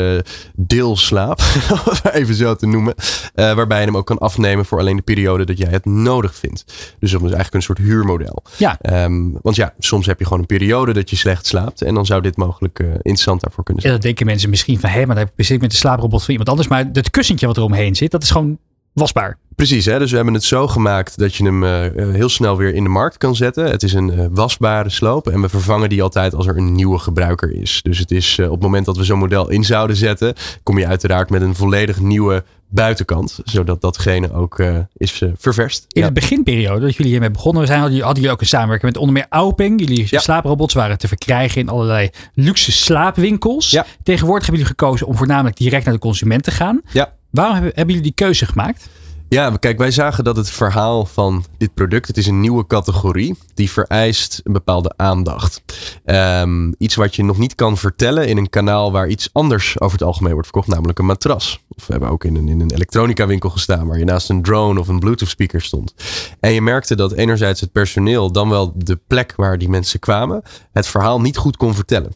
deelslaap. 0.56 1.40
even 2.12 2.34
zo 2.34 2.54
te 2.54 2.66
noemen. 2.66 2.94
Waarbij 3.34 3.78
je 3.80 3.84
hem 3.86 3.96
ook 3.96 4.06
kan 4.06 4.18
afnemen 4.18 4.64
voor 4.64 4.78
alleen 4.78 4.96
de 4.96 5.02
periode 5.02 5.44
dat 5.44 5.58
jij 5.58 5.68
het 5.70 5.84
nodig 5.84 6.34
vindt. 6.34 6.64
Dus 6.98 7.10
dat 7.10 7.20
is 7.20 7.26
eigenlijk 7.32 7.54
een 7.54 7.62
soort 7.62 7.78
huurmodel. 7.78 8.42
Ja. 8.56 8.78
Ehm, 8.80 9.30
want 9.44 9.56
ja, 9.56 9.74
soms 9.78 10.06
heb 10.06 10.18
je 10.18 10.24
gewoon 10.24 10.38
een 10.38 10.46
periode 10.46 10.92
dat 10.92 11.10
je 11.10 11.16
slecht 11.16 11.46
slaapt. 11.46 11.82
En 11.82 11.94
dan 11.94 12.06
zou 12.06 12.22
dit 12.22 12.36
mogelijk 12.36 12.78
eh, 12.78 12.86
interessant 12.86 13.40
daarvoor 13.40 13.64
kunnen 13.64 13.82
En 13.82 13.88
zijn. 13.88 14.00
dan 14.00 14.10
denken 14.10 14.26
mensen 14.26 14.50
misschien 14.50 14.80
van, 14.80 14.90
hé, 14.90 15.06
maar 15.06 15.16
dan 15.16 15.24
heb 15.36 15.48
ik 15.50 15.60
met 15.60 15.70
de 15.70 15.76
slaaprobot 15.76 16.20
van 16.20 16.30
iemand 16.30 16.48
anders. 16.48 16.68
Maar 16.68 16.88
het 16.92 17.10
kussentje 17.10 17.46
wat 17.46 17.56
er 17.56 17.62
omheen 17.62 17.94
zit, 17.94 18.10
dat 18.10 18.22
is 18.22 18.30
gewoon 18.30 18.58
wasbaar. 18.92 19.38
Precies, 19.54 19.84
hè? 19.84 19.98
dus 19.98 20.10
we 20.10 20.16
hebben 20.16 20.34
het 20.34 20.44
zo 20.44 20.68
gemaakt 20.68 21.18
dat 21.18 21.34
je 21.34 21.44
hem 21.44 21.64
eh, 21.64 21.86
eh, 21.86 22.14
heel 22.14 22.28
snel 22.28 22.56
weer 22.56 22.74
in 22.74 22.82
de 22.82 22.88
markt 22.88 23.16
kan 23.16 23.36
zetten. 23.36 23.70
Het 23.70 23.82
is 23.82 23.92
een 23.92 24.34
wasbare 24.34 24.90
sloop 24.90 25.28
en 25.28 25.40
we 25.40 25.48
vervangen 25.48 25.88
die 25.88 26.02
altijd 26.02 26.34
als 26.34 26.46
er 26.46 26.56
een 26.56 26.72
nieuwe 26.72 26.98
gebruiker 26.98 27.52
is. 27.52 27.80
Dus 27.82 27.98
het 27.98 28.10
is 28.10 28.38
op 28.38 28.50
het 28.50 28.62
moment 28.62 28.86
dat 28.86 28.96
we 28.96 29.04
zo'n 29.04 29.18
model 29.18 29.50
in 29.50 29.64
zouden 29.64 29.96
zetten, 29.96 30.34
kom 30.62 30.78
je 30.78 30.86
uiteraard 30.86 31.30
met 31.30 31.42
een 31.42 31.54
volledig 31.54 32.00
nieuwe 32.00 32.44
buitenkant, 32.74 33.38
zodat 33.44 33.80
datgene 33.80 34.32
ook 34.32 34.58
eh, 34.58 34.78
is 34.96 35.22
eh, 35.22 35.28
ververst. 35.36 35.84
In 35.88 36.00
Ja. 36.00 36.06
de 36.06 36.12
beginperiode 36.12 36.80
dat 36.80 36.94
jullie 36.94 37.10
hiermee 37.10 37.30
begonnen 37.30 37.66
zijn, 37.66 37.80
hadden 37.80 37.98
jullie, 38.14 38.30
ook 38.30 38.40
een 38.40 38.46
samenwerking 38.46 38.92
met 38.92 39.00
onder 39.00 39.14
meer 39.14 39.26
Auping. 39.28 39.80
Jullie 39.80 40.06
Ja. 40.10 40.20
slaaprobots 40.20 40.74
waren 40.74 40.98
te 40.98 41.08
verkrijgen 41.08 41.60
in 41.60 41.68
allerlei 41.68 42.10
luxe 42.34 42.72
slaapwinkels. 42.72 43.70
Ja. 43.70 43.86
Tegenwoordig 44.02 44.46
hebben 44.46 44.62
jullie 44.64 44.76
gekozen 44.78 45.06
om 45.06 45.16
voornamelijk 45.16 45.56
direct 45.56 45.84
naar 45.84 45.94
de 45.94 46.00
consument 46.00 46.42
te 46.42 46.50
gaan. 46.50 46.80
Ja. 46.92 47.12
Waarom 47.30 47.54
hebben, 47.54 47.72
hebben 47.74 47.94
jullie 47.94 48.10
die 48.14 48.24
keuze 48.26 48.46
gemaakt? 48.46 48.88
Ja, 49.34 49.56
kijk, 49.58 49.78
wij 49.78 49.90
zagen 49.90 50.24
dat 50.24 50.36
het 50.36 50.50
verhaal 50.50 51.04
van 51.04 51.44
dit 51.58 51.74
product, 51.74 52.06
het 52.06 52.16
is 52.16 52.26
een 52.26 52.40
nieuwe 52.40 52.66
categorie, 52.66 53.38
die 53.54 53.70
vereist 53.70 54.40
een 54.44 54.52
bepaalde 54.52 54.92
aandacht. 54.96 55.62
Ehm, 56.04 56.72
iets 56.78 56.94
wat 56.94 57.16
je 57.16 57.24
nog 57.24 57.38
niet 57.38 57.54
kan 57.54 57.76
vertellen 57.76 58.28
in 58.28 58.36
een 58.36 58.50
kanaal 58.50 58.92
waar 58.92 59.08
iets 59.08 59.28
anders 59.32 59.80
over 59.80 59.98
het 59.98 60.06
algemeen 60.06 60.32
wordt 60.32 60.48
verkocht, 60.48 60.68
namelijk 60.68 60.98
een 60.98 61.04
matras. 61.04 61.64
Of 61.76 61.86
we 61.86 61.92
hebben 61.92 62.10
ook 62.10 62.24
in 62.24 62.36
een, 62.36 62.48
in 62.48 62.60
een 62.60 62.72
elektronica 62.72 63.26
winkel 63.26 63.50
gestaan 63.50 63.86
waar 63.86 63.98
je 63.98 64.04
naast 64.04 64.30
een 64.30 64.42
drone 64.42 64.80
of 64.80 64.88
een 64.88 64.98
bluetooth 64.98 65.28
speaker 65.28 65.60
stond. 65.62 65.94
En 66.40 66.52
je 66.52 66.62
merkte 66.62 66.96
dat 66.96 67.12
enerzijds 67.12 67.60
het 67.60 67.72
personeel, 67.72 68.32
dan 68.32 68.48
wel 68.48 68.72
de 68.76 69.00
plek 69.06 69.32
waar 69.36 69.58
die 69.58 69.68
mensen 69.68 70.00
kwamen, 70.00 70.42
het 70.72 70.86
verhaal 70.86 71.20
niet 71.20 71.36
goed 71.36 71.56
kon 71.56 71.74
vertellen. 71.74 72.12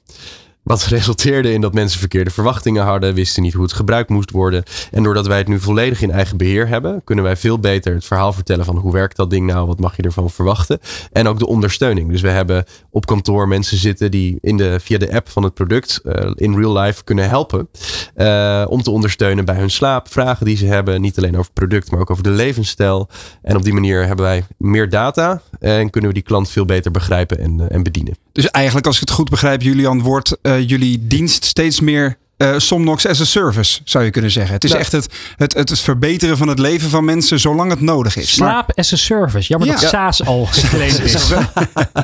Wat 0.69 0.85
resulteerde 0.85 1.53
in 1.53 1.61
dat 1.61 1.75
mensen 1.75 1.99
verkeerde 1.99 2.31
verwachtingen 2.31 2.85
hadden, 2.85 3.15
wisten 3.15 3.43
niet 3.43 3.53
hoe 3.53 3.63
het 3.63 3.73
gebruikt 3.73 4.09
moest 4.09 4.31
worden. 4.31 4.63
En 4.91 5.03
doordat 5.03 5.27
wij 5.27 5.39
het 5.39 5.49
nu 5.49 5.61
volledig 5.61 6.03
in 6.03 6.11
eigen 6.11 6.37
beheer 6.37 6.69
hebben, 6.69 7.05
kunnen 7.05 7.25
wij 7.25 7.37
veel 7.37 7.59
beter 7.59 7.95
het 7.95 8.05
verhaal 8.05 8.33
vertellen 8.33 8.65
van 8.65 8.77
hoe 8.77 8.93
werkt 8.93 9.17
dat 9.17 9.31
ding 9.31 9.47
nou, 9.47 9.67
wat 9.67 9.81
mag 9.81 9.97
je 9.97 10.03
ervan 10.03 10.31
verwachten. 10.31 10.79
En 11.13 11.29
ook 11.29 11.39
de 11.39 11.47
ondersteuning. 11.47 12.11
Dus 12.11 12.21
we 12.21 12.29
hebben 12.29 12.65
op 12.91 13.07
kantoor 13.07 13.49
mensen 13.49 13.77
zitten 13.79 14.11
die 14.11 14.39
in 14.41 14.57
de, 14.57 14.81
via 14.81 14.99
de 14.99 15.15
app 15.15 15.29
van 15.29 15.43
het 15.43 15.55
product 15.55 16.01
eh, 16.05 16.31
in 16.35 16.59
real 16.59 16.79
life 16.79 17.05
kunnen 17.05 17.29
helpen. 17.29 17.69
eh, 18.15 18.65
om 18.69 18.83
te 18.83 18.91
ondersteunen 18.91 19.45
bij 19.45 19.57
hun 19.57 19.71
slaap, 19.71 20.09
vragen 20.11 20.47
die 20.47 20.57
ze 20.57 20.67
hebben. 20.67 21.01
Niet 21.01 21.19
alleen 21.19 21.37
over 21.37 21.45
het 21.45 21.55
product, 21.55 21.91
maar 21.91 22.01
ook 22.01 22.11
over 22.11 22.23
de 22.23 22.31
levensstijl. 22.31 23.09
En 23.43 23.57
op 23.57 23.63
die 23.63 23.73
manier 23.75 24.07
hebben 24.07 24.25
wij 24.25 24.45
meer 24.59 24.89
data 24.89 25.43
en 25.59 25.91
kunnen 25.91 26.11
we 26.11 26.17
die 26.17 26.27
klant 26.27 26.51
veel 26.51 26.65
beter 26.65 26.91
begrijpen 26.91 27.39
en, 27.39 27.61
eh, 27.61 27.77
en 27.77 27.83
bedienen. 27.83 28.28
Dus 28.39 28.51
eigenlijk, 28.51 28.87
als 28.87 28.95
ik 28.95 29.01
het 29.01 29.11
goed 29.11 29.31
begrijp, 29.31 29.63
Julian, 29.63 30.03
wordt 30.03 30.39
eh, 30.43 30.69
jullie 30.69 31.07
dienst 31.07 31.45
steeds 31.45 31.81
meer 31.81 32.19
eh 32.39 32.55
Somnox 32.57 33.07
as 33.07 33.21
a 33.21 33.25
service, 33.25 33.81
zou 33.85 34.05
je 34.05 34.11
kunnen 34.11 34.31
zeggen. 34.31 34.55
Het 34.55 34.65
is 34.65 34.73
echt 34.73 34.93
het, 34.93 35.07
het, 35.37 35.55
het, 35.55 35.81
verbeteren 35.81 36.37
van 36.37 36.49
het 36.49 36.59
leven 36.59 36.91
van 36.91 37.05
mensen 37.05 37.41
zolang 37.41 37.71
het 37.71 37.81
nodig 37.81 38.17
is. 38.17 38.37
Maar, 38.37 38.49
Slaap 38.51 38.73
as 38.79 38.93
a 38.93 38.97
service. 38.97 39.49
Jammer 39.49 39.69
Ja. 39.69 39.75
dat 39.81 39.91
SaaS 39.91 40.25
al 40.25 40.47
geclaimd 40.51 41.01
is. 41.15 41.29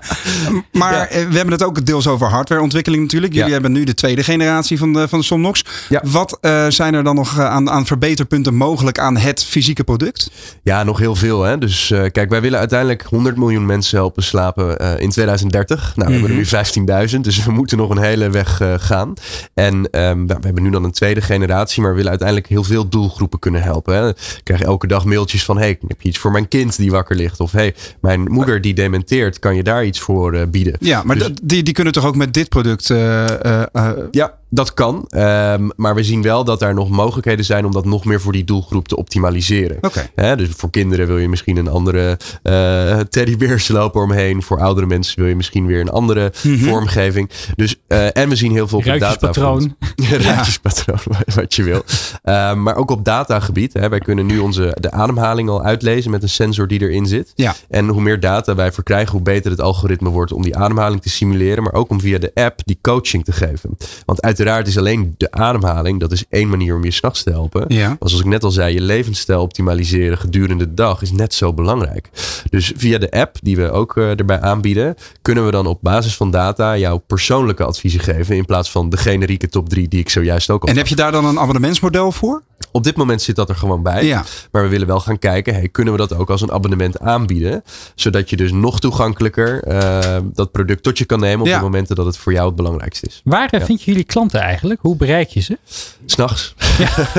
maar 0.73 1.07
eh, 1.09 1.27
we 1.29 1.37
hebben 1.37 1.51
het 1.53 1.63
ook 1.63 1.87
deels 1.87 2.07
over 2.07 2.27
hardwareontwikkeling 2.29 3.03
natuurlijk. 3.03 3.33
Jullie 3.33 3.47
Ja. 3.49 3.53
hebben 3.55 3.73
nu 3.73 3.85
de 3.85 3.95
tweede 3.95 4.25
generatie 4.25 4.79
van 4.79 4.93
de, 4.93 5.09
van 5.09 5.19
de 5.19 5.25
Somnox. 5.25 5.65
Ja. 5.89 6.01
Wat 6.05 6.39
eh, 6.41 6.67
zijn 6.69 6.95
er 6.95 7.05
dan 7.05 7.15
nog 7.15 7.39
aan, 7.39 7.71
aan 7.71 7.87
verbeterpunten 7.87 8.55
mogelijk 8.55 8.99
aan 8.99 9.17
het 9.17 9.45
fysieke 9.45 9.85
product? 9.85 10.31
Ja, 10.63 10.83
nog 10.83 10.99
heel 10.99 11.15
veel. 11.15 11.43
Hè? 11.43 11.59
Dus 11.59 11.91
eh, 11.91 12.03
kijk, 12.13 12.31
wij 12.31 12.41
willen 12.41 12.59
uiteindelijk 12.59 13.03
100 13.09 13.37
miljoen 13.37 13.67
mensen 13.67 13.97
helpen 13.99 14.23
slapen 14.23 14.79
eh, 14.79 15.01
in 15.01 15.11
2030. 15.11 15.93
Nou, 15.97 16.09
we 16.09 16.15
hebben 16.19 16.31
er 16.31 16.37
nu 16.37 17.09
15.000, 17.15 17.21
dus 17.21 17.45
we 17.45 17.51
moeten 17.53 17.79
nog 17.79 17.91
een 17.91 18.03
hele 18.03 18.31
weg 18.31 18.61
eh, 18.61 18.75
gaan. 18.77 19.15
En 19.55 19.91
ehm, 19.91 20.24
nou, 20.27 20.39
we 20.39 20.45
hebben 20.45 20.63
nu 20.63 20.71
dan 20.71 20.85
een 20.85 20.93
tweede 20.93 21.21
generatie, 21.21 21.81
maar 21.81 21.91
we 21.91 21.97
willen 21.97 22.11
uiteindelijk 22.11 22.49
heel 22.49 22.65
veel 22.65 22.89
doelgroepen 22.89 23.39
kunnen 23.39 23.63
helpen. 23.63 23.95
Hè? 23.95 24.09
Ik 24.09 24.41
krijg 24.43 24.61
elke 24.63 24.87
dag 24.87 25.05
mailtjes 25.05 25.45
van, 25.45 25.59
hey, 25.59 25.79
heb 25.87 26.01
je 26.01 26.09
iets 26.09 26.19
voor 26.19 26.33
mijn 26.33 26.49
kind 26.49 26.77
die 26.77 26.91
wakker 26.91 27.17
ligt? 27.17 27.41
Of 27.41 27.53
hey, 27.53 27.75
mijn 28.01 28.21
moeder 28.21 28.61
die 28.61 28.75
dementeert, 28.75 29.39
kan 29.39 29.57
je 29.57 29.63
daar 29.63 29.85
iets 29.85 30.01
voor 30.01 30.35
eh, 30.35 30.47
bieden? 30.47 30.77
Ja, 30.81 31.03
maar 31.05 31.19
Dus- 31.19 31.31
die, 31.43 31.63
die 31.63 31.75
kunnen 31.75 31.93
toch 31.93 32.07
ook 32.07 32.17
met 32.17 32.35
dit 32.35 32.49
product 32.49 32.91
eh, 32.91 33.63
Ja, 34.11 34.35
dat 34.55 34.75
kan. 34.75 35.05
Ehm, 35.09 35.69
maar 35.77 35.95
we 35.95 36.03
zien 36.03 36.23
wel 36.23 36.45
dat 36.45 36.63
er 36.63 36.75
nog 36.75 36.89
mogelijkheden 36.89 37.45
zijn 37.45 37.65
om 37.65 37.73
dat 37.73 37.85
nog 37.85 38.05
meer 38.05 38.21
voor 38.21 38.33
die 38.33 38.45
doelgroep 38.45 38.89
te 38.89 38.97
optimaliseren. 38.97 39.79
Hè, 40.15 40.37
dus 40.37 40.49
voor 40.57 40.71
kinderen 40.71 41.07
wil 41.07 41.19
je 41.19 41.29
misschien 41.29 41.57
een 41.57 41.69
andere 41.69 42.19
eh 42.43 42.99
teddybeersloper 42.99 44.03
omheen. 44.03 44.43
Voor 44.43 44.61
oudere 44.61 44.87
mensen 44.87 45.19
wil 45.19 45.29
je 45.29 45.37
misschien 45.37 45.67
weer 45.67 45.81
een 45.81 45.91
andere 45.91 46.31
vormgeving. 46.33 47.31
Dus, 47.57 47.77
eh, 47.87 48.17
en 48.17 48.29
we 48.29 48.37
zien 48.37 48.53
heel 48.53 48.69
veel 48.69 48.79
op 48.79 48.85
het 48.85 49.01
Ruikjespatroon. 49.01 49.77
data. 49.97 50.17
Ruikjespatroon, 50.29 51.17
wat 51.35 51.55
je 51.55 51.63
wil. 51.63 51.83
Ehm, 52.23 52.63
maar 52.63 52.77
ook 52.77 52.91
op 52.91 53.05
datagebied. 53.05 53.73
Hè, 53.73 53.89
wij 53.89 53.99
kunnen 53.99 54.27
nu 54.27 54.39
onze, 54.39 54.77
de 54.81 54.91
ademhaling 54.91 55.49
al 55.49 55.63
uitlezen 55.63 56.11
met 56.11 56.23
een 56.23 56.29
sensor 56.29 56.69
die 56.69 56.81
erin 56.81 57.07
zit. 57.07 57.33
Ja. 57.35 57.55
En 57.69 57.89
hoe 57.89 58.03
meer 58.03 58.21
data 58.21 58.55
wij 58.55 58.73
verkrijgen, 58.73 59.13
hoe 59.13 59.23
beter 59.23 59.51
het 59.51 59.61
algoritme 59.61 60.09
wordt 60.09 60.33
om 60.33 60.43
die 60.43 60.57
ademhaling 60.57 61.03
te 61.03 61.09
simuleren. 61.09 61.63
Maar 61.63 61.73
ook 61.73 61.91
om 61.91 62.01
via 62.01 62.19
de 62.19 62.31
app 62.35 62.61
die 62.65 62.79
coaching 62.83 63.25
te 63.25 63.33
geven. 63.33 63.77
Want 64.05 64.21
uiteraard 64.49 64.67
is 64.67 64.79
alleen 64.79 65.15
de 65.17 65.31
ademhaling, 65.31 66.01
dat 66.01 66.13
is 66.13 66.25
één 66.29 66.49
manier 66.49 66.77
om 66.77 66.85
je 66.85 66.91
s'nachts 66.91 67.23
te 67.23 67.31
helpen. 67.31 67.65
Ja. 67.69 67.89
Maar 67.89 68.09
zoals 68.09 68.25
ik 68.25 68.31
net 68.31 68.45
al 68.45 68.51
zei, 68.51 68.75
je 68.75 68.81
levensstijl 68.81 69.43
optimaliseren 69.43 70.19
gedurende 70.19 70.65
de 70.65 70.75
dag 70.75 71.03
is 71.03 71.13
net 71.13 71.35
zo 71.35 71.53
belangrijk. 71.53 72.11
Dus 72.51 72.73
via 72.77 72.99
de 72.99 73.11
app 73.11 73.37
die 73.43 73.57
we 73.57 73.71
ook 73.71 73.97
eh, 73.97 74.19
erbij 74.19 74.41
aanbieden, 74.41 74.95
kunnen 75.23 75.45
we 75.45 75.51
dan 75.51 75.67
op 75.67 75.79
basis 75.83 76.17
van 76.17 76.31
data 76.31 76.77
jouw 76.77 76.97
persoonlijke 76.97 77.65
adviezen 77.65 78.01
geven. 78.01 78.37
In 78.37 78.45
plaats 78.45 78.71
van 78.71 78.91
de 78.91 78.97
generieke 78.97 79.49
top 79.49 79.69
3 79.69 79.89
die 79.89 80.01
ik 80.01 80.09
zojuist 80.09 80.51
ook 80.51 80.63
al 80.63 80.69
En 80.69 80.77
heb 80.77 80.87
je 80.87 80.97
daar 80.97 81.13
dan 81.13 81.25
een 81.25 81.39
abonnementsmodel 81.39 82.13
voor? 82.13 82.43
Op 82.77 82.85
dit 82.85 82.97
moment 82.97 83.23
zit 83.23 83.37
dat 83.37 83.49
er 83.49 83.55
gewoon 83.57 83.83
bij. 83.83 84.05
Ja. 84.05 84.25
Maar 84.51 84.63
we 84.63 84.69
willen 84.69 84.87
wel 84.87 85.01
gaan 85.01 85.19
kijken, 85.19 85.55
hey, 85.55 85.69
kunnen 85.69 85.93
we 85.93 85.99
dat 85.99 86.15
ook 86.17 86.31
als 86.31 86.41
een 86.41 86.53
abonnement 86.53 87.01
aanbieden? 87.01 87.65
Zodat 87.95 88.31
je 88.31 88.37
dus 88.37 88.53
nog 88.53 88.81
toegankelijker 88.81 89.63
eh, 89.63 90.17
dat 90.35 90.51
product 90.53 90.83
tot 90.83 90.99
je 90.99 91.05
kan 91.05 91.21
nemen 91.21 91.41
op 91.41 91.47
Ja. 91.47 91.57
de 91.57 91.63
momenten 91.63 91.97
dat 91.97 92.07
het 92.07 92.17
voor 92.17 92.33
jou 92.33 92.47
het 92.47 92.57
belangrijkste 92.57 93.07
is. 93.07 93.21
Waar 93.25 93.49
eh, 93.51 93.65
vind 93.65 93.83
je 93.83 93.91
jullie 93.91 94.07
klanten 94.07 94.41
eigenlijk? 94.41 94.81
Hoe 94.81 94.97
bereik 94.97 95.29
je 95.29 95.41
ze? 95.41 95.59
S'nachts. 96.07 96.55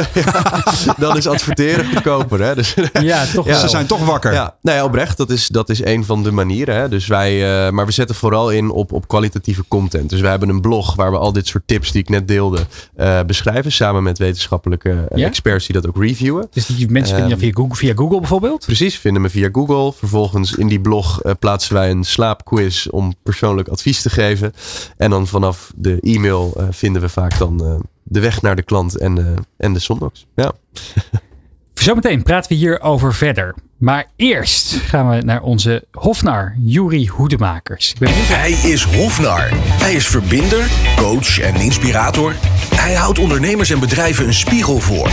dan 0.98 1.18
is 1.18 1.28
adverteren 1.28 1.86
goedkoper. 1.86 2.42
Hè? 2.42 2.56
Dus, 2.56 2.74
Ja, 3.02 3.26
toch 3.34 3.46
Ja. 3.46 3.60
Ze 3.60 3.68
zijn 3.68 3.86
toch 3.86 4.06
wakker. 4.06 4.34
Ja, 4.34 4.56
nou 4.62 4.78
ja, 4.78 4.84
oprecht. 4.84 5.18
Dat 5.18 5.30
is, 5.30 5.48
dat 5.48 5.70
is 5.70 5.84
een 5.86 6.06
van 6.06 6.24
de 6.24 6.32
manieren. 6.32 6.76
Hè? 6.76 6.90
Dus 6.90 7.08
wij, 7.08 7.66
eh, 7.66 7.72
maar 7.72 7.86
we 7.86 7.92
zetten 7.92 8.16
vooral 8.16 8.52
in 8.52 8.70
op, 8.72 8.92
op 8.92 9.08
kwalitatieve 9.08 9.64
content. 9.68 10.10
Dus 10.10 10.22
wij 10.22 10.30
hebben 10.30 10.50
een 10.50 10.62
blog 10.62 10.96
waar 10.96 11.12
we 11.12 11.18
al 11.18 11.34
dit 11.34 11.48
soort 11.48 11.64
tips 11.68 11.92
die 11.92 12.02
ik 12.02 12.10
net 12.10 12.28
deelde 12.28 12.60
eh, 12.96 13.20
beschrijven. 13.26 13.72
Samen 13.72 14.04
met 14.04 14.18
wetenschappelijke 14.18 15.06
Ja? 15.16 15.30
Experts 15.46 15.66
die 15.66 15.82
dat 15.82 15.88
ook 15.88 16.04
reviewen. 16.04 16.48
Dus 16.52 16.66
die 16.66 16.90
mensen 16.90 17.16
vinden 17.16 17.38
je 17.38 17.46
Ehm, 17.46 17.54
via 17.54 17.64
Google, 17.64 17.76
via 17.76 17.94
Google 17.94 18.20
bijvoorbeeld? 18.20 18.66
Precies, 18.66 19.00
vinden 19.00 19.22
me 19.22 19.30
via 19.30 19.50
Google. 19.52 19.94
Vervolgens 19.94 20.56
in 20.56 20.68
die 20.68 20.80
blog 20.80 21.22
eh, 21.22 21.32
plaatsen 21.40 21.74
wij 21.74 21.92
een 21.92 22.04
slaapquiz 22.04 22.88
om 22.88 23.14
persoonlijk 23.24 23.68
advies 23.68 24.02
te 24.02 24.10
geven. 24.10 24.54
En 24.98 25.10
dan 25.10 25.28
vanaf 25.28 25.72
de 25.76 26.00
e-mail 26.02 26.54
eh, 26.58 26.68
vinden 26.70 27.02
we 27.02 27.10
vaak 27.10 27.38
dan 27.38 27.66
eh, 27.66 27.80
de 28.04 28.20
weg 28.20 28.42
naar 28.42 28.56
de 28.56 28.64
klant 28.64 28.98
en, 28.98 29.46
en 29.58 29.74
de 29.74 29.80
Sondox. 29.80 30.26
Ja. 30.36 30.52
Zometeen 31.74 32.24
praten 32.24 32.52
we 32.52 32.58
hierover 32.58 33.14
verder. 33.14 33.56
Maar 33.78 34.06
eerst 34.16 34.74
gaan 34.74 35.10
we 35.10 35.22
naar 35.22 35.42
onze 35.42 35.86
hofnar, 35.92 36.56
Juri 36.60 37.08
Hoedemakers. 37.08 37.94
Hij 38.00 38.52
is 38.52 38.84
hofnar. 38.84 39.50
Hij 39.54 39.94
is 39.94 40.08
verbinder, 40.08 40.72
coach 40.96 41.40
en 41.40 41.56
inspirator. 41.56 42.36
Hij 42.76 42.94
houdt 42.94 43.20
ondernemers 43.20 43.70
en 43.70 43.80
bedrijven 43.80 44.26
een 44.28 44.34
spiegel 44.34 44.80
voor. 44.80 45.10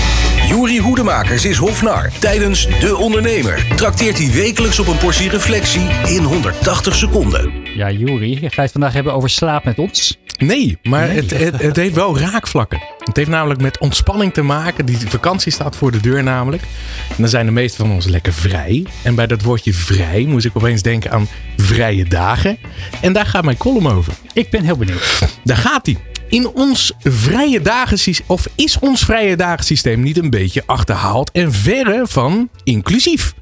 Juri 0.49 0.79
Hoedemakers 0.79 1.45
is 1.45 1.57
hofnar. 1.57 2.11
Tijdens 2.19 2.67
De 2.81 2.97
Ondernemer 2.97 3.67
trakteert 3.77 4.19
hij 4.19 4.31
wekelijks 4.31 4.79
op 4.79 4.87
een 4.87 4.97
portie 4.97 5.29
reflectie 5.31 5.83
in 6.07 6.23
180 6.23 6.95
seconden. 6.95 7.53
Ja, 7.77 7.91
Juri, 7.91 8.37
ga 8.37 8.47
je 8.49 8.61
het 8.61 8.73
vandaag 8.73 8.93
hebben 8.93 9.15
over 9.15 9.31
slaap 9.31 9.65
met 9.65 9.79
ons? 9.79 10.19
Nee, 10.39 10.79
maar 10.83 11.11
Het, 11.11 11.39
het, 11.39 11.63
het 11.63 11.77
heeft 11.77 11.95
wel 11.95 12.19
raakvlakken. 12.19 12.83
Het 12.99 13.17
heeft 13.17 13.29
namelijk 13.29 13.61
met 13.61 13.79
ontspanning 13.79 14.33
te 14.33 14.43
maken. 14.43 14.87
Die 14.87 14.99
vakantie 14.99 15.53
staat 15.53 15.77
voor 15.77 15.91
de 15.93 16.01
deur 16.01 16.23
namelijk. 16.23 16.63
En 17.09 17.17
dan 17.17 17.29
zijn 17.29 17.47
de 17.47 17.53
meeste 17.53 17.77
van 17.77 17.91
ons 17.91 18.07
lekker 18.07 18.33
vrij. 18.33 18.87
En 19.03 19.15
bij 19.15 19.27
dat 19.27 19.43
woordje 19.43 19.73
vrij 19.73 20.25
moest 20.29 20.47
ik 20.47 20.57
opeens 20.57 20.83
denken 20.83 21.11
aan 21.11 21.29
vrije 21.57 22.05
dagen. 22.05 22.59
En 23.01 23.13
daar 23.13 23.27
gaat 23.27 23.45
mijn 23.45 23.57
column 23.57 23.87
over. 23.89 24.13
Ik 24.33 24.51
ben 24.51 24.65
heel 24.65 24.77
benieuwd. 24.77 25.19
Daar 25.45 25.57
gaat 25.57 25.87
hij. 25.87 25.97
In 26.33 26.49
ons 26.49 26.93
vrije 26.99 27.61
dagen 27.61 28.15
of 28.27 28.47
is 28.55 28.79
ons 28.79 29.05
vrije 29.05 29.37
dagensysteem 29.37 30.03
niet 30.03 30.19
een 30.19 30.31
beetje 30.31 30.63
achterhaald 30.67 31.31
en 31.31 31.53
verre 31.53 32.07
van 32.07 32.49
inclusief? 32.65 33.35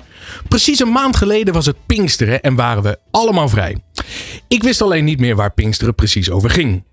Precies 0.49 0.81
een 0.81 0.93
maand 0.93 1.17
geleden 1.17 1.55
was 1.55 1.67
het 1.67 1.77
Pinksteren 1.87 2.43
en 2.43 2.55
waren 2.55 2.83
we 2.83 2.99
allemaal 3.11 3.49
vrij. 3.49 3.77
Ik 4.49 4.63
wist 4.63 4.83
alleen 4.83 5.05
niet 5.05 5.21
meer 5.21 5.37
waar 5.37 5.53
Pinksteren 5.53 5.95
precies 5.95 6.31
over 6.31 6.51
ging. 6.51 6.85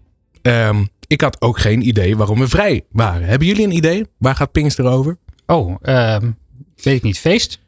Ehm, 0.41 0.85
ik 1.07 1.21
had 1.21 1.41
ook 1.41 1.59
geen 1.59 1.87
idee 1.87 2.17
waarom 2.17 2.39
we 2.39 2.47
vrij 2.47 2.83
waren. 2.91 3.27
Hebben 3.27 3.47
jullie 3.47 3.65
een 3.65 3.75
idee? 3.75 4.05
Waar 4.17 4.35
gaat 4.35 4.51
Pinksteren 4.51 4.91
over? 4.91 5.17
Oh, 5.45 5.75
um, 5.81 6.37
weet 6.75 6.95
ik 6.95 7.03
niet. 7.03 7.19
Feest? 7.19 7.59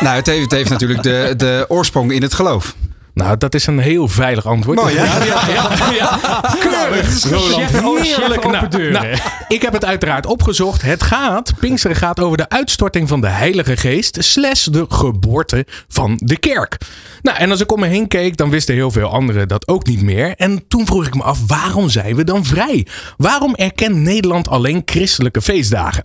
nou, 0.00 0.16
het 0.16 0.26
heeft, 0.26 0.42
het 0.42 0.52
heeft 0.52 0.70
natuurlijk 0.70 1.02
de, 1.02 1.34
de 1.36 1.64
oorsprong 1.68 2.12
in 2.12 2.22
het 2.22 2.34
geloof. 2.34 2.76
Nou, 3.18 3.36
dat 3.36 3.54
is 3.54 3.66
een 3.66 3.78
heel 3.78 4.08
veilig 4.08 4.46
antwoord. 4.46 4.80
Ja, 4.80 4.88
ja, 4.88 5.24
ja, 5.24 5.92
ja. 5.92 6.18
Keurig. 6.60 7.24
Roland, 7.24 8.06
heerlijk. 8.06 8.50
Nou, 8.50 8.90
nou, 8.90 9.06
ik 9.48 9.62
heb 9.62 9.72
het 9.72 9.84
uiteraard 9.84 10.26
opgezocht. 10.26 10.82
Het 10.82 11.02
gaat, 11.02 11.52
Pinksteren 11.60 11.96
gaat 11.96 12.20
over 12.20 12.36
de 12.36 12.48
uitstorting 12.48 13.08
van 13.08 13.20
de 13.20 13.26
Heilige 13.26 13.76
Geest 13.76 14.24
slash 14.24 14.64
de 14.64 14.84
geboorte 14.88 15.66
van 15.88 16.20
de 16.24 16.38
kerk. 16.38 16.76
Nou, 17.22 17.38
en 17.38 17.50
als 17.50 17.60
ik 17.60 17.72
om 17.72 17.80
me 17.80 17.86
heen 17.86 18.08
keek, 18.08 18.36
dan 18.36 18.50
wisten 18.50 18.74
heel 18.74 18.90
veel 18.90 19.08
anderen 19.08 19.48
dat 19.48 19.68
ook 19.68 19.86
niet 19.86 20.02
meer. 20.02 20.34
En 20.36 20.68
toen 20.68 20.86
vroeg 20.86 21.06
ik 21.06 21.14
me 21.14 21.22
af, 21.22 21.38
waarom 21.46 21.88
zijn 21.88 22.16
we 22.16 22.24
dan 22.24 22.44
vrij? 22.44 22.86
Waarom 23.16 23.54
erkent 23.54 23.96
Nederland 23.96 24.48
alleen 24.48 24.82
christelijke 24.84 25.42
feestdagen? 25.42 26.04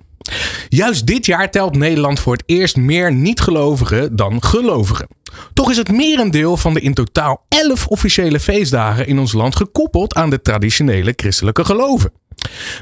Juist 0.70 1.06
dit 1.06 1.26
jaar 1.26 1.52
telt 1.52 1.76
Nederland 1.76 2.20
voor 2.20 2.34
het 2.34 2.44
eerst 2.46 2.76
meer 2.76 3.14
niet-gelovigen 3.14 4.16
dan 4.16 4.44
gelovigen. 4.44 5.08
Toch 5.54 5.70
is 5.70 5.78
het 5.78 5.92
merendeel 5.92 6.58
van 6.58 6.74
de 6.74 6.80
in 6.80 6.94
totaal 6.94 7.46
11 7.48 7.88
officiële 7.88 8.40
feestdagen 8.40 9.08
in 9.08 9.20
ons 9.20 9.34
land 9.34 9.56
gekoppeld 9.56 10.16
aan 10.16 10.30
de 10.30 10.42
traditionele 10.42 11.14
christelijke 11.16 11.66
geloven. 11.66 12.12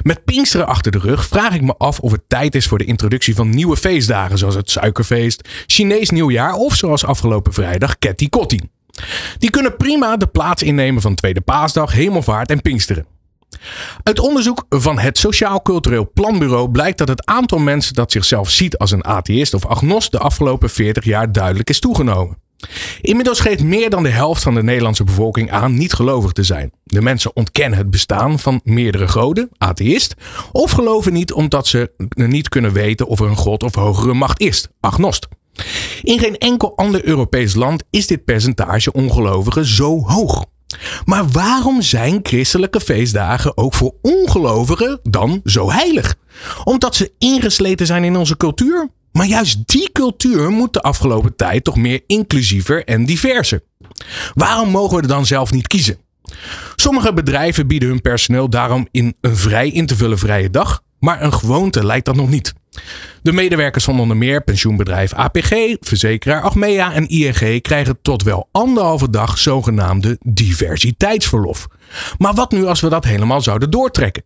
Met 0.02 0.24
Pinksteren 0.24 0.66
achter 0.66 0.92
de 0.92 0.98
rug 0.98 1.26
vraag 1.26 1.54
ik 1.54 1.62
me 1.62 1.74
af 1.76 2.00
of 2.00 2.12
het 2.12 2.22
tijd 2.28 2.54
is 2.54 2.66
voor 2.66 2.78
de 2.78 2.84
introductie 2.84 3.34
van 3.34 3.50
nieuwe 3.50 3.76
feestdagen 3.76 4.38
zoals 4.38 4.54
het 4.54 4.70
Suikerfeest, 4.70 5.48
Chinees 5.66 6.10
Nieuwjaar 6.10 6.54
of 6.54 6.74
zoals 6.74 7.04
afgelopen 7.04 7.52
vrijdag 7.52 7.98
Ketty 7.98 8.28
Kotti. 8.28 8.60
Die 9.38 9.50
kunnen 9.50 9.76
prima 9.76 10.16
de 10.16 10.26
plaats 10.26 10.62
innemen 10.62 11.02
van 11.02 11.14
Tweede 11.14 11.40
Paasdag, 11.40 11.92
Hemelvaart 11.92 12.50
en 12.50 12.62
Pinksteren. 12.62 13.06
Uit 14.02 14.18
onderzoek 14.18 14.64
van 14.68 14.98
het 14.98 15.18
Sociaal 15.18 15.62
Cultureel 15.62 16.10
Planbureau 16.14 16.70
blijkt 16.70 16.98
dat 16.98 17.08
het 17.08 17.26
aantal 17.26 17.58
mensen 17.58 17.94
dat 17.94 18.12
zichzelf 18.12 18.50
ziet 18.50 18.78
als 18.78 18.90
een 18.90 19.04
atheïst 19.04 19.54
of 19.54 19.66
agnost 19.66 20.10
de 20.10 20.18
afgelopen 20.18 20.70
40 20.70 21.04
jaar 21.04 21.32
duidelijk 21.32 21.68
is 21.70 21.80
toegenomen. 21.80 22.40
Inmiddels 23.00 23.40
geeft 23.40 23.62
meer 23.62 23.90
dan 23.90 24.02
de 24.02 24.08
helft 24.08 24.42
van 24.42 24.54
de 24.54 24.62
Nederlandse 24.62 25.04
bevolking 25.04 25.50
aan 25.50 25.74
niet 25.74 25.92
gelovig 25.92 26.32
te 26.32 26.42
zijn. 26.42 26.72
De 26.84 27.02
mensen 27.02 27.36
ontkennen 27.36 27.78
het 27.78 27.90
bestaan 27.90 28.38
van 28.38 28.60
meerdere 28.64 29.08
goden, 29.08 29.48
atheïst, 29.58 30.14
of 30.52 30.70
geloven 30.70 31.12
niet 31.12 31.32
omdat 31.32 31.66
ze 31.66 31.92
niet 32.14 32.48
kunnen 32.48 32.72
weten 32.72 33.06
of 33.06 33.20
er 33.20 33.26
een 33.26 33.36
god 33.36 33.62
of 33.62 33.74
hogere 33.74 34.14
macht 34.14 34.40
is, 34.40 34.68
agnost. 34.80 35.28
In 36.02 36.18
geen 36.18 36.38
enkel 36.38 36.76
ander 36.76 37.04
Europees 37.04 37.54
land 37.54 37.82
is 37.90 38.06
dit 38.06 38.24
percentage 38.24 38.92
ongelovigen 38.92 39.64
zo 39.64 40.02
hoog. 40.06 40.44
Maar 41.04 41.28
waarom 41.28 41.82
zijn 41.82 42.20
christelijke 42.22 42.80
feestdagen 42.80 43.56
ook 43.56 43.74
voor 43.74 43.94
ongelovigen 44.02 45.00
dan 45.02 45.40
zo 45.44 45.70
heilig? 45.70 46.14
Omdat 46.64 46.94
ze 46.94 47.12
ingesleten 47.18 47.86
zijn 47.86 48.04
in 48.04 48.16
onze 48.16 48.36
cultuur? 48.36 48.88
Maar 49.12 49.26
juist 49.26 49.68
die 49.68 49.92
cultuur 49.92 50.50
moet 50.50 50.72
de 50.72 50.82
afgelopen 50.82 51.36
tijd 51.36 51.64
toch 51.64 51.76
meer 51.76 52.00
inclusiever 52.06 52.84
en 52.84 53.04
diverser. 53.04 53.62
Waarom 54.34 54.68
mogen 54.68 54.96
we 54.96 55.02
er 55.02 55.08
dan 55.08 55.26
zelf 55.26 55.52
niet 55.52 55.66
kiezen? 55.66 55.98
Sommige 56.76 57.12
bedrijven 57.12 57.66
bieden 57.66 57.88
hun 57.88 58.00
personeel 58.00 58.50
daarom 58.50 58.88
in 58.90 59.16
een 59.20 59.36
vrij 59.36 59.68
in 59.70 59.86
te 59.86 59.96
vullen 59.96 60.18
vrije 60.18 60.50
dag, 60.50 60.82
maar 60.98 61.22
een 61.22 61.32
gewoonte 61.32 61.86
lijkt 61.86 62.06
dat 62.06 62.16
nog 62.16 62.28
niet. 62.28 62.54
De 63.22 63.32
medewerkers 63.32 63.84
van 63.84 64.00
onder 64.00 64.16
meer 64.16 64.42
pensioenbedrijf 64.44 65.12
APG, 65.12 65.76
verzekeraar 65.80 66.42
Achmea 66.42 66.92
en 66.92 67.08
ING 67.08 67.62
krijgen 67.62 67.98
tot 68.02 68.22
wel 68.22 68.48
anderhalve 68.52 69.10
dag 69.10 69.38
zogenaamde 69.38 70.18
diversiteitsverlof. 70.24 71.66
Maar 72.18 72.34
wat 72.34 72.52
nu 72.52 72.66
als 72.66 72.80
we 72.80 72.88
dat 72.88 73.04
helemaal 73.04 73.40
zouden 73.40 73.70
doortrekken? 73.70 74.24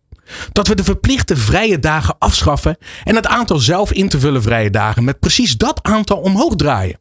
Dat 0.51 0.67
we 0.67 0.75
de 0.75 0.83
verplichte 0.83 1.37
vrije 1.37 1.79
dagen 1.79 2.15
afschaffen 2.19 2.77
en 3.03 3.15
het 3.15 3.27
aantal 3.27 3.57
zelf 3.57 3.91
in 3.91 4.09
te 4.09 4.19
vullen 4.19 4.41
vrije 4.41 4.69
dagen 4.69 5.03
met 5.03 5.19
precies 5.19 5.57
dat 5.57 5.79
aantal 5.83 6.17
omhoog 6.17 6.55
draaien. 6.55 6.99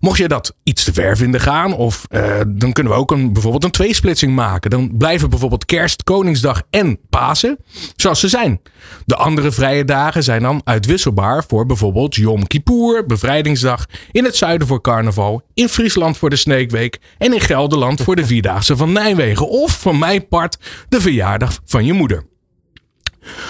Mocht 0.00 0.18
je 0.18 0.28
dat 0.28 0.54
iets 0.62 0.84
te 0.84 0.92
ver 0.92 1.16
vinden 1.16 1.40
gaan, 1.40 1.74
of 1.74 2.06
uh, 2.10 2.40
dan 2.48 2.72
kunnen 2.72 2.92
we 2.92 2.98
ook 2.98 3.10
een, 3.10 3.32
bijvoorbeeld 3.32 3.64
een 3.64 3.70
tweesplitsing 3.70 4.34
maken. 4.34 4.70
Dan 4.70 4.96
blijven 4.96 5.30
bijvoorbeeld 5.30 5.64
kerst, 5.64 6.04
Koningsdag 6.04 6.62
en 6.70 6.98
Pasen 7.10 7.58
zoals 7.96 8.20
ze 8.20 8.28
zijn. 8.28 8.60
De 9.04 9.16
andere 9.16 9.52
vrije 9.52 9.84
dagen 9.84 10.22
zijn 10.22 10.42
dan 10.42 10.60
uitwisselbaar 10.64 11.44
voor 11.48 11.66
bijvoorbeeld 11.66 12.14
Yom 12.14 12.46
Kippur, 12.46 13.06
Bevrijdingsdag, 13.06 13.86
in 14.10 14.24
het 14.24 14.36
zuiden 14.36 14.66
voor 14.66 14.80
carnaval, 14.80 15.42
in 15.54 15.68
Friesland 15.68 16.18
voor 16.18 16.30
de 16.30 16.36
Sneekweek 16.36 16.98
en 17.18 17.32
in 17.32 17.40
Gelderland 17.40 18.02
voor 18.02 18.16
de 18.16 18.26
Vierdaagse 18.32 18.76
van 18.76 18.92
Nijmegen. 18.92 19.48
Of 19.48 19.80
van 19.80 19.98
mijn 19.98 20.28
part 20.28 20.58
de 20.88 21.00
verjaardag 21.00 21.60
van 21.64 21.84
je 21.84 21.92
moeder. 21.92 22.30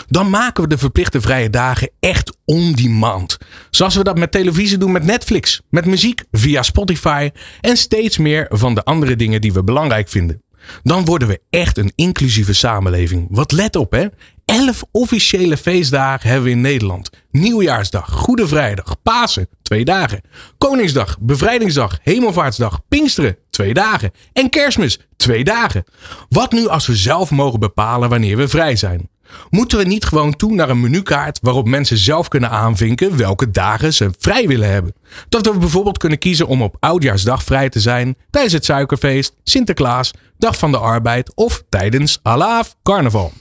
Dan 0.09 0.31
maken 0.31 0.63
we 0.63 0.69
de 0.69 0.79
verplichte 0.79 1.21
vrije 1.21 1.51
dagen 1.51 1.91
echt 2.01 2.37
on 2.45 2.73
demand. 2.73 3.39
Zoals 3.71 3.95
we 3.95 4.05
dat 4.05 4.19
met 4.19 4.33
televisie 4.33 4.79
doen 4.79 4.93
met 4.93 5.05
Netflix, 5.05 5.61
met 5.71 5.87
muziek 5.87 6.23
via 6.31 6.63
Spotify 6.63 7.31
en 7.61 7.77
steeds 7.77 8.19
meer 8.19 8.47
van 8.51 8.75
de 8.75 8.85
andere 8.85 9.17
dingen 9.17 9.41
die 9.41 9.53
we 9.53 9.65
belangrijk 9.65 10.09
vinden. 10.09 10.43
Dan 10.83 11.05
worden 11.05 11.29
we 11.29 11.41
echt 11.51 11.79
een 11.79 11.93
inclusieve 11.95 12.53
samenleving. 12.53 13.27
Wat 13.31 13.53
let 13.53 13.77
op 13.77 13.93
hè. 13.93 14.07
Elf 14.45 14.85
officiële 14.91 15.57
feestdagen 15.57 16.29
hebben 16.29 16.45
we 16.45 16.55
in 16.55 16.61
Nederland. 16.61 17.11
Nieuwjaarsdag, 17.31 18.11
Goede 18.11 18.49
Vrijdag, 18.49 19.03
Pasen, 19.03 19.49
twee 19.63 19.85
dagen. 19.85 20.21
Koningsdag, 20.59 21.19
Bevrijdingsdag, 21.21 21.99
Hemelvaartsdag, 22.03 22.81
Pinksteren, 22.89 23.37
twee 23.51 23.75
dagen. 23.75 24.11
En 24.33 24.51
Kerstmis, 24.51 25.01
twee 25.17 25.45
dagen. 25.45 25.85
Wat 26.29 26.53
nu 26.53 26.69
als 26.69 26.87
we 26.87 26.97
zelf 26.97 27.31
mogen 27.31 27.61
bepalen 27.61 28.09
wanneer 28.09 28.37
we 28.37 28.49
vrij 28.49 28.77
zijn? 28.77 29.11
Moeten 29.51 29.79
we 29.79 29.85
niet 29.85 30.05
gewoon 30.05 30.37
toe 30.37 30.55
naar 30.55 30.71
een 30.71 30.81
menukaart 30.81 31.39
waarop 31.43 31.69
mensen 31.69 31.99
zelf 31.99 32.29
kunnen 32.29 32.51
aanvinken 32.51 33.17
welke 33.17 33.51
dagen 33.51 33.95
ze 33.95 34.11
vrij 34.19 34.47
willen 34.47 34.71
hebben? 34.71 34.95
Dat 35.29 35.47
we 35.47 35.59
bijvoorbeeld 35.59 35.99
kunnen 35.99 36.19
kiezen 36.19 36.47
om 36.47 36.63
op 36.63 36.77
Oudjaarsdag 36.81 37.43
vrij 37.43 37.69
te 37.69 37.81
zijn, 37.81 38.17
tijdens 38.31 38.55
het 38.55 38.65
Suikerfeest, 38.65 39.35
Sinterklaas, 39.45 40.11
Dag 40.39 40.59
van 40.59 40.71
de 40.71 40.79
Arbeid 40.79 41.35
of 41.35 41.63
tijdens 41.69 42.19
Alaaf 42.23 42.77
Carnaval. 42.83 43.33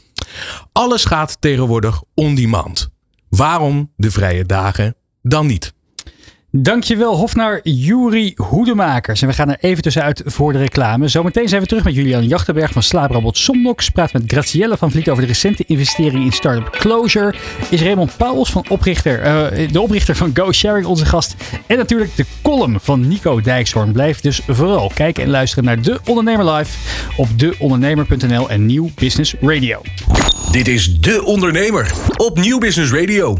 Alles 0.71 1.05
gaat 1.05 1.37
tegenwoordig 1.39 2.01
on 2.13 2.35
demand. 2.35 2.89
Waarom 3.29 3.91
de 3.95 4.11
vrije 4.11 4.45
dagen 4.45 4.95
dan 5.21 5.45
niet? 5.45 5.73
Dankjewel, 6.53 7.15
Hofnar 7.15 7.59
Juri 7.63 8.33
Hoedemakers. 8.35 9.21
En 9.21 9.27
we 9.27 9.33
gaan 9.33 9.49
er 9.49 9.57
even 9.59 9.83
tussenuit 9.83 10.21
voor 10.25 10.53
de 10.53 10.59
reclame. 10.59 11.07
Zometeen 11.07 11.47
zijn 11.47 11.61
we 11.61 11.67
terug 11.67 11.83
met 11.83 11.95
Julian 11.95 12.27
Jachtenberg 12.27 12.71
van 12.71 12.83
slaaprobot 12.83 13.37
Somnox. 13.37 13.89
Praat 13.89 14.13
met 14.13 14.23
Gracielle 14.25 14.77
van 14.77 14.91
Vliet 14.91 15.09
over 15.09 15.21
de 15.21 15.27
recente 15.27 15.63
investering 15.67 16.23
in 16.23 16.31
startup 16.31 16.69
Closure. 16.69 17.33
Is 17.69 17.81
Raymond 17.81 18.17
Pauls 18.17 18.51
van 18.51 18.65
oprichter, 18.69 19.19
uh, 19.19 19.71
de 19.71 19.81
oprichter 19.81 20.15
van 20.15 20.31
GoSharing 20.33 20.85
onze 20.85 21.05
gast. 21.05 21.35
En 21.67 21.77
natuurlijk 21.77 22.15
de 22.15 22.25
column 22.41 22.79
van 22.79 23.07
Nico 23.07 23.41
Dijkshoorn. 23.41 23.91
Blijf 23.91 24.21
dus 24.21 24.41
vooral 24.47 24.91
kijken 24.93 25.23
en 25.23 25.29
luisteren 25.29 25.63
naar 25.63 25.81
De 25.81 25.99
Ondernemer 26.05 26.53
Live 26.53 26.77
op 27.17 27.27
deondernemer.nl 27.39 28.49
en 28.49 28.65
Nieuw 28.65 28.89
Business 28.95 29.35
Radio. 29.41 29.81
Dit 30.51 30.67
is 30.67 30.99
De 30.99 31.23
Ondernemer 31.25 31.91
op 32.17 32.39
Nieuw 32.39 32.57
Business 32.57 32.91
Radio. 32.91 33.37